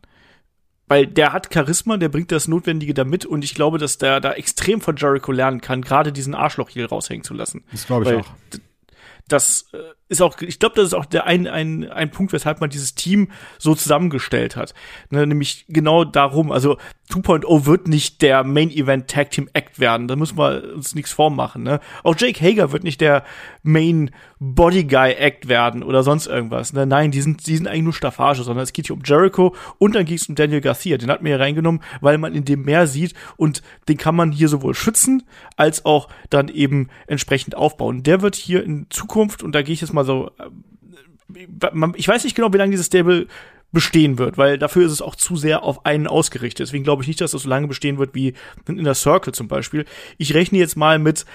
[0.87, 4.21] Weil der hat Charisma, der bringt das Notwendige da mit und ich glaube, dass der
[4.21, 7.65] da extrem von Jericho lernen kann, gerade diesen Arschloch hier raushängen zu lassen.
[7.71, 8.29] Das glaube ich Weil auch.
[9.27, 9.77] Das, äh,
[10.09, 12.95] ist auch, ich glaube, das ist auch der ein, ein, ein Punkt, weshalb man dieses
[12.95, 14.73] Team so zusammengestellt hat.
[15.09, 16.77] Ne, nämlich genau darum, also
[17.09, 20.07] 2.0 wird nicht der Main Event Tag Team Act werden.
[20.07, 21.63] Da müssen wir uns nichts vormachen.
[21.63, 21.79] Ne?
[22.03, 23.23] Auch Jake Hager wird nicht der
[23.63, 26.73] Main Body Guy Act werden oder sonst irgendwas.
[26.73, 26.85] Ne?
[26.85, 29.95] Nein, die sind, die sind eigentlich nur Staffage, sondern es geht hier um Jericho und
[29.95, 30.97] dann geht es um Daniel Garcia.
[30.97, 34.33] Den hat man hier reingenommen, weil man in dem mehr sieht und den kann man
[34.33, 35.23] hier sowohl schützen
[35.55, 38.03] als auch dann eben entsprechend aufbauen.
[38.03, 41.47] Der wird hier in Zukunft, und da gehe ich jetzt mal so, äh,
[41.95, 43.27] ich weiß nicht genau, wie lange dieses Stable
[43.71, 46.67] bestehen wird, weil dafür ist es auch zu sehr auf einen ausgerichtet.
[46.67, 48.33] Deswegen glaube ich nicht, dass das so lange bestehen wird wie
[48.67, 49.85] in der Circle zum Beispiel.
[50.17, 51.25] Ich rechne jetzt mal mit,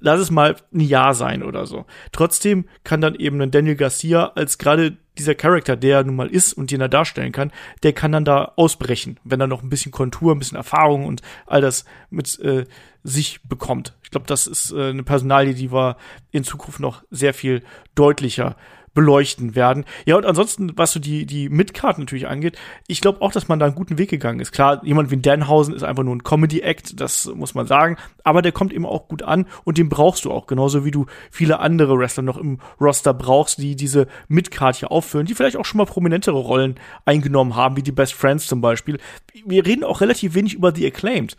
[0.00, 1.84] lass es mal ein Jahr sein oder so.
[2.10, 6.54] Trotzdem kann dann eben ein Daniel Garcia als gerade dieser Charakter, der nun mal ist
[6.54, 9.92] und den er darstellen kann, der kann dann da ausbrechen, wenn er noch ein bisschen
[9.92, 12.64] Kontur, ein bisschen Erfahrung und all das mit äh,
[13.04, 13.94] sich bekommt.
[14.02, 15.96] Ich glaube, das ist äh, eine Personalie, die wir
[16.32, 17.62] in Zukunft noch sehr viel
[17.94, 18.56] deutlicher
[18.94, 19.84] beleuchten werden.
[20.06, 22.56] Ja, und ansonsten, was so die, die Midcard natürlich angeht,
[22.86, 24.52] ich glaube auch, dass man da einen guten Weg gegangen ist.
[24.52, 28.52] Klar, jemand wie Danhausen ist einfach nur ein Comedy-Act, das muss man sagen, aber der
[28.52, 31.98] kommt eben auch gut an und den brauchst du auch, genauso wie du viele andere
[31.98, 35.86] Wrestler noch im Roster brauchst, die diese Midcard hier auffüllen, die vielleicht auch schon mal
[35.86, 38.98] prominentere Rollen eingenommen haben, wie die Best Friends zum Beispiel.
[39.44, 41.36] Wir reden auch relativ wenig über The Acclaimed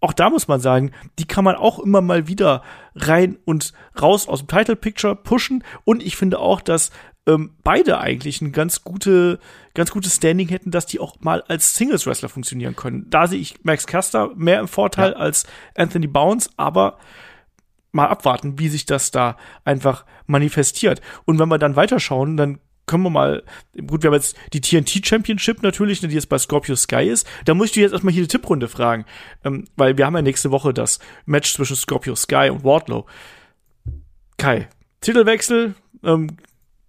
[0.00, 2.62] auch da muss man sagen, die kann man auch immer mal wieder
[2.94, 5.62] rein und raus aus dem Title Picture pushen.
[5.84, 6.90] Und ich finde auch, dass
[7.26, 9.38] ähm, beide eigentlich ein ganz gute,
[9.74, 13.08] ganz gutes Standing hätten, dass die auch mal als Singles Wrestler funktionieren können.
[13.10, 15.16] Da sehe ich Max Caster mehr im Vorteil ja.
[15.16, 15.44] als
[15.76, 16.98] Anthony Bounce, aber
[17.92, 21.00] mal abwarten, wie sich das da einfach manifestiert.
[21.26, 22.60] Und wenn wir dann weiterschauen, dann
[22.90, 23.44] können wir mal,
[23.86, 27.24] gut, wir haben jetzt die TNT Championship natürlich, ne, die jetzt bei Scorpio Sky ist.
[27.44, 29.04] Da muss ich dir jetzt erstmal hier die Tipprunde fragen,
[29.44, 33.06] ähm, weil wir haben ja nächste Woche das Match zwischen Scorpio Sky und Wardlow.
[34.38, 34.68] Kai,
[35.02, 36.36] Titelwechsel, ähm,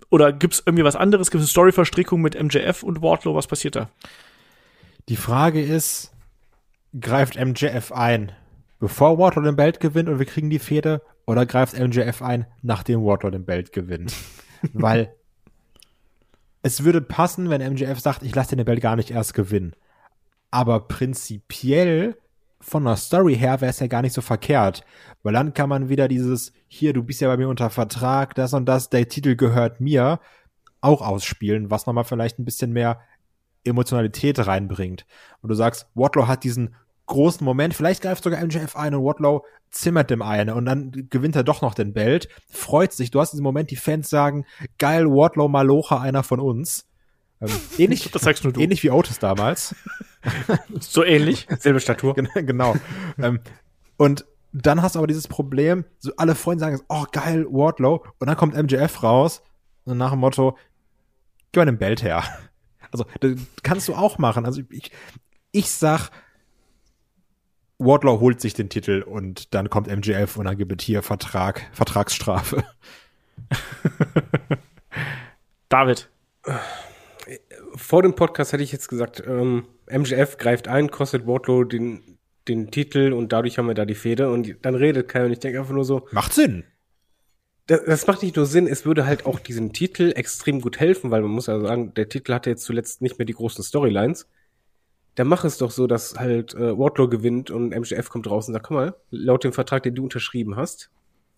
[0.09, 1.29] oder gibt's irgendwie was anderes?
[1.29, 3.35] Gibt es eine Storyverstrickung mit MJF und Wardlow?
[3.35, 3.91] Was passiert da?
[5.07, 6.11] Die Frage ist,
[6.99, 8.31] greift MJF ein,
[8.79, 13.05] bevor Wardlow den Belt gewinnt und wir kriegen die Fehde, oder greift MJF ein, nachdem
[13.05, 14.15] Wardlow den Belt gewinnt?
[14.73, 15.13] Weil
[16.63, 19.75] es würde passen, wenn MJF sagt, ich lasse den Belt gar nicht erst gewinnen.
[20.51, 22.17] Aber prinzipiell
[22.59, 24.83] von der Story her wäre es ja gar nicht so verkehrt,
[25.23, 28.53] weil dann kann man wieder dieses hier, du bist ja bei mir unter Vertrag, das
[28.53, 30.19] und das, der Titel gehört mir,
[30.79, 32.99] auch ausspielen, was nochmal vielleicht ein bisschen mehr
[33.63, 35.05] Emotionalität reinbringt.
[35.41, 36.75] Und du sagst, Wardlow hat diesen
[37.11, 41.35] großen Moment, vielleicht greift sogar MJF ein und Wardlow zimmert dem eine und dann gewinnt
[41.35, 43.11] er doch noch den Belt, freut sich.
[43.11, 44.45] Du hast diesen Moment, die Fans sagen,
[44.77, 46.87] geil, Wardlow Malocha, einer von uns.
[47.41, 48.61] Ähm, ähnlich, das sagst nur du.
[48.61, 49.75] ähnlich wie Otis damals.
[50.79, 51.47] so ähnlich.
[51.59, 52.13] Selbe Statur.
[52.13, 52.75] genau.
[53.17, 53.39] ähm,
[53.97, 58.27] und dann hast du aber dieses Problem, so alle Freunde sagen, oh geil, Wardlow, und
[58.27, 59.41] dann kommt MJF raus
[59.85, 60.57] und nach dem Motto,
[61.51, 62.23] gib mal den Belt her.
[62.91, 63.31] Also, das
[63.63, 64.45] kannst du auch machen.
[64.45, 64.91] Also ich,
[65.51, 66.09] ich sag,
[67.81, 71.69] Wardlaw holt sich den Titel und dann kommt MJF und dann gibt es hier Vertrag,
[71.73, 72.63] Vertragsstrafe.
[75.69, 76.09] David.
[77.75, 82.17] Vor dem Podcast hätte ich jetzt gesagt, ähm, MJF greift ein, kostet Wardlow den,
[82.47, 85.39] den Titel und dadurch haben wir da die Fehde und dann redet Kai und ich
[85.39, 86.07] denke einfach nur so.
[86.11, 86.63] Macht Sinn.
[87.67, 91.09] Das, das macht nicht nur Sinn, es würde halt auch diesem Titel extrem gut helfen,
[91.09, 94.27] weil man muss ja sagen, der Titel hatte jetzt zuletzt nicht mehr die großen Storylines
[95.15, 98.53] dann mach es doch so, dass halt äh, Wardlow gewinnt und MJF kommt raus und
[98.53, 100.89] sagt, komm mal, laut dem Vertrag, den du unterschrieben hast,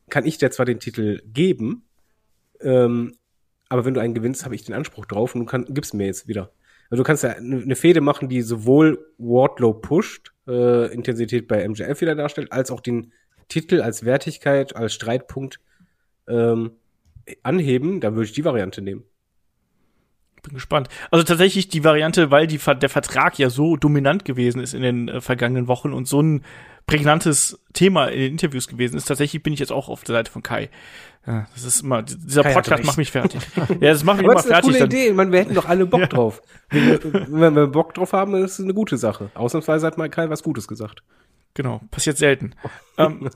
[0.10, 1.84] kann ich dir zwar den Titel geben,
[2.62, 3.16] ähm,
[3.70, 6.06] aber wenn du einen gewinnst, habe ich den Anspruch drauf und du kann, gibst mir
[6.06, 6.52] jetzt wieder.
[6.90, 11.68] Also du kannst ja eine, eine Fehde machen, die sowohl Wardlow pusht, äh, Intensität bei
[11.68, 13.14] MJF wieder darstellt, als auch den
[13.48, 15.60] Titel als Wertigkeit, als Streitpunkt
[16.28, 16.74] ähm,
[17.42, 19.06] anheben, dann würde ich die Variante nehmen
[20.44, 20.90] bin gespannt.
[21.10, 25.08] Also tatsächlich die Variante, weil die, der Vertrag ja so dominant gewesen ist in den
[25.08, 26.44] äh, vergangenen Wochen und so ein
[26.86, 30.32] prägnantes Thema in den Interviews gewesen ist, tatsächlich bin ich jetzt auch auf der Seite
[30.32, 30.70] von Kai.
[31.26, 33.42] Ja, das ist immer, dieser Kai Podcast macht mich fertig.
[33.80, 34.50] ja, das macht mich immer fertig.
[34.50, 35.14] Das ist eine coole Idee.
[35.14, 36.08] Man, wir hätten doch alle Bock ja.
[36.08, 36.42] drauf.
[36.70, 37.00] Wenn,
[37.30, 39.32] wenn wir Bock drauf haben, ist es eine gute Sache.
[39.34, 41.02] Ausnahmsweise hat mal Kai was Gutes gesagt.
[41.56, 42.56] Genau, passiert selten.
[42.98, 43.30] ähm,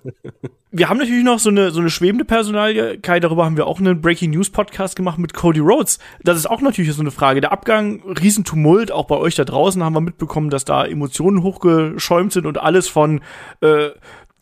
[0.72, 2.98] wir haben natürlich noch so eine, so eine schwebende Personalie.
[3.00, 6.00] Kai, darüber haben wir auch einen Breaking News Podcast gemacht mit Cody Rhodes.
[6.24, 7.42] Das ist auch natürlich so eine Frage.
[7.42, 12.32] Der Abgang, Riesentumult, auch bei euch da draußen haben wir mitbekommen, dass da Emotionen hochgeschäumt
[12.34, 13.22] sind und alles von
[13.62, 13.90] äh,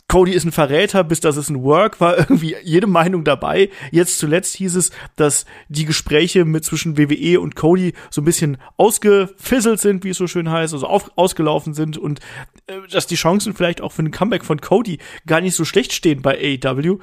[0.07, 3.69] Cody ist ein Verräter, bis das ist ein Work, war irgendwie jede Meinung dabei.
[3.91, 8.57] Jetzt zuletzt hieß es, dass die Gespräche mit zwischen WWE und Cody so ein bisschen
[8.77, 12.19] ausgefisselt sind, wie es so schön heißt, also auf, ausgelaufen sind und
[12.67, 15.93] äh, dass die Chancen vielleicht auch für ein Comeback von Cody gar nicht so schlecht
[15.93, 16.99] stehen bei AEW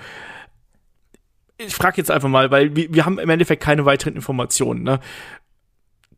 [1.66, 4.82] ich frage jetzt einfach mal, weil wir, wir haben im Endeffekt keine weiteren Informationen.
[4.82, 5.00] Ne?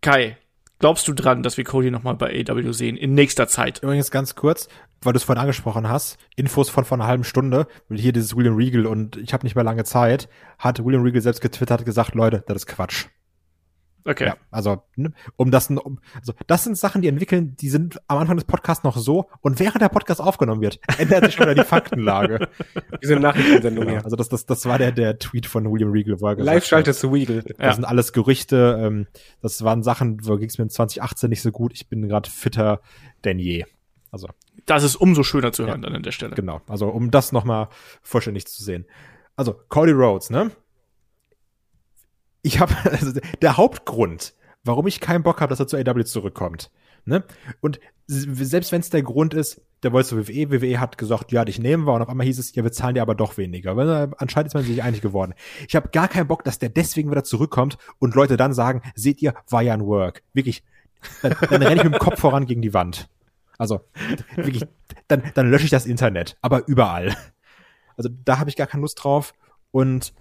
[0.01, 0.36] Kai,
[0.78, 3.82] glaubst du dran, dass wir Cody nochmal bei AW sehen in nächster Zeit?
[3.82, 4.68] Übrigens ganz kurz,
[5.02, 8.36] weil du es vorhin angesprochen hast, Infos von vor einer halben Stunde, weil hier dieses
[8.36, 10.28] William Regal und ich habe nicht mehr lange Zeit,
[10.59, 13.06] hat William Regal selbst getwittert gesagt, Leute, das ist Quatsch.
[14.06, 14.26] Okay.
[14.26, 18.18] Ja, also, ne, um das, um, also, das sind Sachen, die entwickeln, die sind am
[18.18, 21.55] Anfang des Podcasts noch so und während der Podcast aufgenommen wird, ändert sich schon wieder
[21.55, 22.48] die Faktenlage.
[23.02, 24.02] Diese Nachrichtensendung genau.
[24.02, 26.93] Also, das, das, das war der, der Tweet von William Regal, wo er gesagt Live-Schalte
[26.93, 27.43] zu Regal.
[27.43, 27.72] Das ja.
[27.72, 29.06] sind alles Gerüchte, ähm,
[29.40, 32.28] das waren Sachen, wo ging es mir in 2018 nicht so gut, ich bin gerade
[32.28, 32.81] fitter
[33.24, 33.64] denn je.
[34.10, 34.28] Also.
[34.66, 36.35] Das ist umso schöner zu hören ja, dann an der Stelle.
[36.35, 36.60] Genau.
[36.68, 37.68] Also, um das nochmal
[38.02, 38.86] vollständig zu sehen.
[39.35, 40.51] Also, Cody Rhodes, ne?
[42.44, 43.12] Ich habe also
[43.42, 46.70] der Hauptgrund, warum ich keinen Bock habe, dass er zu AW zurückkommt.
[47.06, 47.24] Ne?
[47.60, 51.44] Und selbst wenn es der Grund ist, der wollte zu WWE, WWE hat gesagt, ja,
[51.44, 53.76] dich nehmen wir und auf einmal hieß es, ja, wir zahlen dir aber doch weniger.
[53.76, 55.34] Weil anscheinend ist man sich einig geworden.
[55.68, 59.20] Ich habe gar keinen Bock, dass der deswegen wieder zurückkommt und Leute dann sagen, seht
[59.20, 60.22] ihr, war ja ein Work.
[60.32, 60.64] Wirklich,
[61.20, 63.08] dann, dann renne ich mit dem Kopf voran gegen die Wand.
[63.58, 63.82] Also,
[64.36, 64.64] wirklich,
[65.08, 67.14] dann, dann lösche ich das Internet, aber überall.
[67.96, 69.34] Also da habe ich gar keine Lust drauf.
[69.70, 70.14] Und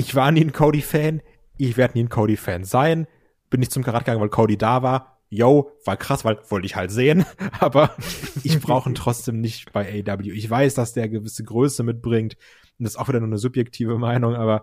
[0.00, 1.20] ich war nie ein Cody-Fan,
[1.58, 3.06] ich werde nie ein Cody-Fan sein.
[3.50, 5.18] Bin nicht zum Karat gegangen, weil Cody da war.
[5.28, 7.26] Yo, war krass, weil wollte ich halt sehen,
[7.60, 7.94] aber
[8.42, 10.32] ich brauche ihn trotzdem nicht bei AW.
[10.32, 12.36] Ich weiß, dass der gewisse Größe mitbringt
[12.78, 14.62] und das ist auch wieder nur eine subjektive Meinung, aber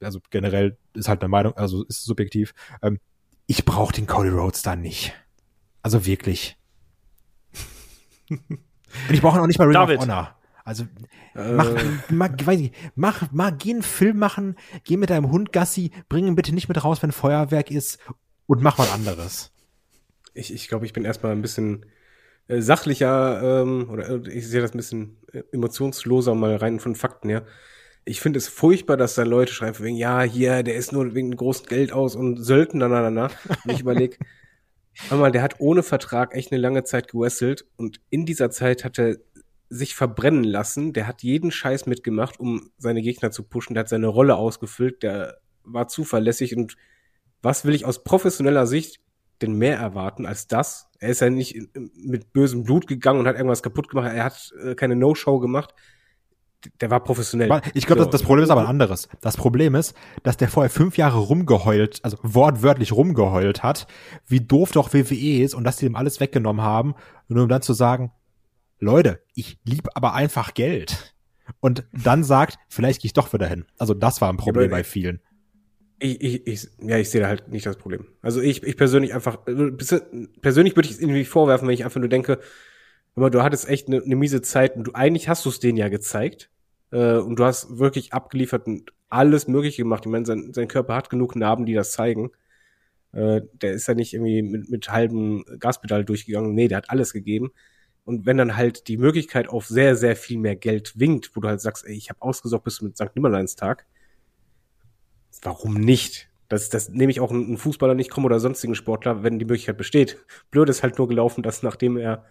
[0.00, 2.52] also generell ist halt eine Meinung, also ist subjektiv.
[2.82, 2.98] Ähm,
[3.46, 5.14] ich brauche den Cody Rhodes da nicht.
[5.82, 6.58] Also wirklich.
[8.28, 8.40] und
[9.08, 9.98] ich brauche ihn auch nicht bei Ring David.
[9.98, 10.37] of Honor.
[10.68, 10.84] Also
[11.32, 11.84] mach, äh.
[12.10, 14.54] mach, weiß ich, mach, mach, geh einen Film machen,
[14.84, 17.98] geh mit deinem Hund Gassi, bring ihn bitte nicht mit raus, wenn Feuerwerk ist
[18.44, 19.50] und mach was anderes.
[20.34, 21.86] Ich, ich glaube, ich bin erstmal ein bisschen
[22.48, 26.94] äh, sachlicher ähm, oder äh, ich sehe das ein bisschen äh, emotionsloser mal rein von
[26.94, 27.46] Fakten her.
[28.04, 31.34] Ich finde es furchtbar, dass da Leute schreiben wegen, ja, hier, der ist nur wegen
[31.34, 33.30] großem Geld aus und Söldner, na, na, na.
[33.64, 34.18] Und ich überlege,
[35.08, 38.98] einmal, der hat ohne Vertrag echt eine lange Zeit gewesselt und in dieser Zeit hat
[38.98, 39.16] er
[39.68, 40.92] sich verbrennen lassen.
[40.92, 43.74] Der hat jeden Scheiß mitgemacht, um seine Gegner zu pushen.
[43.74, 45.02] Der hat seine Rolle ausgefüllt.
[45.02, 46.56] Der war zuverlässig.
[46.56, 46.76] Und
[47.42, 49.00] was will ich aus professioneller Sicht
[49.42, 50.88] denn mehr erwarten als das?
[50.98, 51.56] Er ist ja nicht
[51.94, 54.10] mit bösem Blut gegangen und hat irgendwas kaputt gemacht.
[54.14, 55.74] Er hat äh, keine No-Show gemacht.
[56.80, 57.60] Der war professionell.
[57.74, 58.06] Ich glaube, so.
[58.06, 59.08] das, das Problem ist aber ein anderes.
[59.20, 63.86] Das Problem ist, dass der vorher fünf Jahre rumgeheult, also wortwörtlich rumgeheult hat,
[64.26, 66.96] wie doof doch WWE ist und dass die ihm alles weggenommen haben,
[67.28, 68.10] nur um dann zu sagen,
[68.78, 71.14] Leute, ich lieb aber einfach Geld.
[71.60, 73.64] Und dann sagt, vielleicht gehe ich doch wieder hin.
[73.78, 75.20] Also das war ein Problem ja, bei vielen.
[76.00, 78.06] Ich, ich, ich, ja, ich sehe da halt nicht das Problem.
[78.22, 79.70] Also ich, ich persönlich einfach, also
[80.40, 82.38] persönlich würde ich es irgendwie vorwerfen, wenn ich einfach nur denke,
[83.16, 85.76] aber du hattest echt eine, eine miese Zeit und du eigentlich hast du es denen
[85.76, 86.50] ja gezeigt
[86.92, 90.04] äh, und du hast wirklich abgeliefert und alles Mögliche gemacht.
[90.06, 92.30] Ich meine, sein, sein Körper hat genug Narben, die das zeigen.
[93.12, 96.54] Äh, der ist ja nicht irgendwie mit, mit halbem Gaspedal durchgegangen.
[96.54, 97.50] Nee, der hat alles gegeben.
[98.08, 101.48] Und wenn dann halt die Möglichkeit auf sehr, sehr viel mehr Geld winkt, wo du
[101.48, 103.14] halt sagst, ey, ich habe ausgesorgt bis mit St.
[103.14, 103.84] Nimmerleinstag,
[105.42, 106.30] warum nicht?
[106.48, 109.76] Das, das nehme ich auch einen Fußballer nicht kommen oder sonstigen Sportler, wenn die Möglichkeit
[109.76, 110.16] besteht.
[110.50, 112.24] Blöd ist halt nur gelaufen, dass nachdem er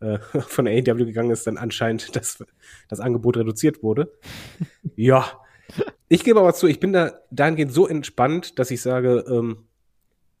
[0.00, 2.42] äh, von der AEW gegangen ist, dann anscheinend das,
[2.88, 4.10] das Angebot reduziert wurde.
[4.96, 5.38] ja.
[6.08, 9.66] Ich gebe aber zu, ich bin da dahingehend so entspannt, dass ich sage, ähm,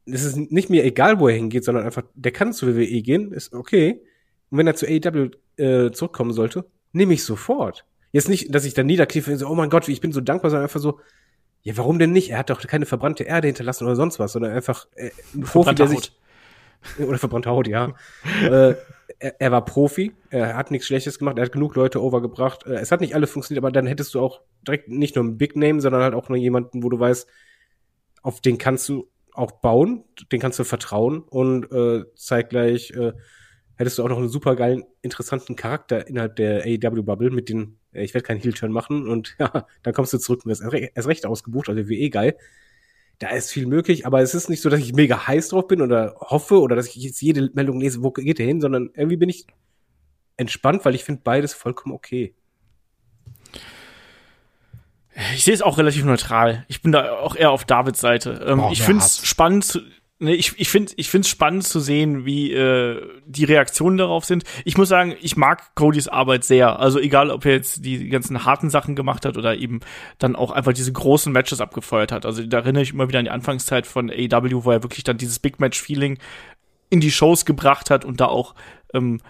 [0.06, 3.32] es ist nicht mir egal, wo er hingeht, sondern einfach, der kann zu WWE gehen,
[3.32, 4.00] ist okay.
[4.50, 7.84] Und wenn er zu AEW äh, zurückkommen sollte, nehme ich sofort.
[8.12, 10.50] Jetzt nicht, dass ich dann niederkniefe und so, oh mein Gott, ich bin so dankbar,
[10.50, 11.00] sondern einfach so,
[11.62, 12.30] ja, warum denn nicht?
[12.30, 15.74] Er hat doch keine verbrannte Erde hinterlassen oder sonst was, sondern einfach äh, ein Profi,
[15.74, 16.12] der sich
[16.98, 17.94] oder verbrannte Haut, ja.
[18.42, 18.74] äh,
[19.18, 22.66] er, er, war Profi, er hat nichts Schlechtes gemacht, er hat genug Leute overgebracht.
[22.66, 25.36] Äh, es hat nicht alles funktioniert, aber dann hättest du auch direkt nicht nur ein
[25.36, 27.28] Big Name, sondern halt auch nur jemanden, wo du weißt,
[28.22, 33.12] auf den kannst du auch bauen, den kannst du vertrauen und äh, zeitgleich äh,
[33.80, 38.04] hättest du auch noch einen super geilen, interessanten Charakter innerhalb der AEW-Bubble mit den, äh,
[38.04, 41.24] ich werde keinen Heel-Turn machen und ja, dann kommst du zurück und wirst erst recht
[41.24, 42.36] ausgebucht, also wie eh geil.
[43.18, 45.80] Da ist viel möglich, aber es ist nicht so, dass ich mega heiß drauf bin
[45.80, 49.16] oder hoffe oder dass ich jetzt jede Meldung lese, wo geht der hin, sondern irgendwie
[49.16, 49.46] bin ich
[50.36, 52.34] entspannt, weil ich finde beides vollkommen okay.
[55.34, 56.64] Ich sehe es auch relativ neutral.
[56.68, 58.44] Ich bin da auch eher auf Davids Seite.
[58.46, 59.82] Ähm, oh, ich finde es spannend,
[60.22, 64.26] Ne, ich ich finde ich finde es spannend zu sehen, wie äh, die Reaktionen darauf
[64.26, 64.44] sind.
[64.66, 66.78] Ich muss sagen, ich mag Codys Arbeit sehr.
[66.78, 69.80] Also egal, ob er jetzt die ganzen harten Sachen gemacht hat oder eben
[70.18, 72.26] dann auch einfach diese großen Matches abgefeuert hat.
[72.26, 75.16] Also da erinnere ich immer wieder an die Anfangszeit von AEW, wo er wirklich dann
[75.16, 76.18] dieses Big Match Feeling
[76.90, 78.54] in die Shows gebracht hat und da auch
[78.92, 79.22] ähm,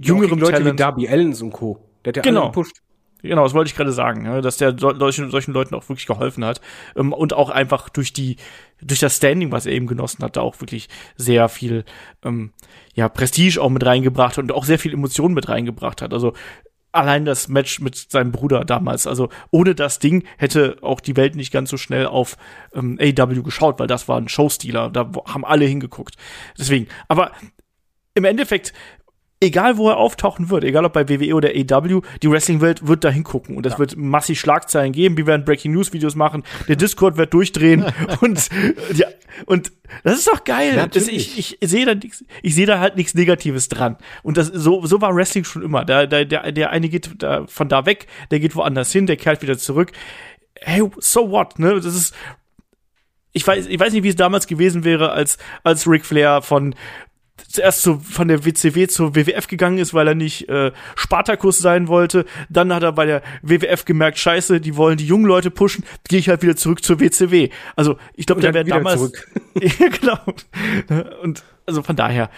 [0.00, 0.74] jüngeren ja, Leute Talent.
[0.74, 1.88] wie Darby Allen und Co.
[2.04, 2.46] Der hat ja genau.
[2.46, 2.82] gepusht.
[3.24, 6.44] Genau, das wollte ich gerade sagen, ja, dass der solchen, solchen Leuten auch wirklich geholfen
[6.44, 6.60] hat
[6.94, 8.36] ähm, und auch einfach durch die
[8.82, 11.84] durch das Standing, was er eben genossen hat, da auch wirklich sehr viel
[12.22, 12.52] ähm,
[12.92, 16.12] ja Prestige auch mit reingebracht und auch sehr viel Emotionen mit reingebracht hat.
[16.12, 16.34] Also
[16.92, 19.06] allein das Match mit seinem Bruder damals.
[19.06, 22.36] Also ohne das Ding hätte auch die Welt nicht ganz so schnell auf
[22.74, 24.90] ähm, AW geschaut, weil das war ein Showstealer.
[24.90, 26.16] Da haben alle hingeguckt.
[26.58, 26.88] Deswegen.
[27.08, 27.32] Aber
[28.14, 28.74] im Endeffekt
[29.44, 33.10] egal wo er auftauchen wird, egal ob bei WWE oder AW, die Wrestling-Welt wird da
[33.10, 33.78] hingucken und es ja.
[33.78, 37.84] wird massig Schlagzeilen geben, wir werden Breaking News Videos machen, der Discord wird durchdrehen
[38.20, 38.48] und
[38.94, 39.06] ja,
[39.46, 39.72] und
[40.02, 40.88] das ist doch geil.
[40.92, 43.96] Das, ich ich sehe da nix, ich sehe da halt nichts Negatives dran.
[44.22, 45.84] Und das so so war Wrestling schon immer.
[45.84, 49.16] Da, da der der eine geht da, von da weg, der geht woanders hin, der
[49.16, 49.92] kehrt wieder zurück.
[50.60, 51.74] Hey, so what, ne?
[51.74, 52.14] Das ist
[53.34, 56.74] ich weiß, ich weiß nicht, wie es damals gewesen wäre, als, als Ric Flair von
[57.48, 61.88] zuerst so von der WCW zur WWF gegangen ist, weil er nicht äh, Spartakus sein
[61.88, 62.24] wollte.
[62.48, 66.18] Dann hat er bei der WWF gemerkt, scheiße, die wollen die jungen Leute pushen, gehe
[66.18, 67.50] ich halt wieder zurück zur WCW.
[67.76, 69.00] Also ich glaube, der wäre damals.
[69.00, 69.28] Zurück.
[69.60, 70.18] ja, genau.
[71.22, 72.30] Und also von daher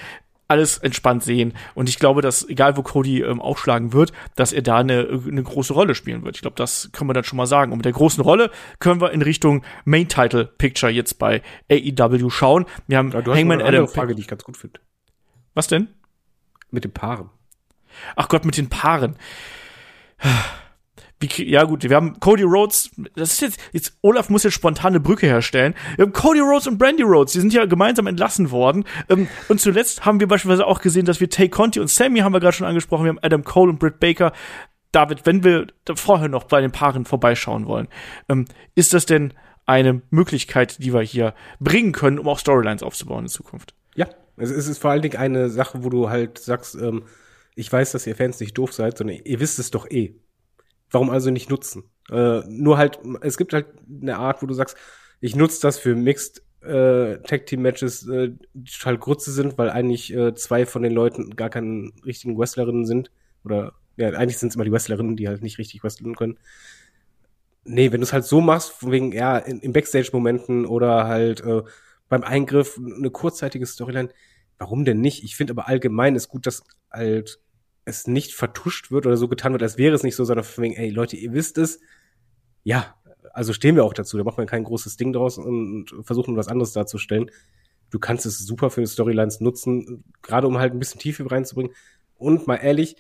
[0.49, 1.55] alles entspannt sehen.
[1.75, 5.43] Und ich glaube, dass, egal wo Cody ähm, aufschlagen wird, dass er da eine, eine
[5.43, 6.37] große Rolle spielen wird.
[6.37, 7.73] Ich glaube, das können wir dann schon mal sagen.
[7.73, 12.31] Und mit der großen Rolle können wir in Richtung Main Title Picture jetzt bei AEW
[12.31, 12.67] schauen.
[12.87, 13.89] Wir haben ja, du hast Hangman eine Adam.
[13.89, 14.79] Frage, die ich ganz gut finde.
[15.57, 15.89] Was denn?
[16.71, 17.31] Mit den Paaren.
[18.15, 19.17] Ach Gott, mit den Paaren.
[21.19, 25.01] Wie, ja gut, wir haben Cody Rhodes, das ist jetzt, jetzt Olaf muss jetzt spontane
[25.01, 25.75] Brücke herstellen.
[25.97, 28.85] Wir haben Cody Rhodes und Brandy Rhodes, die sind ja gemeinsam entlassen worden.
[29.09, 32.35] Ähm, und zuletzt haben wir beispielsweise auch gesehen, dass wir Tay Conti und Sammy haben
[32.35, 34.33] wir gerade schon angesprochen, wir haben Adam Cole und Britt Baker.
[34.93, 37.89] David, wenn wir vorher noch bei den Paaren vorbeischauen wollen,
[38.29, 39.33] ähm, ist das denn
[39.65, 43.73] eine Möglichkeit, die wir hier bringen können, um auch Storylines aufzubauen in Zukunft?
[44.37, 47.05] Es ist vor allen Dingen eine Sache, wo du halt sagst, ähm,
[47.55, 50.15] ich weiß, dass ihr Fans nicht doof seid, sondern ihr wisst es doch eh.
[50.91, 51.85] Warum also nicht nutzen?
[52.11, 54.77] Äh, nur halt, es gibt halt eine Art, wo du sagst,
[55.21, 59.71] ich nutze das für Mixed äh, Tag Team Matches, äh, die total Grütze sind, weil
[59.71, 63.11] eigentlich äh, zwei von den Leuten gar keine richtigen Wrestlerinnen sind.
[63.45, 66.39] Oder ja, eigentlich sind es immer die Wrestlerinnen, die halt nicht richtig wresteln können.
[67.65, 71.41] Nee, wenn du es halt so machst, von wegen, ja, in, in Backstage-Momenten oder halt
[71.41, 71.63] äh,
[72.09, 74.11] beim Eingriff eine kurzzeitige Storyline.
[74.59, 75.25] Warum denn nicht?
[75.25, 77.41] Ich finde aber allgemein ist gut, dass halt
[77.85, 80.65] es nicht vertuscht wird oder so getan wird, als wäre es nicht so, sondern von
[80.65, 81.81] wegen, ey Leute, ihr wisst es.
[82.65, 82.97] Ja,
[83.33, 84.17] also stehen wir auch dazu.
[84.17, 87.31] Da macht man kein großes Ding draus und versuchen was anderes darzustellen.
[87.91, 91.73] Du kannst es super für Storylines nutzen, gerade um halt ein bisschen Tiefe reinzubringen.
[92.17, 92.97] Und mal ehrlich,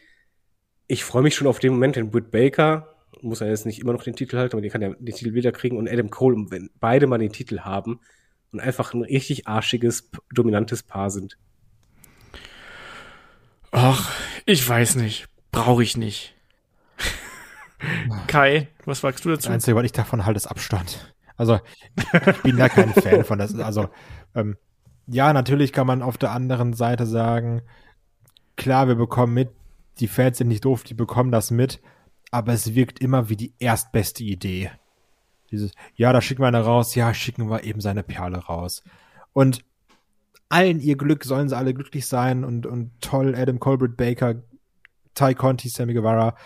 [0.87, 3.93] ich freue mich schon auf den Moment, wenn Britt Baker, muss er jetzt nicht immer
[3.93, 6.47] noch den Titel halten, aber die kann ja den Titel wieder kriegen und Adam Cole,
[6.51, 8.01] wenn beide mal den Titel haben,
[8.57, 11.37] und einfach ein richtig arschiges, dominantes Paar sind.
[13.71, 14.11] Ach,
[14.47, 15.27] ich weiß nicht.
[15.53, 16.35] Brauche ich nicht.
[18.27, 19.49] Kai, was sagst du dazu?
[19.49, 21.15] Das Einzige, was ich davon halte, ist Abstand.
[21.37, 21.61] Also,
[21.97, 23.55] ich bin da kein Fan von das.
[23.59, 23.91] Also,
[24.35, 24.57] ähm,
[25.07, 27.61] ja, natürlich kann man auf der anderen Seite sagen,
[28.57, 29.51] klar, wir bekommen mit,
[29.99, 31.83] die Fans sind nicht doof, die bekommen das mit,
[32.31, 34.71] aber es wirkt immer wie die erstbeste Idee.
[35.51, 38.83] Dieses, ja, da schicken wir eine raus, ja, schicken wir eben seine Perle raus.
[39.33, 39.65] Und
[40.49, 44.43] allen ihr Glück sollen sie alle glücklich sein und, und toll, Adam Colbert Baker,
[45.15, 46.37] Ty Conti, Sammy Guevara.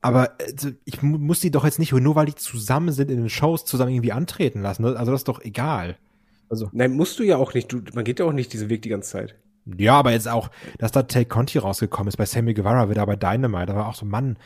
[0.00, 3.30] Aber also, ich muss die doch jetzt nicht, nur weil die zusammen sind in den
[3.30, 4.84] Shows, zusammen irgendwie antreten lassen.
[4.84, 5.96] Also das ist doch egal.
[6.50, 6.68] Also.
[6.72, 7.72] Nein, musst du ja auch nicht.
[7.72, 9.36] Du, man geht ja auch nicht diesen Weg die ganze Zeit.
[9.78, 13.16] Ja, aber jetzt auch, dass da Tay Conti rausgekommen ist bei Sammy Guevara wieder bei
[13.16, 14.36] Dynamite, da war auch so, Mann,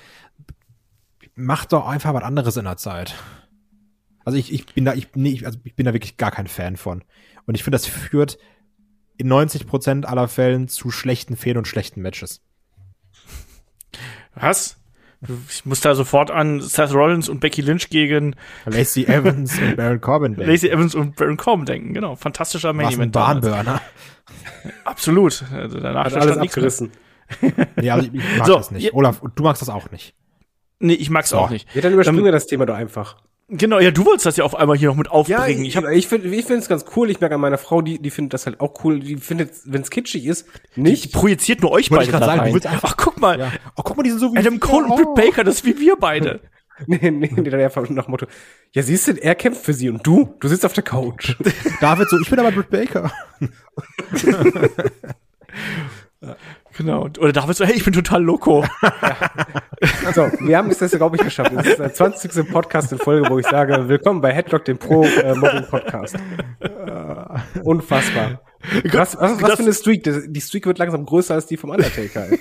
[1.38, 3.14] mach doch einfach was anderes in der Zeit.
[4.24, 6.76] Also ich, ich bin da, ich, nee, also ich bin da wirklich gar kein Fan
[6.76, 7.02] von.
[7.46, 8.38] Und ich finde, das führt
[9.16, 12.42] in 90 Prozent aller Fällen zu schlechten Fehlen und schlechten Matches.
[14.34, 14.76] Was?
[15.48, 18.36] Ich muss da sofort an Seth Rollins und Becky Lynch gegen
[18.66, 20.50] Lacey Evans und Baron Corbin denken.
[20.50, 22.14] Lacey Evans und Baron Corbin denken, genau.
[22.14, 23.12] Fantastischer Main Event.
[23.12, 23.80] Bahnburner.
[24.84, 25.44] Absolut.
[25.52, 26.92] Also danach Hat alles abgerissen.
[27.80, 28.92] ja, also ich, ich mag so, das nicht.
[28.92, 30.14] Olaf, du magst das auch nicht.
[30.80, 31.68] Nee, ich mag's auch nicht.
[31.74, 33.16] Ja, dann überspringen ähm, wir das Thema doch einfach.
[33.50, 35.40] Genau, ja, du wolltest das ja auf einmal hier noch mit aufbringen.
[35.40, 37.10] Ja, ich, ich, ich finde ich finde es ganz cool.
[37.10, 39.00] Ich merke an meiner Frau, die die findet das halt auch cool.
[39.00, 40.46] Die findet, wenn es kitschig ist,
[40.76, 41.04] nicht.
[41.04, 42.60] Die projiziert nur euch beide da sagen, rein.
[42.82, 43.38] Ach, guck mal.
[43.38, 43.50] Ja.
[43.74, 45.80] Oh, guck mal, die sind so wie Adam Cole und Britt Baker, das ist wie
[45.80, 46.40] wir beide.
[46.86, 48.26] nee, nee, nee, dann einfach nach dem Motto,
[48.72, 51.34] ja, siehst du, er kämpft für sie und du, du sitzt auf der Couch.
[51.80, 53.10] David so, ich bin aber Britt Baker.
[56.78, 57.08] Genau.
[57.18, 58.64] Oder David so, hey, ich bin total loco.
[58.82, 59.16] ja.
[60.06, 61.50] Also, wir haben es das, glaube ich, geschafft.
[61.52, 62.48] Das ist der 20.
[62.48, 66.14] Podcast in Folge, wo ich sage, willkommen bei Headlock, dem Pro-Mobbing-Podcast.
[66.60, 68.42] Äh, Unfassbar.
[68.92, 70.04] Was, was, was für eine Streak?
[70.04, 72.26] Die Streak wird langsam größer als die vom Undertaker.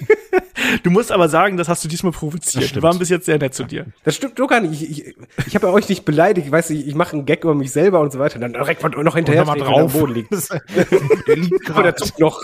[0.84, 2.76] Du musst aber sagen, das hast du diesmal provoziert.
[2.76, 3.86] Wir waren bis jetzt sehr nett zu dir.
[4.04, 4.82] Das stimmt doch gar nicht.
[4.82, 5.16] Ich, ich,
[5.46, 6.48] ich habe ja euch nicht beleidigt.
[6.48, 8.38] Ich weiß, ich, ich mache einen Gag über mich selber und so weiter.
[8.38, 9.94] Dann direkt noch hinterher mal drauf.
[9.94, 10.32] Boden liegt.
[11.28, 11.96] der liegt gerade.
[12.20, 12.44] Noch.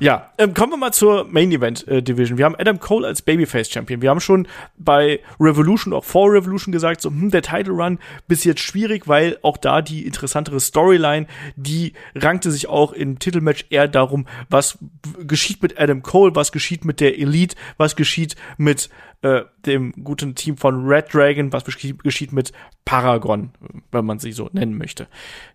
[0.00, 2.38] Ja, ähm, kommen wir mal zur Main Event äh, Division.
[2.38, 4.02] Wir haben Adam Cole als Babyface Champion.
[4.02, 8.44] Wir haben schon bei Revolution, auch vor Revolution gesagt, so, hm, der Title Run bis
[8.44, 11.26] jetzt schwierig, weil auch da die interessantere Storyline,
[11.56, 14.78] die rankte sich auch im Titelmatch eher darum, was
[15.26, 18.90] geschieht mit Adam Cole, was geschieht mit der Elite, was geschieht mit
[19.22, 22.52] äh, dem guten Team von Red Dragon, was geschieht mit
[22.84, 23.52] Paragon,
[23.90, 25.08] wenn man sie so nennen möchte,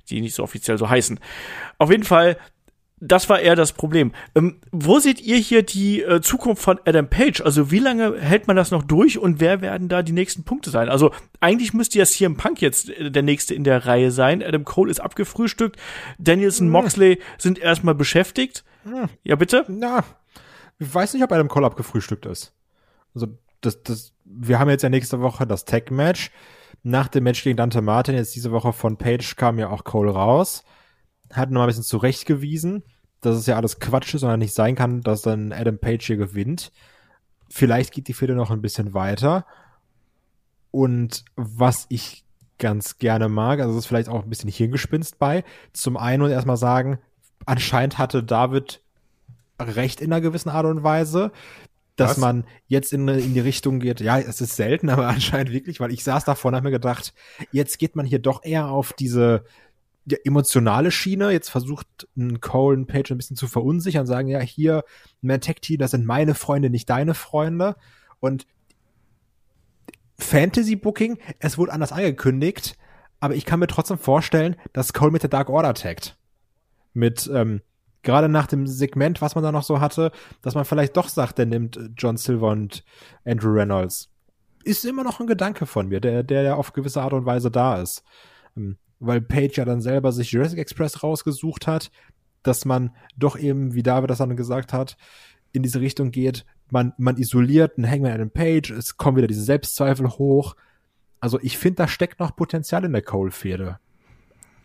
[0.09, 1.19] die nicht so offiziell so heißen.
[1.77, 2.37] Auf jeden Fall
[3.01, 4.11] das war eher das Problem.
[4.35, 7.41] Ähm, wo seht ihr hier die äh, Zukunft von Adam Page?
[7.41, 10.69] Also wie lange hält man das noch durch und wer werden da die nächsten Punkte
[10.69, 10.89] sein?
[10.89, 14.43] Also eigentlich müsste ja CM Punk jetzt äh, der nächste in der Reihe sein.
[14.43, 15.77] Adam Cole ist abgefrühstückt.
[16.17, 16.71] Danielson, hm.
[16.71, 18.63] Moxley sind erstmal beschäftigt.
[18.83, 19.09] Hm.
[19.23, 19.65] Ja, bitte?
[19.67, 20.03] Na,
[20.77, 22.53] ich weiß nicht, ob Adam Cole abgefrühstückt ist.
[23.13, 23.27] Also
[23.61, 26.31] das, das, wir haben jetzt ja nächste Woche das Tag-Match.
[26.81, 30.11] Nach dem Match gegen Dante Martin, jetzt diese Woche von Page, kam ja auch Cole
[30.11, 30.63] raus
[31.33, 32.83] hat noch ein bisschen zurechtgewiesen,
[33.21, 36.17] dass es ja alles Quatsch ist und nicht sein kann, dass dann Adam Page hier
[36.17, 36.71] gewinnt.
[37.49, 39.45] Vielleicht geht die Fehde noch ein bisschen weiter.
[40.71, 42.23] Und was ich
[42.59, 45.43] ganz gerne mag, also es ist vielleicht auch ein bisschen Hirngespinst bei.
[45.73, 46.99] Zum einen und erstmal sagen,
[47.45, 48.81] anscheinend hatte David
[49.59, 51.31] recht in einer gewissen Art und Weise,
[51.95, 52.17] dass Was?
[52.17, 55.91] man jetzt in, in die Richtung geht, ja, es ist selten, aber anscheinend wirklich, weil
[55.91, 57.13] ich saß davor und habe mir gedacht,
[57.51, 59.43] jetzt geht man hier doch eher auf diese
[60.09, 61.31] die emotionale Schiene.
[61.31, 64.83] Jetzt versucht ein Cole und Page ein bisschen zu verunsichern, sagen, ja, hier,
[65.21, 67.75] Team, das sind meine Freunde, nicht deine Freunde.
[68.19, 68.45] Und
[70.17, 72.77] Fantasy Booking, es wurde anders angekündigt,
[73.19, 76.17] aber ich kann mir trotzdem vorstellen, dass Cole mit der Dark Order taggt.
[76.93, 77.61] Mit, ähm,
[78.01, 80.11] gerade nach dem Segment, was man da noch so hatte,
[80.41, 82.83] dass man vielleicht doch sagt, der nimmt John Silver und
[83.25, 84.09] Andrew Reynolds.
[84.63, 87.81] Ist immer noch ein Gedanke von mir, der, der auf gewisse Art und Weise da
[87.81, 88.03] ist.
[88.99, 91.91] Weil Page ja dann selber sich Jurassic Express rausgesucht hat,
[92.43, 94.97] dass man doch eben, wie David das dann gesagt hat,
[95.51, 96.45] in diese Richtung geht.
[96.69, 100.55] Man, man isoliert einen Hangman Adam Page, es kommen wieder diese Selbstzweifel hoch.
[101.19, 103.79] Also ich finde, da steckt noch Potenzial in der Cole-Fehde.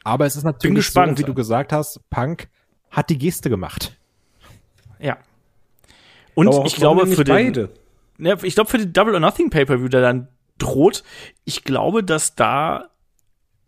[0.05, 2.49] Aber es ist natürlich gespannt, so, wie du gesagt hast, Punk
[2.91, 3.99] hat die Geste gemacht.
[4.99, 5.19] Ja.
[6.35, 7.71] Und Aber ich glaube für den, beide.
[8.19, 10.29] Ja, ich glaube für den Double or Nothing Pay-per-View, der dann
[10.59, 11.03] droht,
[11.45, 12.91] ich glaube, dass da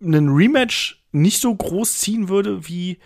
[0.01, 2.99] einen Rematch nicht so groß ziehen würde wie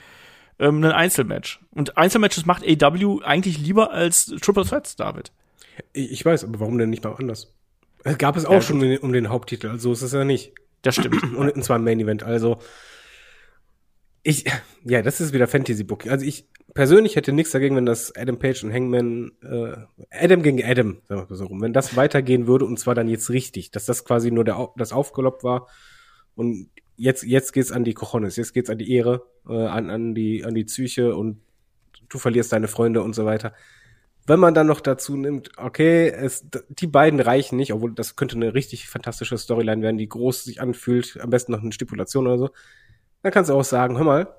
[0.59, 1.61] ähm, ein Einzelmatch.
[1.71, 5.33] Und Einzelmatches macht AW eigentlich lieber als Triple Threats, David.
[5.93, 7.55] Ich weiß, aber warum denn nicht mal anders?
[8.19, 10.53] Gab es auch ja, schon um den Haupttitel, also ist es ja nicht.
[10.83, 11.23] Das stimmt.
[11.37, 12.59] Und zwar im Main Event, also
[14.23, 14.45] ich,
[14.85, 16.11] ja, das ist wieder Fantasy Booking.
[16.11, 19.77] Also ich persönlich hätte nichts dagegen, wenn das Adam Page und Hangman, äh,
[20.11, 23.09] Adam gegen Adam, sagen wir mal so rum, wenn das weitergehen würde und zwar dann
[23.09, 25.69] jetzt richtig, dass das quasi nur der, das aufgeloppt war
[26.35, 26.69] und
[27.01, 30.45] jetzt, jetzt geht's an die Cojones, jetzt geht's an die Ehre, äh, an, an die,
[30.45, 31.41] an die Psyche und
[32.09, 33.55] du verlierst deine Freunde und so weiter.
[34.27, 38.37] Wenn man dann noch dazu nimmt, okay, es, die beiden reichen nicht, obwohl das könnte
[38.37, 42.39] eine richtig fantastische Storyline werden, die groß sich anfühlt, am besten noch eine Stipulation oder
[42.39, 42.51] so,
[43.23, 44.37] dann kannst du auch sagen, hör mal,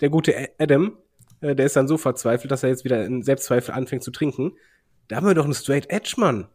[0.00, 0.96] der gute Adam,
[1.42, 4.52] äh, der ist dann so verzweifelt, dass er jetzt wieder in Selbstzweifel anfängt zu trinken.
[5.08, 6.48] Da haben wir doch einen Straight Edge, Mann.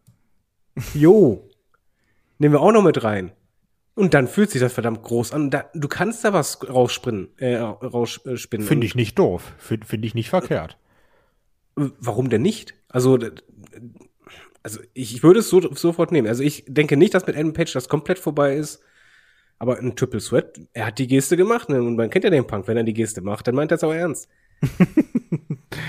[0.94, 1.48] Jo.
[2.38, 3.32] Nehmen wir auch noch mit rein.
[3.98, 5.50] Und dann fühlt sich das verdammt groß an.
[5.50, 7.30] Da, du kannst da was rausspinnen.
[7.38, 8.64] Äh, rausspinnen.
[8.64, 9.52] Finde ich nicht doof.
[9.58, 10.78] Finde find ich nicht verkehrt.
[11.74, 12.74] Warum denn nicht?
[12.88, 13.18] Also,
[14.62, 16.28] also ich, ich würde es so, sofort nehmen.
[16.28, 18.84] Also ich denke nicht, dass mit Adam Page das komplett vorbei ist.
[19.58, 21.68] Aber ein Triple Sweat, er hat die Geste gemacht.
[21.68, 21.82] Ne?
[21.82, 22.68] Und man kennt ja den Punk.
[22.68, 24.28] Wenn er die Geste macht, dann meint er es auch ernst.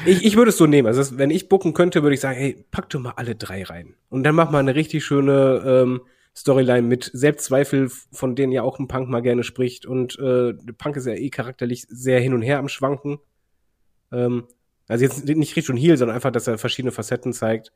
[0.07, 0.88] ich, ich würde es so nehmen.
[0.88, 3.61] Also das, wenn ich bucken könnte, würde ich sagen, hey, pack du mal alle drei
[3.61, 3.94] rein.
[4.10, 6.02] Und dann mach mal eine richtig schöne ähm,
[6.35, 9.85] Storyline mit Selbstzweifel, von denen ja auch ein Punk mal gerne spricht.
[9.85, 13.19] Und äh, Punk ist ja eh charakterlich sehr hin und her am Schwanken.
[14.11, 14.47] Ähm,
[14.88, 17.72] also jetzt nicht Richtung Heal, sondern einfach, dass er verschiedene Facetten zeigt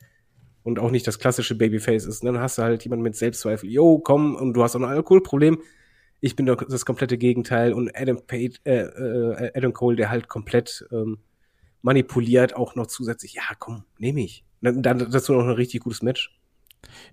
[0.63, 2.23] und auch nicht das klassische Babyface ist.
[2.23, 4.85] Und dann hast du halt jemanden mit Selbstzweifel, yo, komm, und du hast auch ein
[4.85, 5.61] Alkoholproblem.
[6.21, 7.73] Ich bin doch das komplette Gegenteil.
[7.73, 11.19] Und Adam Page, äh, äh, Adam Cole, der halt komplett ähm,
[11.81, 14.45] manipuliert, auch noch zusätzlich, ja, komm, nehme ich.
[14.61, 16.39] Dann, dann dazu noch ein richtig gutes Match.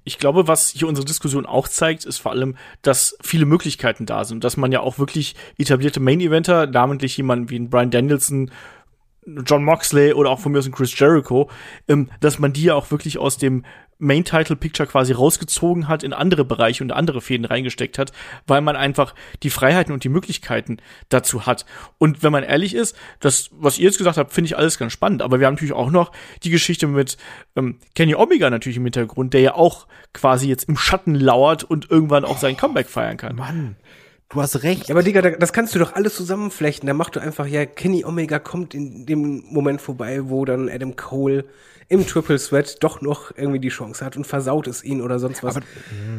[0.05, 4.25] Ich glaube, was hier unsere Diskussion auch zeigt, ist vor allem, dass viele Möglichkeiten da
[4.25, 8.51] sind, dass man ja auch wirklich etablierte Main-Eventer, namentlich jemanden wie ein Brian Danielson,
[9.27, 11.51] John Moxley oder auch von mir aus ein Chris Jericho,
[11.89, 13.65] ähm, dass man die ja auch wirklich aus dem
[14.01, 18.13] Main Title Picture quasi rausgezogen hat, in andere Bereiche und andere Fäden reingesteckt hat,
[18.47, 20.79] weil man einfach die Freiheiten und die Möglichkeiten
[21.11, 21.67] dazu hat.
[21.99, 24.95] Und wenn man ehrlich ist, das, was ihr jetzt gesagt habt, finde ich alles ganz
[24.95, 25.21] spannend.
[25.21, 27.19] Aber wir haben natürlich auch noch die Geschichte mit
[27.57, 31.91] ähm, Kenny Omega natürlich im Hintergrund, der ja auch quasi jetzt im Schatten lauert und
[31.91, 33.37] irgendwann auch seinen Comeback feiern kann.
[33.37, 33.77] Mann.
[34.31, 34.89] Du hast recht.
[34.89, 36.87] Ja, aber Digga, das kannst du doch alles zusammenflechten.
[36.87, 40.95] Da machst du einfach, ja, Kenny Omega kommt in dem Moment vorbei, wo dann Adam
[40.95, 41.47] Cole
[41.89, 45.43] im Triple Sweat doch noch irgendwie die Chance hat und versaut es ihn oder sonst
[45.43, 45.57] was.
[45.57, 45.67] Aber,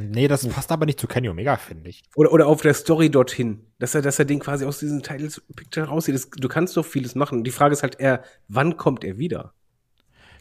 [0.10, 2.04] nee, das passt aber nicht zu Kenny Omega, finde ich.
[2.16, 5.30] Oder, oder auf der Story dorthin, dass er, dass er den quasi aus diesem Title
[5.56, 6.14] Picture rauszieht.
[6.14, 7.46] Das, du kannst doch vieles machen.
[7.46, 9.54] Die Frage ist halt eher, wann kommt er wieder?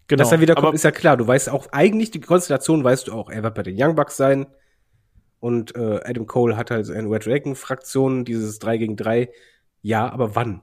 [0.09, 0.25] Genau.
[0.25, 1.17] Dass er wieder kommt, ist ja klar.
[1.17, 3.31] Du weißt auch, eigentlich die Konstellation weißt du auch.
[3.31, 4.47] Er wird bei den Young Bucks sein.
[5.41, 9.31] Und äh, Adam Cole hat halt eine Red Dragon Fraktion, dieses 3 gegen 3.
[9.83, 10.61] Ja, aber wann?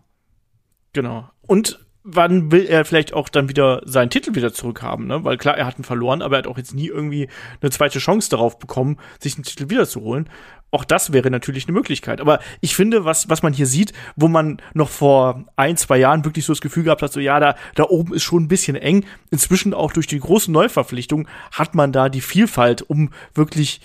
[0.93, 1.29] Genau.
[1.41, 5.25] Und wann will er vielleicht auch dann wieder seinen Titel wieder zurückhaben, ne?
[5.25, 7.27] Weil klar, er hat ihn verloren, aber er hat auch jetzt nie irgendwie
[7.61, 10.29] eine zweite Chance darauf bekommen, sich den Titel wiederzuholen.
[10.71, 12.21] Auch das wäre natürlich eine Möglichkeit.
[12.21, 16.23] Aber ich finde, was, was man hier sieht, wo man noch vor ein, zwei Jahren
[16.23, 18.77] wirklich so das Gefühl gehabt hat, so ja, da, da oben ist schon ein bisschen
[18.77, 19.05] eng.
[19.29, 23.81] Inzwischen auch durch die großen Neuverpflichtungen hat man da die Vielfalt, um wirklich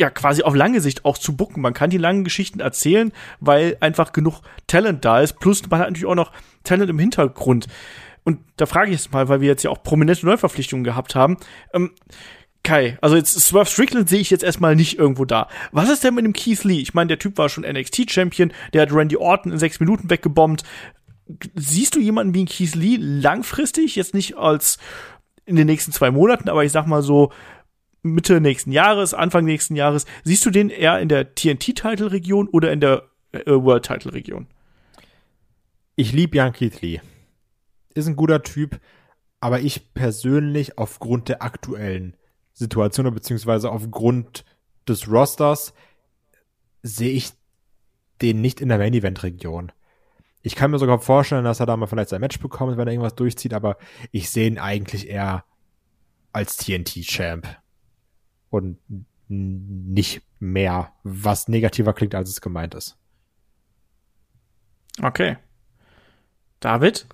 [0.00, 1.60] ja quasi auf lange Sicht auch zu bucken.
[1.60, 5.40] Man kann die langen Geschichten erzählen, weil einfach genug Talent da ist.
[5.40, 6.32] Plus man hat natürlich auch noch
[6.64, 7.66] Talent im Hintergrund.
[8.24, 11.38] Und da frage ich jetzt mal, weil wir jetzt ja auch prominente Neuverpflichtungen gehabt haben.
[11.72, 11.92] Ähm,
[12.62, 15.48] Kai, also jetzt Swerve Strickland sehe ich jetzt erstmal nicht irgendwo da.
[15.72, 16.80] Was ist denn mit dem Keith Lee?
[16.80, 20.64] Ich meine, der Typ war schon NXT-Champion, der hat Randy Orton in sechs Minuten weggebombt.
[21.54, 23.96] Siehst du jemanden wie Keith Lee langfristig?
[23.96, 24.78] Jetzt nicht als
[25.46, 27.32] in den nächsten zwei Monaten, aber ich sag mal so
[28.12, 30.06] Mitte nächsten Jahres, Anfang nächsten Jahres.
[30.24, 34.46] Siehst du den eher in der TNT-Title-Region oder in der äh, World-Title-Region?
[35.96, 37.00] Ich liebe Jan Keith Lee.
[37.94, 38.80] Ist ein guter Typ,
[39.40, 42.16] aber ich persönlich aufgrund der aktuellen
[42.52, 44.44] Situation beziehungsweise aufgrund
[44.88, 45.74] des Rosters
[46.82, 47.30] sehe ich
[48.22, 49.72] den nicht in der Main Event Region.
[50.42, 52.92] Ich kann mir sogar vorstellen, dass er da mal vielleicht sein Match bekommt, wenn er
[52.92, 53.76] irgendwas durchzieht, aber
[54.12, 55.44] ich sehe ihn eigentlich eher
[56.32, 57.57] als TNT Champ
[58.50, 58.78] und
[59.28, 62.96] nicht mehr, was negativer klingt, als es gemeint ist.
[65.02, 65.36] Okay.
[66.60, 67.06] David?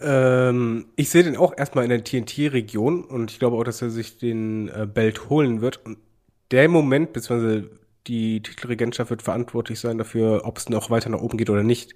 [0.00, 3.90] Ähm, ich sehe den auch erstmal in der TNT-Region und ich glaube auch, dass er
[3.90, 5.84] sich den äh, Belt holen wird.
[5.84, 5.98] Und
[6.50, 7.70] der Moment, beziehungsweise
[8.06, 11.94] die Titelregentschaft wird verantwortlich sein dafür, ob es noch weiter nach oben geht oder nicht.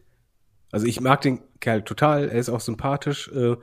[0.71, 3.29] Also ich mag den Kerl total, er ist auch sympathisch.
[3.29, 3.57] Äh,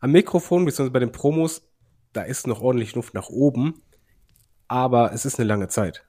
[0.00, 1.62] am Mikrofon, beziehungsweise bei den Promos,
[2.12, 3.82] da ist noch ordentlich Luft nach oben
[4.68, 6.04] aber es ist eine lange Zeit.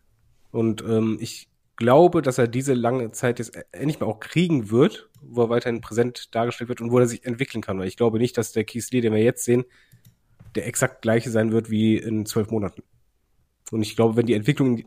[0.51, 5.09] Und ähm, ich glaube, dass er diese lange Zeit jetzt endlich mal auch kriegen wird,
[5.21, 7.79] wo er weiterhin präsent dargestellt wird und wo er sich entwickeln kann.
[7.79, 9.65] Weil ich glaube nicht, dass der Keith den wir jetzt sehen,
[10.55, 12.83] der exakt gleiche sein wird wie in zwölf Monaten.
[13.71, 14.83] Und ich glaube, wenn die Entwicklung,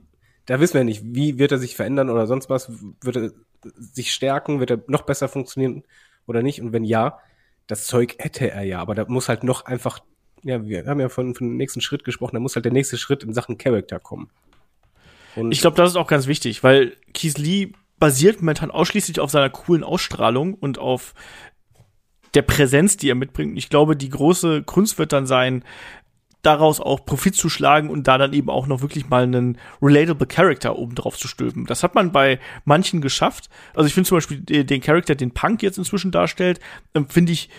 [0.46, 2.72] da wissen wir nicht, wie wird er sich verändern oder sonst was,
[3.02, 3.30] wird er
[3.76, 5.84] sich stärken, wird er noch besser funktionieren
[6.26, 6.60] oder nicht?
[6.60, 7.20] Und wenn ja,
[7.66, 10.00] das Zeug hätte er ja, aber da muss halt noch einfach
[10.42, 12.98] ja, wir haben ja von, von dem nächsten Schritt gesprochen, da muss halt der nächste
[12.98, 14.30] Schritt in Sachen Character kommen.
[15.36, 19.30] Und ich glaube, das ist auch ganz wichtig, weil Keith Lee basiert momentan ausschließlich auf
[19.30, 21.14] seiner coolen Ausstrahlung und auf
[22.34, 23.56] der Präsenz, die er mitbringt.
[23.58, 25.64] Ich glaube, die große Kunst wird dann sein,
[26.42, 30.26] daraus auch Profit zu schlagen und da dann eben auch noch wirklich mal einen relatable
[30.26, 31.66] Character oben drauf zu stülpen.
[31.66, 33.50] Das hat man bei manchen geschafft.
[33.74, 36.60] Also ich finde zum Beispiel den Charakter, den Punk jetzt inzwischen darstellt,
[36.94, 37.50] ähm, finde ich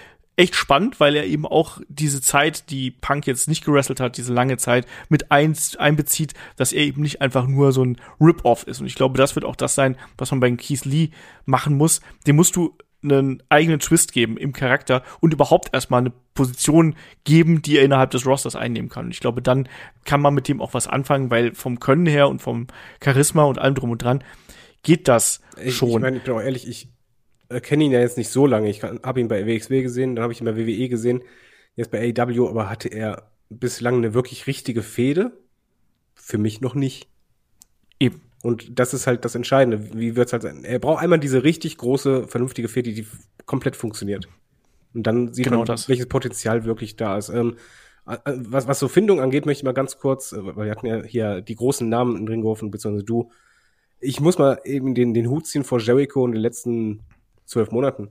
[0.42, 4.34] echt spannend, weil er eben auch diese Zeit, die Punk jetzt nicht gerestelt hat, diese
[4.34, 8.82] lange Zeit mit eins einbezieht, dass er eben nicht einfach nur so ein Rip-Off ist.
[8.82, 11.10] Und ich glaube, das wird auch das sein, was man bei Keith Lee
[11.46, 12.02] machen muss.
[12.26, 17.62] Dem musst du einen eigenen Twist geben im Charakter und überhaupt erstmal eine Position geben,
[17.62, 19.06] die er innerhalb des Rosters einnehmen kann.
[19.06, 19.70] Und ich glaube, dann
[20.06, 22.68] kann man mit dem auch was anfangen, weil vom Können her und vom
[23.04, 24.24] Charisma und allem drum und dran
[24.82, 25.90] geht das schon.
[25.90, 26.90] Ich, ich meine, ich bin auch ehrlich, ich,
[27.52, 28.70] äh, kenne ihn ja jetzt nicht so lange.
[28.70, 31.22] Ich habe ihn bei WXW gesehen, dann habe ich ihn bei WWE gesehen,
[31.76, 35.32] jetzt bei AEW, aber hatte er bislang eine wirklich richtige Fehde?
[36.16, 37.08] Für mich noch nicht.
[38.00, 38.22] Eben.
[38.44, 39.94] Und das ist halt das Entscheidende.
[39.94, 40.64] Wie wird's halt sein?
[40.64, 43.06] Er braucht einmal diese richtig große, vernünftige Fehde, die
[43.46, 44.28] komplett funktioniert.
[44.94, 45.90] Und dann sieht genau man, das.
[45.90, 47.30] welches Potenzial wirklich da ist.
[47.30, 47.58] Ähm,
[48.06, 51.04] was, was so Findung angeht, möchte ich mal ganz kurz, äh, weil wir hatten ja
[51.04, 53.32] hier die großen Namen in Ring geworfen, beziehungsweise du.
[54.00, 57.02] Ich muss mal eben den, den Hut ziehen vor Jericho in den letzten
[57.46, 58.10] zwölf Monaten.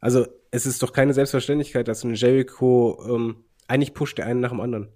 [0.00, 4.50] Also es ist doch keine Selbstverständlichkeit, dass ein Jericho ähm, eigentlich pusht der einen nach
[4.50, 4.88] dem anderen.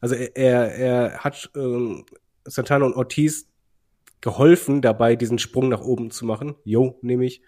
[0.00, 2.04] Also er, er, er hat ähm,
[2.44, 3.48] Santana und Ortiz
[4.20, 6.54] geholfen, dabei diesen Sprung nach oben zu machen.
[6.64, 7.42] Jo, nehme ich.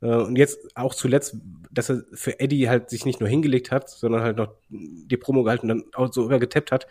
[0.00, 1.36] Äh, und jetzt auch zuletzt,
[1.70, 5.42] dass er für Eddie halt sich nicht nur hingelegt hat, sondern halt noch die Promo
[5.42, 6.86] gehalten und dann auch sogar getappt hat.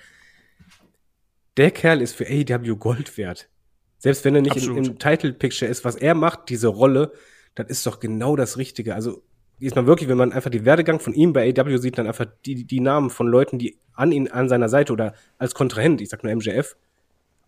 [1.57, 3.49] Der Kerl ist für AEW Gold wert.
[3.97, 7.13] Selbst wenn er nicht im, im Title Picture ist, was er macht, diese Rolle,
[7.55, 8.95] das ist doch genau das Richtige.
[8.95, 9.21] Also
[9.59, 12.25] ist man wirklich, wenn man einfach die Werdegang von ihm bei AEW sieht, dann einfach
[12.45, 16.09] die, die Namen von Leuten, die an ihn, an seiner Seite oder als Kontrahent, ich
[16.09, 16.75] sag nur MJF,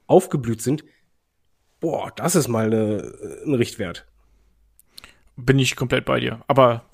[0.08, 0.86] aufgeblüht sind.
[1.80, 3.14] Boah, das ist mal eine,
[3.46, 4.06] ein Richtwert
[5.36, 6.42] bin ich komplett bei dir.
[6.48, 6.86] Aber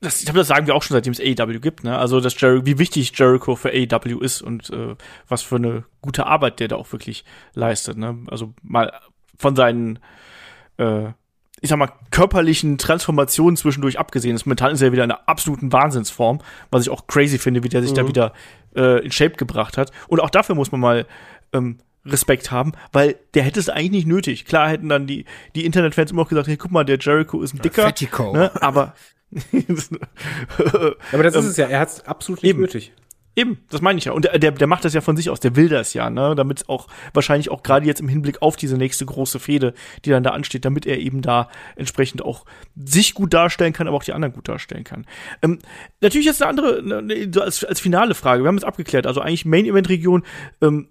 [0.00, 1.98] das, ich glaube, das sagen wir auch schon, seitdem es AEW gibt, ne?
[1.98, 4.94] Also, dass Jer wie wichtig Jericho für AEW ist und äh,
[5.28, 8.18] was für eine gute Arbeit der da auch wirklich leistet, ne?
[8.28, 8.92] Also mal
[9.36, 9.98] von seinen,
[10.76, 11.10] äh,
[11.60, 14.34] ich sag mal, körperlichen Transformationen zwischendurch abgesehen.
[14.34, 16.40] Das momentan ist er wieder in einer absoluten Wahnsinnsform,
[16.70, 17.96] was ich auch crazy finde, wie der sich mhm.
[17.96, 18.32] da wieder
[18.76, 19.92] äh, in Shape gebracht hat.
[20.08, 21.06] Und auch dafür muss man mal
[21.52, 24.44] ähm, Respekt haben, weil der hätte es eigentlich nicht nötig.
[24.44, 25.24] Klar hätten dann die,
[25.54, 27.82] die Internetfans immer auch gesagt, hey, guck mal, der Jericho ist ein Dicker.
[27.82, 28.32] Fettico.
[28.32, 28.94] Ne, aber
[31.12, 32.60] aber das ist es ja, er hat es absolut nicht Eben.
[32.62, 32.92] nötig.
[33.38, 34.10] Eben, das meine ich ja.
[34.10, 36.34] Und der, der macht das ja von sich aus, der will das ja, ne?
[36.34, 39.74] Damit auch wahrscheinlich auch gerade jetzt im Hinblick auf diese nächste große Fehde,
[40.04, 42.44] die dann da ansteht, damit er eben da entsprechend auch
[42.74, 45.06] sich gut darstellen kann, aber auch die anderen gut darstellen kann.
[45.40, 45.60] Ähm,
[46.00, 49.44] natürlich jetzt eine andere, ne, als, als finale Frage, wir haben es abgeklärt, also eigentlich
[49.44, 50.24] Main-Event-Region,
[50.60, 50.88] ähm,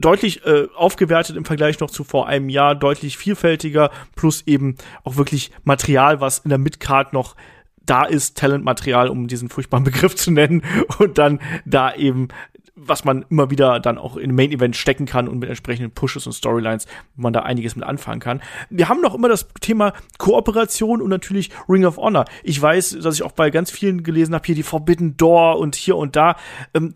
[0.00, 5.14] deutlich äh, aufgewertet im Vergleich noch zu vor einem Jahr, deutlich vielfältiger, plus eben auch
[5.14, 7.36] wirklich Material, was in der Midcard noch
[7.86, 10.62] da ist, Talentmaterial, um diesen furchtbaren Begriff zu nennen,
[10.98, 12.28] und dann da eben
[12.76, 16.26] was man immer wieder dann auch in Main Event stecken kann und mit entsprechenden Pushes
[16.26, 18.42] und Storylines, man da einiges mit anfangen kann.
[18.68, 22.24] Wir haben noch immer das Thema Kooperation und natürlich Ring of Honor.
[22.42, 25.76] Ich weiß, dass ich auch bei ganz vielen gelesen habe, hier die Forbidden Door und
[25.76, 26.36] hier und da.
[26.74, 26.94] Ähm,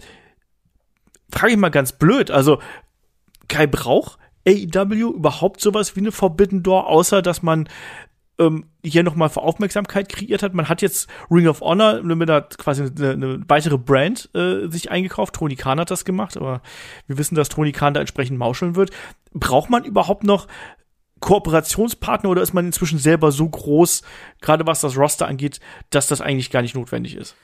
[1.31, 2.59] Frage ich mal ganz blöd, also
[3.48, 7.69] Kai braucht AEW überhaupt sowas wie eine Forbidden Door, außer dass man
[8.39, 10.55] ähm, hier nochmal für Aufmerksamkeit kreiert hat.
[10.55, 14.90] Man hat jetzt Ring of Honor mit einer quasi eine, eine weitere Brand äh, sich
[14.90, 15.35] eingekauft.
[15.35, 16.62] Tony Khan hat das gemacht, aber
[17.06, 18.90] wir wissen, dass Tony Khan da entsprechend mauscheln wird.
[19.32, 20.47] Braucht man überhaupt noch
[21.20, 24.02] Kooperationspartner oder ist man inzwischen selber so groß,
[24.40, 25.60] gerade was das Roster angeht,
[25.90, 27.35] dass das eigentlich gar nicht notwendig ist?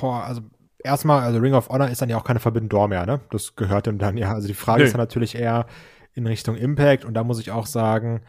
[0.00, 0.42] Boah, also
[0.78, 3.20] erstmal, also Ring of Honor ist dann ja auch keine Door mehr, ne?
[3.30, 4.32] Das gehört ihm dann ja.
[4.32, 4.86] Also die Frage nee.
[4.86, 5.66] ist dann natürlich eher
[6.14, 8.22] in Richtung Impact und da muss ich auch sagen.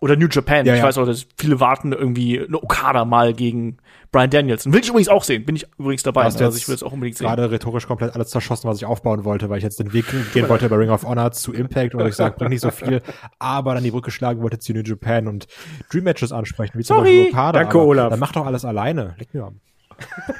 [0.00, 0.66] Oder New Japan.
[0.66, 0.86] Ja, ich ja.
[0.86, 3.78] weiß auch, dass viele warten irgendwie eine Okada mal gegen
[4.12, 4.72] Brian Danielson.
[4.72, 5.46] Will ich übrigens auch sehen.
[5.46, 6.24] Bin ich übrigens dabei.
[6.24, 7.26] Also ich will es auch unbedingt sehen.
[7.26, 10.04] Gerade rhetorisch komplett alles zerschossen, was ich aufbauen wollte, weil ich jetzt den Weg
[10.34, 13.00] gehen wollte bei Ring of Honor zu Impact und ich sage, bringt nicht so viel,
[13.38, 15.46] aber dann die Brücke schlagen wollte zu New Japan und
[15.90, 17.16] Dream Matches ansprechen, wie zum Sorry.
[17.16, 17.58] Beispiel Okada.
[17.60, 18.10] Danke, Olaf.
[18.10, 19.14] Dann macht doch alles alleine.
[19.18, 19.60] Leg mir am.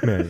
[0.03, 0.23] nee,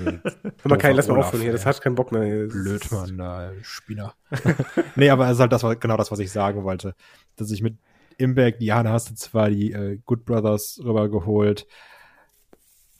[0.61, 2.47] Hör mal, lass mal aufhören hier, das hat keinen Bock mehr.
[2.47, 4.13] Blöd, Mann, äh, Spinner.
[4.95, 6.95] nee, aber es ist halt das, genau das, was ich sagen wollte.
[7.35, 7.77] Dass ich mit
[8.17, 11.67] Impact, ja, da hast du zwar die äh, Good Brothers rübergeholt,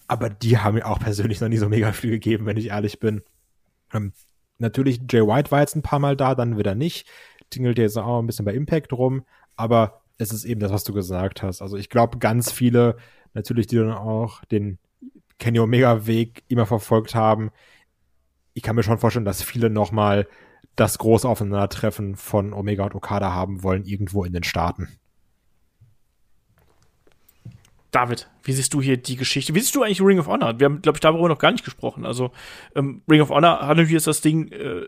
[0.08, 3.00] aber die haben mir auch persönlich noch nie so mega viel gegeben, wenn ich ehrlich
[3.00, 3.24] bin.
[3.94, 4.14] Ähm,
[4.58, 7.08] natürlich, Jay White war jetzt ein paar Mal da, dann wieder nicht.
[7.50, 9.24] Tingelt jetzt auch ein bisschen bei Impact rum,
[9.56, 11.62] aber es ist eben das, was du gesagt hast.
[11.62, 12.98] Also ich glaube, ganz viele,
[13.34, 14.80] natürlich, die dann auch den
[15.40, 17.52] Kenny Omega Weg immer verfolgt haben.
[18.54, 20.28] Ich kann mir schon vorstellen, dass viele nochmal
[20.76, 24.88] das große Aufeinandertreffen von Omega und Okada haben wollen, irgendwo in den Staaten.
[27.92, 29.56] David, wie siehst du hier die Geschichte?
[29.56, 30.60] Wie siehst du eigentlich Ring of Honor?
[30.60, 32.06] Wir haben, glaube ich, darüber noch gar nicht gesprochen.
[32.06, 32.32] Also
[32.76, 34.88] ähm, Ring of Honor hat natürlich jetzt das Ding äh,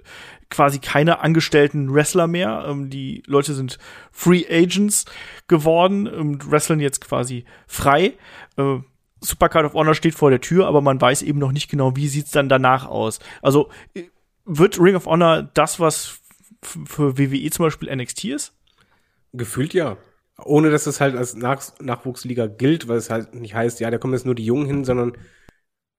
[0.49, 2.65] quasi keine angestellten Wrestler mehr.
[2.67, 3.79] Ähm, die Leute sind
[4.11, 5.05] Free Agents
[5.47, 8.13] geworden und wresteln jetzt quasi frei.
[8.57, 8.79] Äh,
[9.21, 12.07] Supercard of Honor steht vor der Tür, aber man weiß eben noch nicht genau, wie
[12.07, 13.19] sieht's dann danach aus.
[13.41, 14.03] Also äh,
[14.45, 16.19] wird Ring of Honor das, was
[16.61, 18.53] für WWE zum Beispiel NXT ist?
[19.31, 19.97] Gefühlt ja.
[20.45, 23.97] Ohne dass es halt als Nach Nachwuchsliga gilt, weil es halt nicht heißt, ja, da
[23.97, 25.13] kommen jetzt nur die Jungen hin, sondern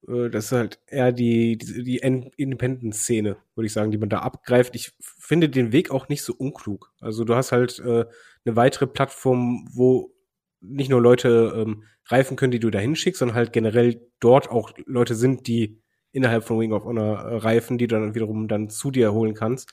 [0.09, 4.21] äh, das ist halt eher die, die, die Independent-Szene, würde ich sagen, die man da
[4.21, 4.75] abgreift.
[4.75, 6.93] Ich finde den Weg auch nicht so unklug.
[7.01, 8.05] Also du hast halt äh,
[8.45, 10.15] eine weitere Plattform, wo
[10.61, 14.73] nicht nur Leute ähm, reifen können, die du da hinschickst, sondern halt generell dort auch
[14.87, 15.81] Leute sind, die
[16.12, 19.35] innerhalb von Wing of Honor äh, reifen, die du dann wiederum dann zu dir holen
[19.35, 19.73] kannst.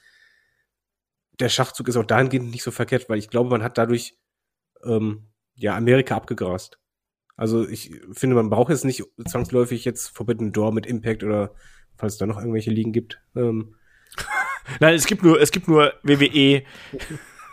[1.39, 4.17] Der Schachzug ist auch dahingehend nicht so verkehrt, weil ich glaube, man hat dadurch
[4.83, 6.79] ähm, ja Amerika abgegrast.
[7.35, 11.53] Also ich finde, man braucht jetzt nicht zwangsläufig jetzt Forbidden Door mit Impact oder
[11.95, 13.21] falls es da noch irgendwelche Ligen gibt.
[13.35, 13.75] Ähm.
[14.79, 16.63] Nein, es gibt nur, es gibt nur WWE.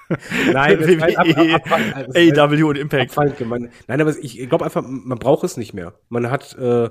[0.52, 1.26] Nein, WWE, ab,
[1.70, 3.16] ab, ab, AEW und Impact.
[3.16, 5.98] Nein, aber ich glaube einfach, man braucht es nicht mehr.
[6.08, 6.90] Man hat äh,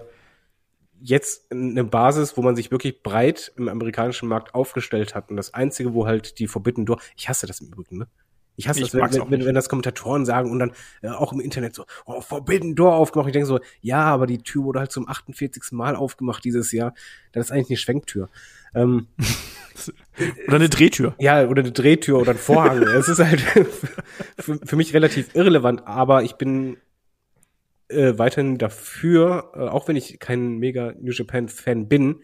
[0.99, 5.29] jetzt eine Basis, wo man sich wirklich breit im amerikanischen Markt aufgestellt hat.
[5.29, 8.07] Und das Einzige, wo halt die Forbidden Door, ich hasse das im Übrigen, ne?
[8.55, 10.71] Ich hasse ich das, wenn, wenn, wenn, das Kommentatoren sagen und dann
[11.01, 13.27] äh, auch im Internet so, oh, Forbidden Door aufgemacht.
[13.27, 15.71] Ich denke so, ja, aber die Tür wurde halt zum 48.
[15.71, 16.93] Mal aufgemacht dieses Jahr.
[17.31, 18.29] Das ist eigentlich eine Schwenktür.
[18.75, 19.07] Ähm,
[20.47, 21.15] oder eine Drehtür.
[21.19, 22.81] Ja, oder eine Drehtür oder ein Vorhang.
[22.83, 23.41] es ist halt
[24.37, 26.77] für, für, mich relativ irrelevant, aber ich bin
[27.87, 32.21] äh, weiterhin dafür, äh, auch wenn ich kein mega New Japan Fan bin,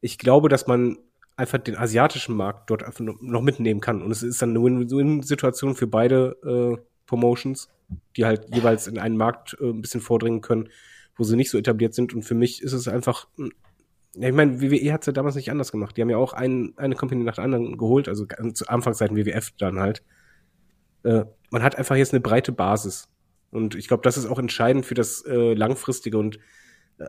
[0.00, 0.98] ich glaube, dass man
[1.36, 4.02] einfach den asiatischen Markt dort einfach noch mitnehmen kann.
[4.02, 7.68] Und es ist dann eine Win-Win-Situation für beide äh, Promotions,
[8.16, 10.70] die halt jeweils in einen Markt äh, ein bisschen vordringen können,
[11.16, 12.14] wo sie nicht so etabliert sind.
[12.14, 13.52] Und für mich ist es einfach, hm,
[14.14, 15.96] ja, ich meine, WWE hat es ja damals nicht anders gemacht.
[15.96, 19.50] Die haben ja auch ein, eine Company nach der anderen geholt, also zu Anfangszeiten WWF
[19.58, 20.02] dann halt.
[21.02, 23.08] Äh, man hat einfach jetzt eine breite Basis.
[23.50, 26.38] Und ich glaube, das ist auch entscheidend für das äh, langfristige und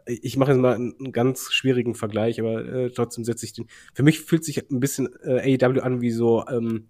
[0.05, 3.67] ich mache jetzt mal einen ganz schwierigen Vergleich, aber äh, trotzdem setze ich den.
[3.93, 6.89] Für mich fühlt sich ein bisschen äh, AEW an wie so ähm,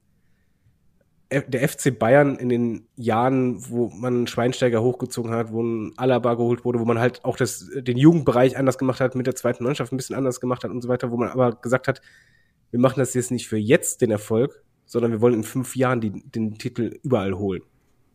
[1.29, 6.63] der FC Bayern in den Jahren, wo man Schweinsteiger hochgezogen hat, wo ein Alaba geholt
[6.63, 9.91] wurde, wo man halt auch das, den Jugendbereich anders gemacht hat, mit der zweiten Mannschaft
[9.91, 12.01] ein bisschen anders gemacht hat und so weiter, wo man aber gesagt hat,
[12.71, 15.99] wir machen das jetzt nicht für jetzt den Erfolg, sondern wir wollen in fünf Jahren
[15.99, 17.61] die, den Titel überall holen.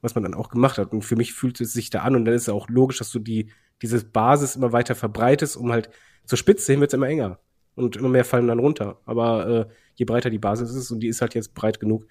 [0.01, 0.93] Was man dann auch gemacht hat.
[0.93, 3.13] Und für mich fühlt es sich da an und dann ist es auch logisch, dass
[3.13, 3.51] du die
[3.83, 5.91] diese Basis immer weiter verbreitest, um halt
[6.25, 7.39] zur Spitze hin wird's immer enger.
[7.75, 9.01] Und immer mehr fallen dann runter.
[9.07, 12.07] Aber äh, je breiter die Basis ist, und die ist halt jetzt breit genug,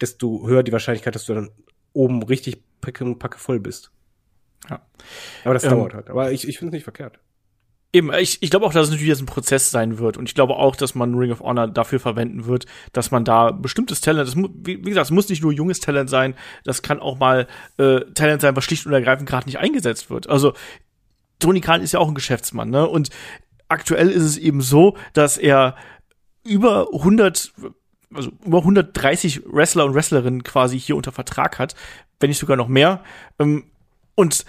[0.00, 1.50] desto höher die Wahrscheinlichkeit, dass du dann
[1.92, 3.92] oben richtig packe, packe voll bist.
[4.70, 4.86] Ja.
[5.44, 6.10] Aber das ähm, dauert halt.
[6.10, 7.18] Aber ich, ich finde es nicht verkehrt.
[7.90, 10.18] Eben, ich, ich glaube auch, dass es natürlich jetzt ein Prozess sein wird.
[10.18, 13.50] Und ich glaube auch, dass man Ring of Honor dafür verwenden wird, dass man da
[13.50, 16.34] bestimmtes Talent, das wie, wie gesagt, es muss nicht nur junges Talent sein,
[16.64, 17.46] das kann auch mal
[17.78, 20.28] äh, Talent sein, was schlicht und ergreifend gerade nicht eingesetzt wird.
[20.28, 20.52] Also
[21.38, 22.86] Tony Khan ist ja auch ein Geschäftsmann, ne?
[22.86, 23.08] Und
[23.68, 25.74] aktuell ist es eben so, dass er
[26.44, 27.52] über 100
[28.14, 31.74] also über 130 Wrestler und Wrestlerinnen quasi hier unter Vertrag hat,
[32.20, 33.02] wenn nicht sogar noch mehr.
[33.38, 33.64] Ähm,
[34.14, 34.44] und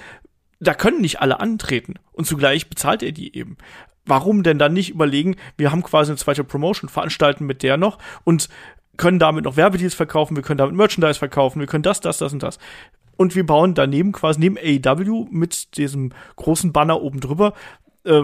[0.60, 3.58] da können nicht alle antreten und zugleich bezahlt er die eben.
[4.06, 7.98] Warum denn dann nicht überlegen, wir haben quasi eine zweite Promotion, veranstalten mit der noch
[8.24, 8.50] und
[8.98, 12.34] können damit noch Werbedeals verkaufen, wir können damit Merchandise verkaufen, wir können das, das, das
[12.34, 12.60] und das.
[13.18, 17.54] Und wir bauen daneben quasi neben AEW mit diesem großen Banner oben drüber
[18.04, 18.24] äh,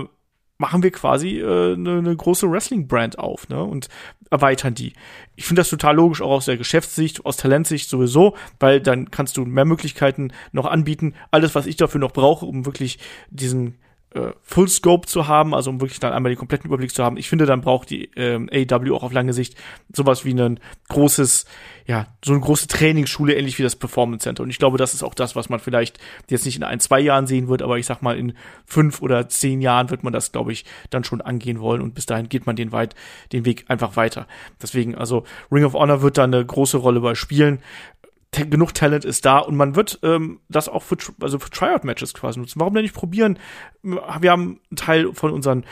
[0.58, 3.64] machen wir quasi äh, eine, ne große Wrestling-Brand auf ne?
[3.64, 3.90] und
[4.32, 4.94] erweitern die.
[5.36, 9.38] Ich finde das total logisch, auch aus der Geschäftssicht, aus Talentsicht sowieso, weil dann kannst
[9.38, 11.14] du mehr Möglichkeiten noch anbieten.
[11.32, 13.00] Alles, was ich dafür noch brauche, um wirklich
[13.30, 13.78] diesen
[14.16, 17.18] äh, Full Scope zu haben, also um wirklich dann einmal den kompletten Überblick zu haben.
[17.18, 19.56] Ich finde, dann braucht die ähm, AW auch auf lange Sicht
[19.92, 21.46] sowas wie ein großes,
[21.86, 24.42] ja, so eine große Trainingsschule, ähnlich wie das Performance Center.
[24.42, 27.02] Und ich glaube, das ist auch das, was man vielleicht jetzt nicht in ein, zwei
[27.02, 28.34] Jahren sehen wird, aber ich sag mal, in
[28.66, 32.06] fünf oder zehn Jahren wird man das, glaube ich, dann schon angehen wollen und bis
[32.06, 32.96] dahin geht man den weit,
[33.34, 34.28] den Weg einfach weiter.
[34.62, 37.60] Deswegen, also Ring of Honor wird da eine große Rolle bei spielen
[38.36, 42.40] genug Talent ist da und man wird ähm, das auch für, also für Tryout-Matches quasi
[42.40, 42.60] nutzen.
[42.60, 43.40] Warum denn nicht probieren?
[43.84, 45.66] Wir haben einen Teil von unseren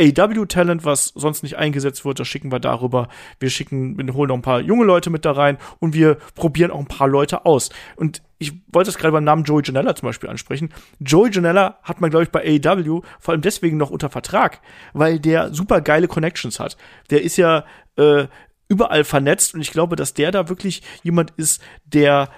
[0.00, 3.08] AW-Talent, was sonst nicht eingesetzt wird, das schicken wir darüber.
[3.38, 6.72] Wir schicken, wir holen noch ein paar junge Leute mit da rein und wir probieren
[6.72, 7.70] auch ein paar Leute aus.
[7.96, 10.70] Und ich wollte es gerade beim Namen Joey Janella zum Beispiel ansprechen.
[10.98, 14.60] Joey Janella hat man, glaube ich, bei AW vor allem deswegen noch unter Vertrag,
[14.92, 16.76] weil der super geile Connections hat.
[17.10, 17.64] Der ist ja
[17.96, 18.26] äh,
[18.68, 22.30] überall vernetzt und ich glaube, dass der da wirklich jemand ist, der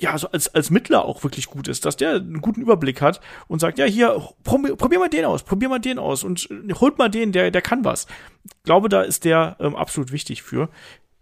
[0.00, 3.20] ja, so als, als Mittler auch wirklich gut ist, dass der einen guten Überblick hat
[3.48, 6.48] und sagt, ja, hier, probier, probier mal den aus, probier mal den aus und
[6.80, 8.06] holt mal den, der, der kann was.
[8.44, 10.70] Ich glaube, da ist der ähm, absolut wichtig für.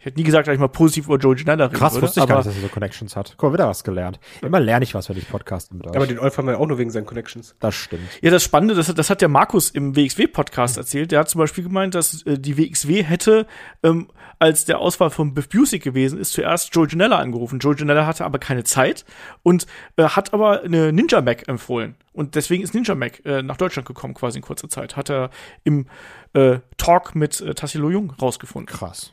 [0.00, 2.06] Ich hätte nie gesagt, dass ich mal positiv über Joe Schneider reden Krass, würde.
[2.06, 3.34] wusste ich gar nicht, dass er so Connections hat.
[3.36, 4.20] Guck mal, wieder was gelernt.
[4.42, 5.96] Immer lerne ich was, wenn ich podcaste mit euch.
[5.96, 7.56] Aber den Olf haben wir auch nur wegen seinen Connections.
[7.58, 8.08] Das stimmt.
[8.22, 10.80] Ja, das Spannende, das, das hat der Markus im WXW-Podcast mhm.
[10.82, 11.10] erzählt.
[11.10, 13.48] Der hat zum Beispiel gemeint, dass äh, die WXW hätte,
[13.82, 14.06] ähm,
[14.38, 17.58] als der Auswahl von Biff Busick gewesen ist, zuerst Joe Janella angerufen.
[17.58, 19.04] Joe Janella hatte aber keine Zeit
[19.42, 19.66] und
[19.96, 21.96] äh, hat aber eine Ninja Mac empfohlen.
[22.12, 24.96] Und deswegen ist Ninja Mac äh, nach Deutschland gekommen, quasi in kurzer Zeit.
[24.96, 25.30] Hat er
[25.64, 25.86] im
[26.34, 28.72] äh, Talk mit äh, Tassilo Jung rausgefunden.
[28.72, 29.12] Krass.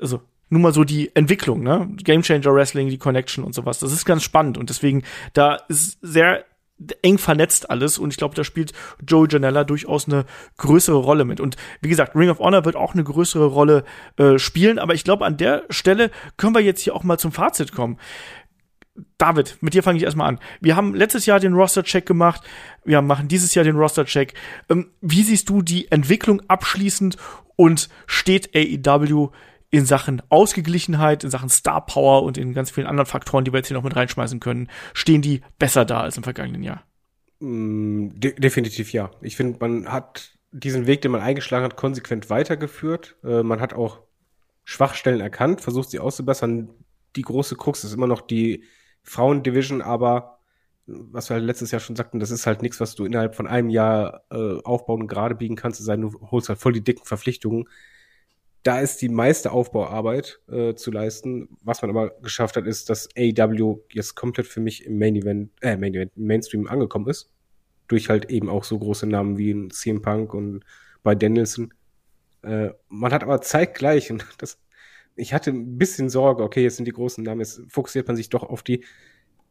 [0.00, 1.88] Also, nur mal so die Entwicklung, ne?
[2.04, 3.80] Game Changer Wrestling, die Connection und sowas.
[3.80, 5.02] Das ist ganz spannend und deswegen,
[5.32, 6.44] da ist sehr
[7.02, 8.72] eng vernetzt alles und ich glaube, da spielt
[9.06, 10.26] Joey Janella durchaus eine
[10.58, 11.40] größere Rolle mit.
[11.40, 13.84] Und wie gesagt, Ring of Honor wird auch eine größere Rolle
[14.18, 17.32] äh, spielen, aber ich glaube, an der Stelle können wir jetzt hier auch mal zum
[17.32, 17.98] Fazit kommen.
[19.18, 20.40] David, mit dir fange ich erstmal an.
[20.60, 22.42] Wir haben letztes Jahr den Roster-Check gemacht.
[22.84, 24.34] Wir machen dieses Jahr den Roster-Check.
[24.68, 27.16] Ähm, wie siehst du die Entwicklung abschließend
[27.56, 29.30] und steht AEW
[29.76, 33.58] in Sachen Ausgeglichenheit, in Sachen Star Power und in ganz vielen anderen Faktoren, die wir
[33.58, 36.84] jetzt hier noch mit reinschmeißen können, stehen die besser da als im vergangenen Jahr?
[37.40, 39.10] Mm, de definitiv ja.
[39.20, 43.16] Ich finde, man hat diesen Weg, den man eingeschlagen hat, konsequent weitergeführt.
[43.22, 44.00] Äh, man hat auch
[44.64, 46.70] Schwachstellen erkannt, versucht sie auszubessern.
[47.14, 47.84] die große Krux.
[47.84, 48.64] Ist immer noch die
[49.02, 50.40] Frauendivision, aber
[50.86, 53.46] was wir halt letztes Jahr schon sagten, das ist halt nichts, was du innerhalb von
[53.46, 56.84] einem Jahr äh, aufbauen und gerade biegen kannst, es sei du holst halt voll die
[56.84, 57.68] dicken Verpflichtungen.
[58.62, 61.48] Da ist die meiste Aufbauarbeit äh, zu leisten.
[61.62, 65.50] Was man aber geschafft hat, ist, dass AEW jetzt komplett für mich im Main Event,
[65.60, 67.30] äh, Main Event, Mainstream angekommen ist.
[67.86, 70.64] Durch halt eben auch so große Namen wie ein CM Punk und
[71.04, 71.72] bei Danielson.
[72.42, 74.58] Äh, man hat aber zeitgleich, und das,
[75.14, 78.28] ich hatte ein bisschen Sorge, okay, jetzt sind die großen Namen, jetzt fokussiert man sich
[78.28, 78.84] doch auf die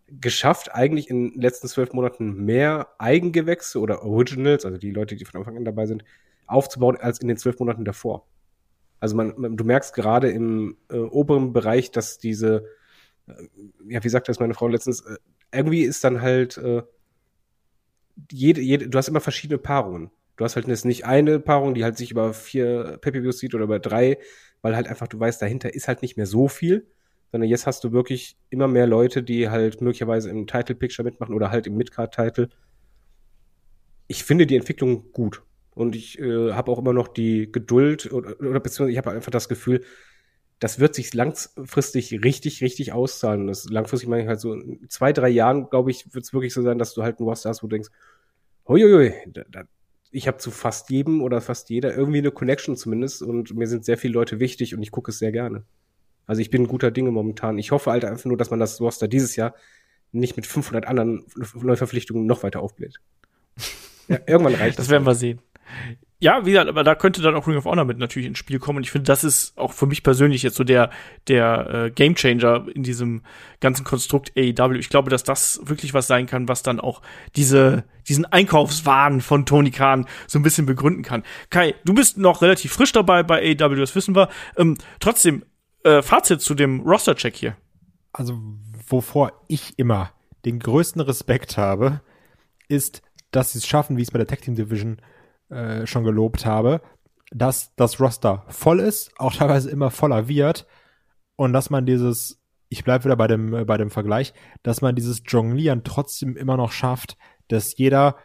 [0.07, 5.25] geschafft, eigentlich in den letzten zwölf Monaten mehr Eigengewächse oder Originals, also die Leute, die
[5.25, 6.03] von Anfang an dabei sind,
[6.45, 8.27] aufzubauen, als in den zwölf Monaten davor.
[8.99, 12.65] Also man, man du merkst gerade im äh, oberen Bereich, dass diese,
[13.27, 13.33] äh,
[13.87, 15.17] ja, wie sagt das meine Frau letztens, äh,
[15.51, 16.83] irgendwie ist dann halt äh,
[18.31, 20.11] jede, jede, du hast immer verschiedene Paarungen.
[20.37, 23.65] Du hast halt jetzt nicht eine Paarung, die halt sich über vier pay sieht oder
[23.65, 24.17] über drei,
[24.61, 26.87] weil halt einfach du weißt, dahinter ist halt nicht mehr so viel,
[27.31, 31.35] sondern jetzt hast du wirklich immer mehr Leute, die halt möglicherweise im Title Picture mitmachen
[31.35, 32.49] oder halt im Midcard Title.
[34.07, 35.41] Ich finde die Entwicklung gut
[35.75, 39.31] und ich äh, habe auch immer noch die Geduld oder, oder beziehungsweise ich habe einfach
[39.31, 39.83] das Gefühl,
[40.59, 43.47] das wird sich langfristig richtig, richtig auszahlen.
[43.47, 46.53] Das langfristig meine ich halt so in zwei, drei Jahren, glaube ich, wird es wirklich
[46.53, 47.89] so sein, dass du halt ein Roster hast, wo du denkst,
[48.67, 49.63] huiuiui, da, da,
[50.11, 53.83] ich habe zu fast jedem oder fast jeder irgendwie eine Connection zumindest und mir sind
[53.83, 55.65] sehr viele Leute wichtig und ich gucke es sehr gerne.
[56.25, 57.57] Also ich bin guter Dinge momentan.
[57.57, 59.53] Ich hoffe halt einfach nur, dass man das Roster dieses Jahr
[60.13, 62.99] nicht mit 500 anderen Neuverpflichtungen noch weiter aufbläht.
[64.07, 64.85] Ja, irgendwann reicht das.
[64.85, 65.39] Das werden wir sehen.
[66.25, 68.57] Ja, wie gesagt, aber da könnte dann auch Ring of Honor mit natürlich ins Spiel
[68.57, 68.77] kommen.
[68.77, 70.89] Und ich finde, das ist auch für mich persönlich jetzt so der,
[71.27, 73.21] der äh, Gamechanger in diesem
[73.59, 74.75] ganzen Konstrukt AEW.
[74.79, 77.01] Ich glaube, dass das wirklich was sein kann, was dann auch
[77.35, 81.23] diese, diesen Einkaufswahn von Tony Khan so ein bisschen begründen kann.
[81.49, 84.29] Kai, du bist noch relativ frisch dabei bei AEW, das wissen wir.
[84.55, 85.43] Ähm, trotzdem,
[85.83, 87.57] äh, Fazit zu dem Roster-Check hier.
[88.13, 88.41] Also,
[88.87, 90.11] wovor ich immer
[90.45, 91.99] den größten Respekt habe,
[92.69, 93.01] ist,
[93.31, 95.14] dass sie es schaffen, wie es bei der Tag Team Division äh,
[95.85, 96.81] schon gelobt habe,
[97.31, 100.65] dass das Roster voll ist, auch teilweise immer voller wird
[101.35, 102.39] und dass man dieses,
[102.69, 106.57] ich bleibe wieder bei dem, äh, bei dem Vergleich, dass man dieses Jonglieren trotzdem immer
[106.57, 107.17] noch schafft,
[107.47, 108.15] dass jeder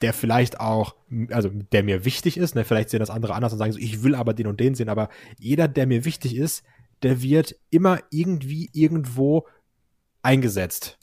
[0.00, 0.96] der vielleicht auch,
[1.30, 4.02] also der mir wichtig ist, ne, vielleicht sehen das andere anders und sagen so, ich
[4.02, 5.08] will aber den und den sehen, aber
[5.38, 6.64] jeder, der mir wichtig ist,
[7.04, 9.46] der wird immer irgendwie irgendwo
[10.22, 10.98] eingesetzt.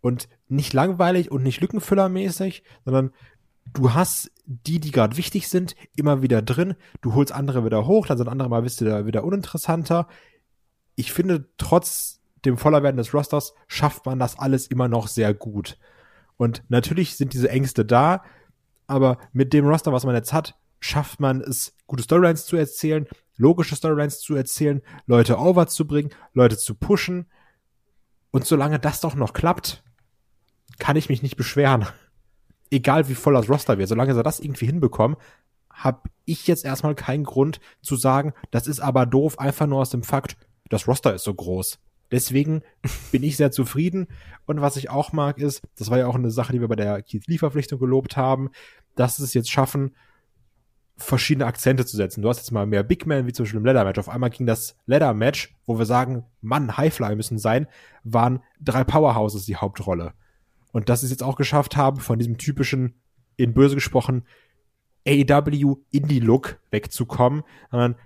[0.00, 3.12] Und nicht langweilig und nicht lückenfüllermäßig, sondern
[3.66, 6.74] du hast die, die gerade wichtig sind, immer wieder drin.
[7.00, 10.08] Du holst andere wieder hoch, dann sind andere mal wieder, wieder uninteressanter.
[10.94, 15.78] Ich finde, trotz dem Vollerwerden des Rosters schafft man das alles immer noch sehr gut.
[16.36, 18.24] Und natürlich sind diese Ängste da,
[18.86, 23.06] aber mit dem Roster, was man jetzt hat, schafft man es, gute Storylines zu erzählen,
[23.36, 27.26] logische Storylines zu erzählen, Leute over zu bringen, Leute zu pushen.
[28.32, 29.84] Und solange das doch noch klappt,
[30.78, 31.86] kann ich mich nicht beschweren.
[32.72, 35.16] Egal wie voll das Roster wird, solange sie das irgendwie hinbekommen,
[35.70, 39.90] habe ich jetzt erstmal keinen Grund zu sagen, das ist aber doof, einfach nur aus
[39.90, 40.36] dem Fakt,
[40.70, 41.78] das Roster ist so groß.
[42.10, 42.62] Deswegen
[43.12, 44.08] bin ich sehr zufrieden.
[44.46, 46.76] Und was ich auch mag, ist, das war ja auch eine Sache, die wir bei
[46.76, 48.50] der Keith Lee-Verpflichtung gelobt haben,
[48.94, 49.94] dass sie es jetzt schaffen,
[50.96, 52.22] verschiedene Akzente zu setzen.
[52.22, 53.98] Du hast jetzt mal mehr Big Man, wie zum Beispiel im Leather Match.
[53.98, 57.66] Auf einmal ging das Leather Match, wo wir sagen, Mann, Highfly müssen sein,
[58.04, 60.12] waren drei Powerhouses die Hauptrolle.
[60.72, 62.94] Und dass sie es jetzt auch geschafft haben, von diesem typischen,
[63.36, 64.24] in böse gesprochen,
[65.06, 67.96] AEW Indie-Look wegzukommen, sondern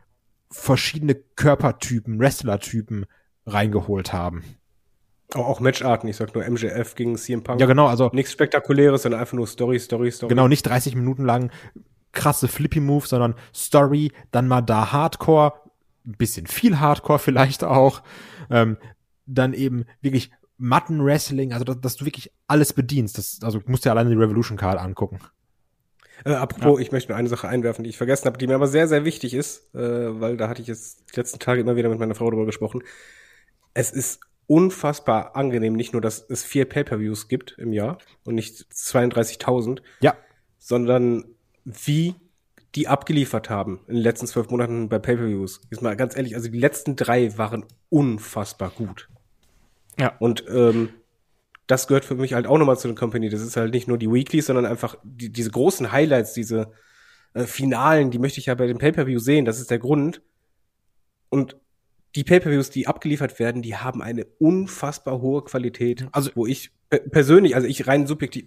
[0.50, 3.06] verschiedene Körpertypen, Wrestler-Typen
[3.46, 4.44] reingeholt haben.
[5.34, 7.60] Auch, Matcharten, ich sag nur MJF gegen CM Punk.
[7.60, 8.10] Ja, genau, also.
[8.12, 10.28] Nichts Spektakuläres, sondern einfach nur Story, Story, Story.
[10.28, 11.50] Genau, nicht 30 Minuten lang
[12.12, 15.52] krasse Flippy Move, sondern Story, dann mal da Hardcore,
[16.06, 18.02] ein bisschen viel Hardcore vielleicht auch,
[18.50, 18.78] ähm,
[19.26, 23.18] dann eben wirklich Matten Wrestling, also dass, dass, du wirklich alles bedienst.
[23.18, 25.20] Das, also musst du ja alleine die Revolution Card angucken.
[26.24, 26.82] Äh, apropos, ja.
[26.86, 29.04] ich möchte nur eine Sache einwerfen, die ich vergessen habe, die mir aber sehr, sehr
[29.04, 32.14] wichtig ist, äh, weil da hatte ich jetzt die letzten Tage immer wieder mit meiner
[32.14, 32.82] Frau darüber gesprochen
[33.76, 38.66] es ist unfassbar angenehm, nicht nur, dass es vier Pay-per-Views gibt im Jahr und nicht
[38.72, 40.16] 32.000, ja.
[40.58, 41.24] sondern
[41.64, 42.14] wie
[42.74, 45.60] die abgeliefert haben in den letzten zwölf Monaten bei Pay-per-Views.
[45.68, 49.10] Ist mal ganz ehrlich, also die letzten drei waren unfassbar gut.
[49.98, 50.16] Ja.
[50.18, 50.90] Und ähm,
[51.66, 53.28] das gehört für mich halt auch nochmal zu der Company.
[53.28, 56.72] Das ist halt nicht nur die Weeklies, sondern einfach die, diese großen Highlights, diese
[57.34, 59.44] äh, Finalen, die möchte ich ja bei dem Pay-per-View sehen.
[59.44, 60.22] Das ist der Grund.
[61.28, 61.56] Und
[62.14, 66.06] die Pay-per-Views, die abgeliefert werden, die haben eine unfassbar hohe Qualität.
[66.12, 66.70] Also wo ich
[67.10, 68.44] persönlich, also ich rein subjektiv,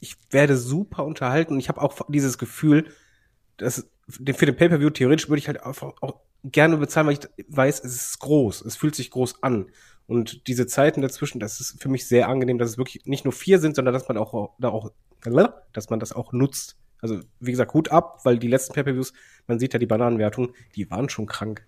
[0.00, 2.92] ich werde super unterhalten und ich habe auch dieses Gefühl,
[3.56, 7.84] dass für den Pay-per-View theoretisch würde ich halt einfach auch gerne bezahlen, weil ich weiß,
[7.84, 9.70] es ist groß, es fühlt sich groß an.
[10.10, 13.30] Und diese Zeiten dazwischen, das ist für mich sehr angenehm, dass es wirklich nicht nur
[13.30, 14.90] vier sind, sondern dass man auch, da auch,
[15.72, 16.76] dass man das auch nutzt.
[17.00, 19.12] Also, wie gesagt, Hut ab, weil die letzten Pay-Per-Views,
[19.46, 21.64] man sieht ja die Bananenwertung, die waren schon krank.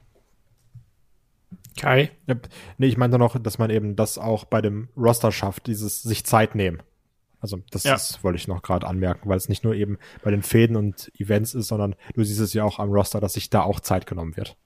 [1.78, 2.10] Kai?
[2.26, 2.34] Ja,
[2.78, 6.26] nee, ich meinte noch, dass man eben das auch bei dem Roster schafft, dieses sich
[6.26, 6.82] Zeit nehmen.
[7.38, 7.92] Also das, ja.
[7.92, 11.12] das wollte ich noch gerade anmerken, weil es nicht nur eben bei den Fäden und
[11.16, 14.08] Events ist, sondern du siehst es ja auch am Roster, dass sich da auch Zeit
[14.08, 14.56] genommen wird.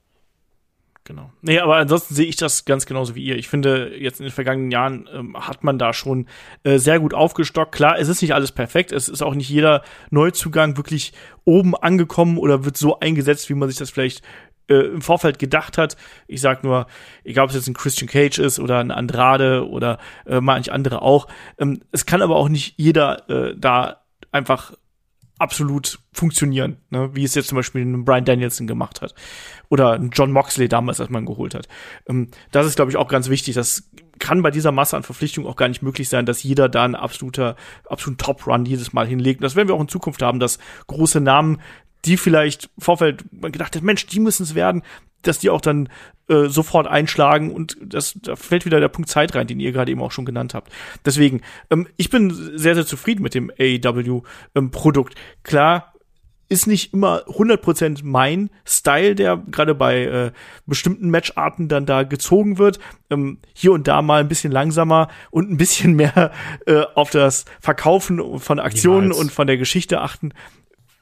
[1.07, 1.31] Genau.
[1.41, 3.37] Nee, aber ansonsten sehe ich das ganz genauso wie ihr.
[3.37, 6.27] Ich finde, jetzt in den vergangenen Jahren ähm, hat man da schon
[6.63, 7.73] äh, sehr gut aufgestockt.
[7.73, 8.91] Klar, es ist nicht alles perfekt.
[8.91, 11.13] Es ist auch nicht jeder Neuzugang wirklich
[11.45, 14.21] oben angekommen oder wird so eingesetzt, wie man sich das vielleicht
[14.67, 15.95] äh, im Vorfeld gedacht hat.
[16.27, 16.87] Ich sag nur,
[17.23, 21.01] egal ob es jetzt ein Christian Cage ist oder ein Andrade oder äh, manch andere
[21.01, 21.29] auch.
[21.57, 24.01] Ähm, es kann aber auch nicht jeder äh, da
[24.33, 24.73] einfach
[25.39, 27.09] absolut funktionieren, ne?
[27.13, 29.13] wie es jetzt zum Beispiel ein Brian Danielson gemacht hat
[29.69, 31.67] oder ein John Moxley damals, als man geholt hat.
[32.07, 33.55] Ähm, das ist, glaube ich, auch ganz wichtig.
[33.55, 33.89] Das
[34.19, 37.55] kann bei dieser Masse an Verpflichtungen auch gar nicht möglich sein, dass jeder da absoluter,
[37.87, 39.41] absoluten Top-Run jedes Mal hinlegt.
[39.41, 40.57] Und das werden wir auch in Zukunft haben, dass
[40.87, 41.61] große Namen
[42.07, 44.81] die vielleicht Vorfeld man gedacht hat, Mensch, die müssen es werden,
[45.21, 45.89] dass die auch dann
[46.29, 49.91] äh, sofort einschlagen und das da fällt wieder der Punkt Zeit rein, den ihr gerade
[49.91, 50.71] eben auch schon genannt habt.
[51.05, 55.15] Deswegen, ähm, ich bin sehr, sehr zufrieden mit dem AEW-Produkt.
[55.15, 55.93] Ähm, Klar,
[56.49, 60.31] ist nicht immer 100% mein Style, der gerade bei äh,
[60.65, 62.79] bestimmten Matcharten dann da gezogen wird.
[63.09, 66.31] Ähm, hier und da mal ein bisschen langsamer und ein bisschen mehr
[66.65, 69.19] äh, auf das Verkaufen von Aktionen Niemals.
[69.19, 70.33] und von der Geschichte achten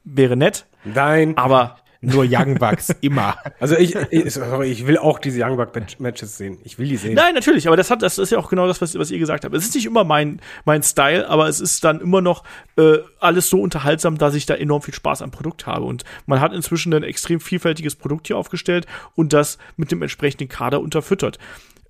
[0.04, 0.66] wäre nett.
[0.86, 1.38] Nein.
[1.38, 3.36] Aber nur Young Bucks immer.
[3.60, 6.60] Also ich, ich, sorry, ich will auch diese Young Buck Matches sehen.
[6.64, 7.16] Ich will die sehen.
[7.16, 9.44] Nein, natürlich, aber das hat, das ist ja auch genau das, was, was ihr gesagt
[9.44, 9.56] habt.
[9.56, 12.44] Es ist nicht immer mein, mein Style, aber es ist dann immer noch
[12.78, 15.86] äh, alles so unterhaltsam, dass ich da enorm viel Spaß am Produkt habe.
[15.86, 18.86] Und man hat inzwischen ein extrem vielfältiges Produkt hier aufgestellt
[19.16, 21.40] und das mit dem entsprechenden Kader unterfüttert.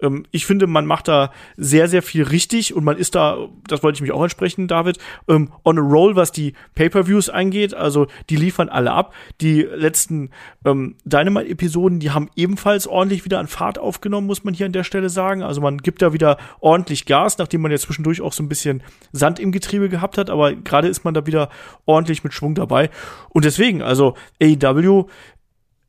[0.02, 3.84] Ähm, ich finde, man macht da sehr, sehr viel richtig und man ist da, das
[3.84, 4.98] wollte ich mich auch entsprechen, David,
[5.28, 7.74] ähm, on a roll, was die Pay-Per-Views angeht.
[7.74, 9.14] Also die liefern alle ab.
[9.42, 10.30] Die letzten
[10.66, 14.84] ähm, Dynamite-Episoden, die haben ebenfalls ordentlich wieder an Fahrt aufgenommen, muss man hier an der
[14.84, 15.44] Stelle sagen.
[15.44, 18.84] Also man gibt da wieder ordentlich Gas, nachdem man ja zwischendurch auch so ein bisschen
[19.12, 20.30] Sand im Getriebe gehabt hat.
[20.30, 21.50] Aber gerade ist man da wieder
[21.86, 22.90] ordentlich mit Schwung dabei.
[23.30, 25.08] Und deswegen, also AEW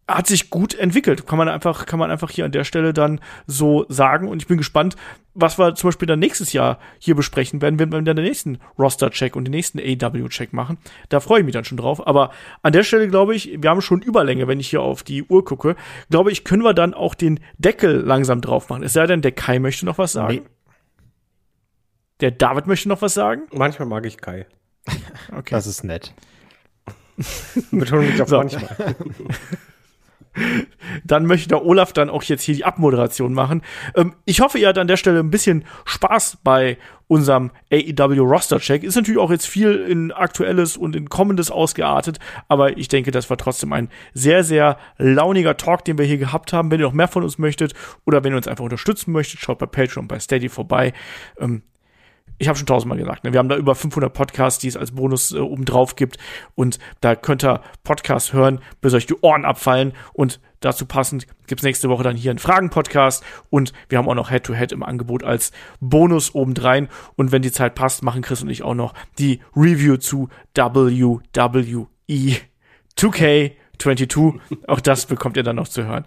[0.08, 1.26] hat sich gut entwickelt.
[1.26, 4.28] Kann man einfach, kann man einfach hier an der Stelle dann so sagen.
[4.28, 4.94] Und ich bin gespannt,
[5.34, 8.58] was wir zum Beispiel dann nächstes Jahr hier besprechen werden, wenn wir dann den nächsten
[8.78, 10.78] Roster-Check und den nächsten AW-Check machen.
[11.08, 12.06] Da freue ich mich dann schon drauf.
[12.06, 12.30] Aber
[12.62, 15.44] an der Stelle glaube ich, wir haben schon Überlänge, wenn ich hier auf die Uhr
[15.44, 15.74] gucke.
[16.08, 18.84] Glaube ich, können wir dann auch den Deckel langsam drauf machen.
[18.84, 20.34] Es sei denn, der Kai möchte noch was sagen.
[20.34, 20.42] Nee.
[22.20, 23.42] Der David möchte noch was sagen?
[23.52, 24.46] Manchmal mag ich Kai.
[25.36, 25.50] Okay.
[25.50, 26.14] Das ist nett.
[27.72, 28.38] Betonung liegt auf so.
[28.38, 28.94] manchmal.
[31.04, 33.62] dann möchte der Olaf dann auch jetzt hier die Abmoderation machen.
[33.94, 38.58] Ähm, ich hoffe, ihr habt an der Stelle ein bisschen Spaß bei unserem AEW Roster
[38.58, 38.82] Check.
[38.82, 42.18] Ist natürlich auch jetzt viel in aktuelles und in kommendes ausgeartet,
[42.48, 46.52] aber ich denke, das war trotzdem ein sehr, sehr launiger Talk, den wir hier gehabt
[46.52, 46.70] haben.
[46.70, 49.58] Wenn ihr noch mehr von uns möchtet oder wenn ihr uns einfach unterstützen möchtet, schaut
[49.58, 50.92] bei Patreon bei Steady vorbei.
[51.38, 51.62] Ähm,
[52.38, 53.32] ich habe schon tausendmal gesagt, ne?
[53.32, 56.18] wir haben da über 500 Podcasts, die es als Bonus äh, oben drauf gibt
[56.54, 61.64] und da könnt ihr Podcasts hören, bis euch die Ohren abfallen und dazu passend gibt's
[61.64, 65.24] nächste Woche dann hier einen Fragen-Podcast und wir haben auch noch Head-to-Head -Head im Angebot
[65.24, 69.40] als Bonus obendrein und wenn die Zeit passt, machen Chris und ich auch noch die
[69.54, 71.20] Review zu WWE
[72.98, 74.40] 2K22.
[74.66, 76.04] Auch das bekommt ihr dann noch zu hören.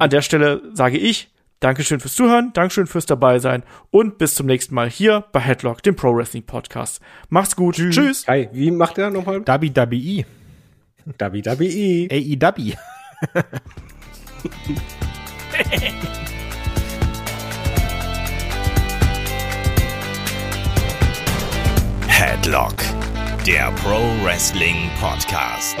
[0.00, 1.30] An der Stelle sage ich,
[1.60, 5.82] Dankeschön fürs Zuhören, Dankeschön fürs dabei sein und bis zum nächsten Mal hier bei Headlock,
[5.82, 7.00] dem Pro Wrestling Podcast.
[7.30, 7.74] Macht's gut.
[7.74, 7.94] Tschüss.
[7.96, 8.28] Tschüss.
[8.28, 9.40] Hi, wie macht er nochmal?
[9.40, 10.24] Dabi Dabi
[11.16, 12.08] Dabi Dabi
[12.40, 12.74] AEW.
[22.06, 22.76] Headlock,
[23.46, 25.76] der Pro Wrestling Podcast.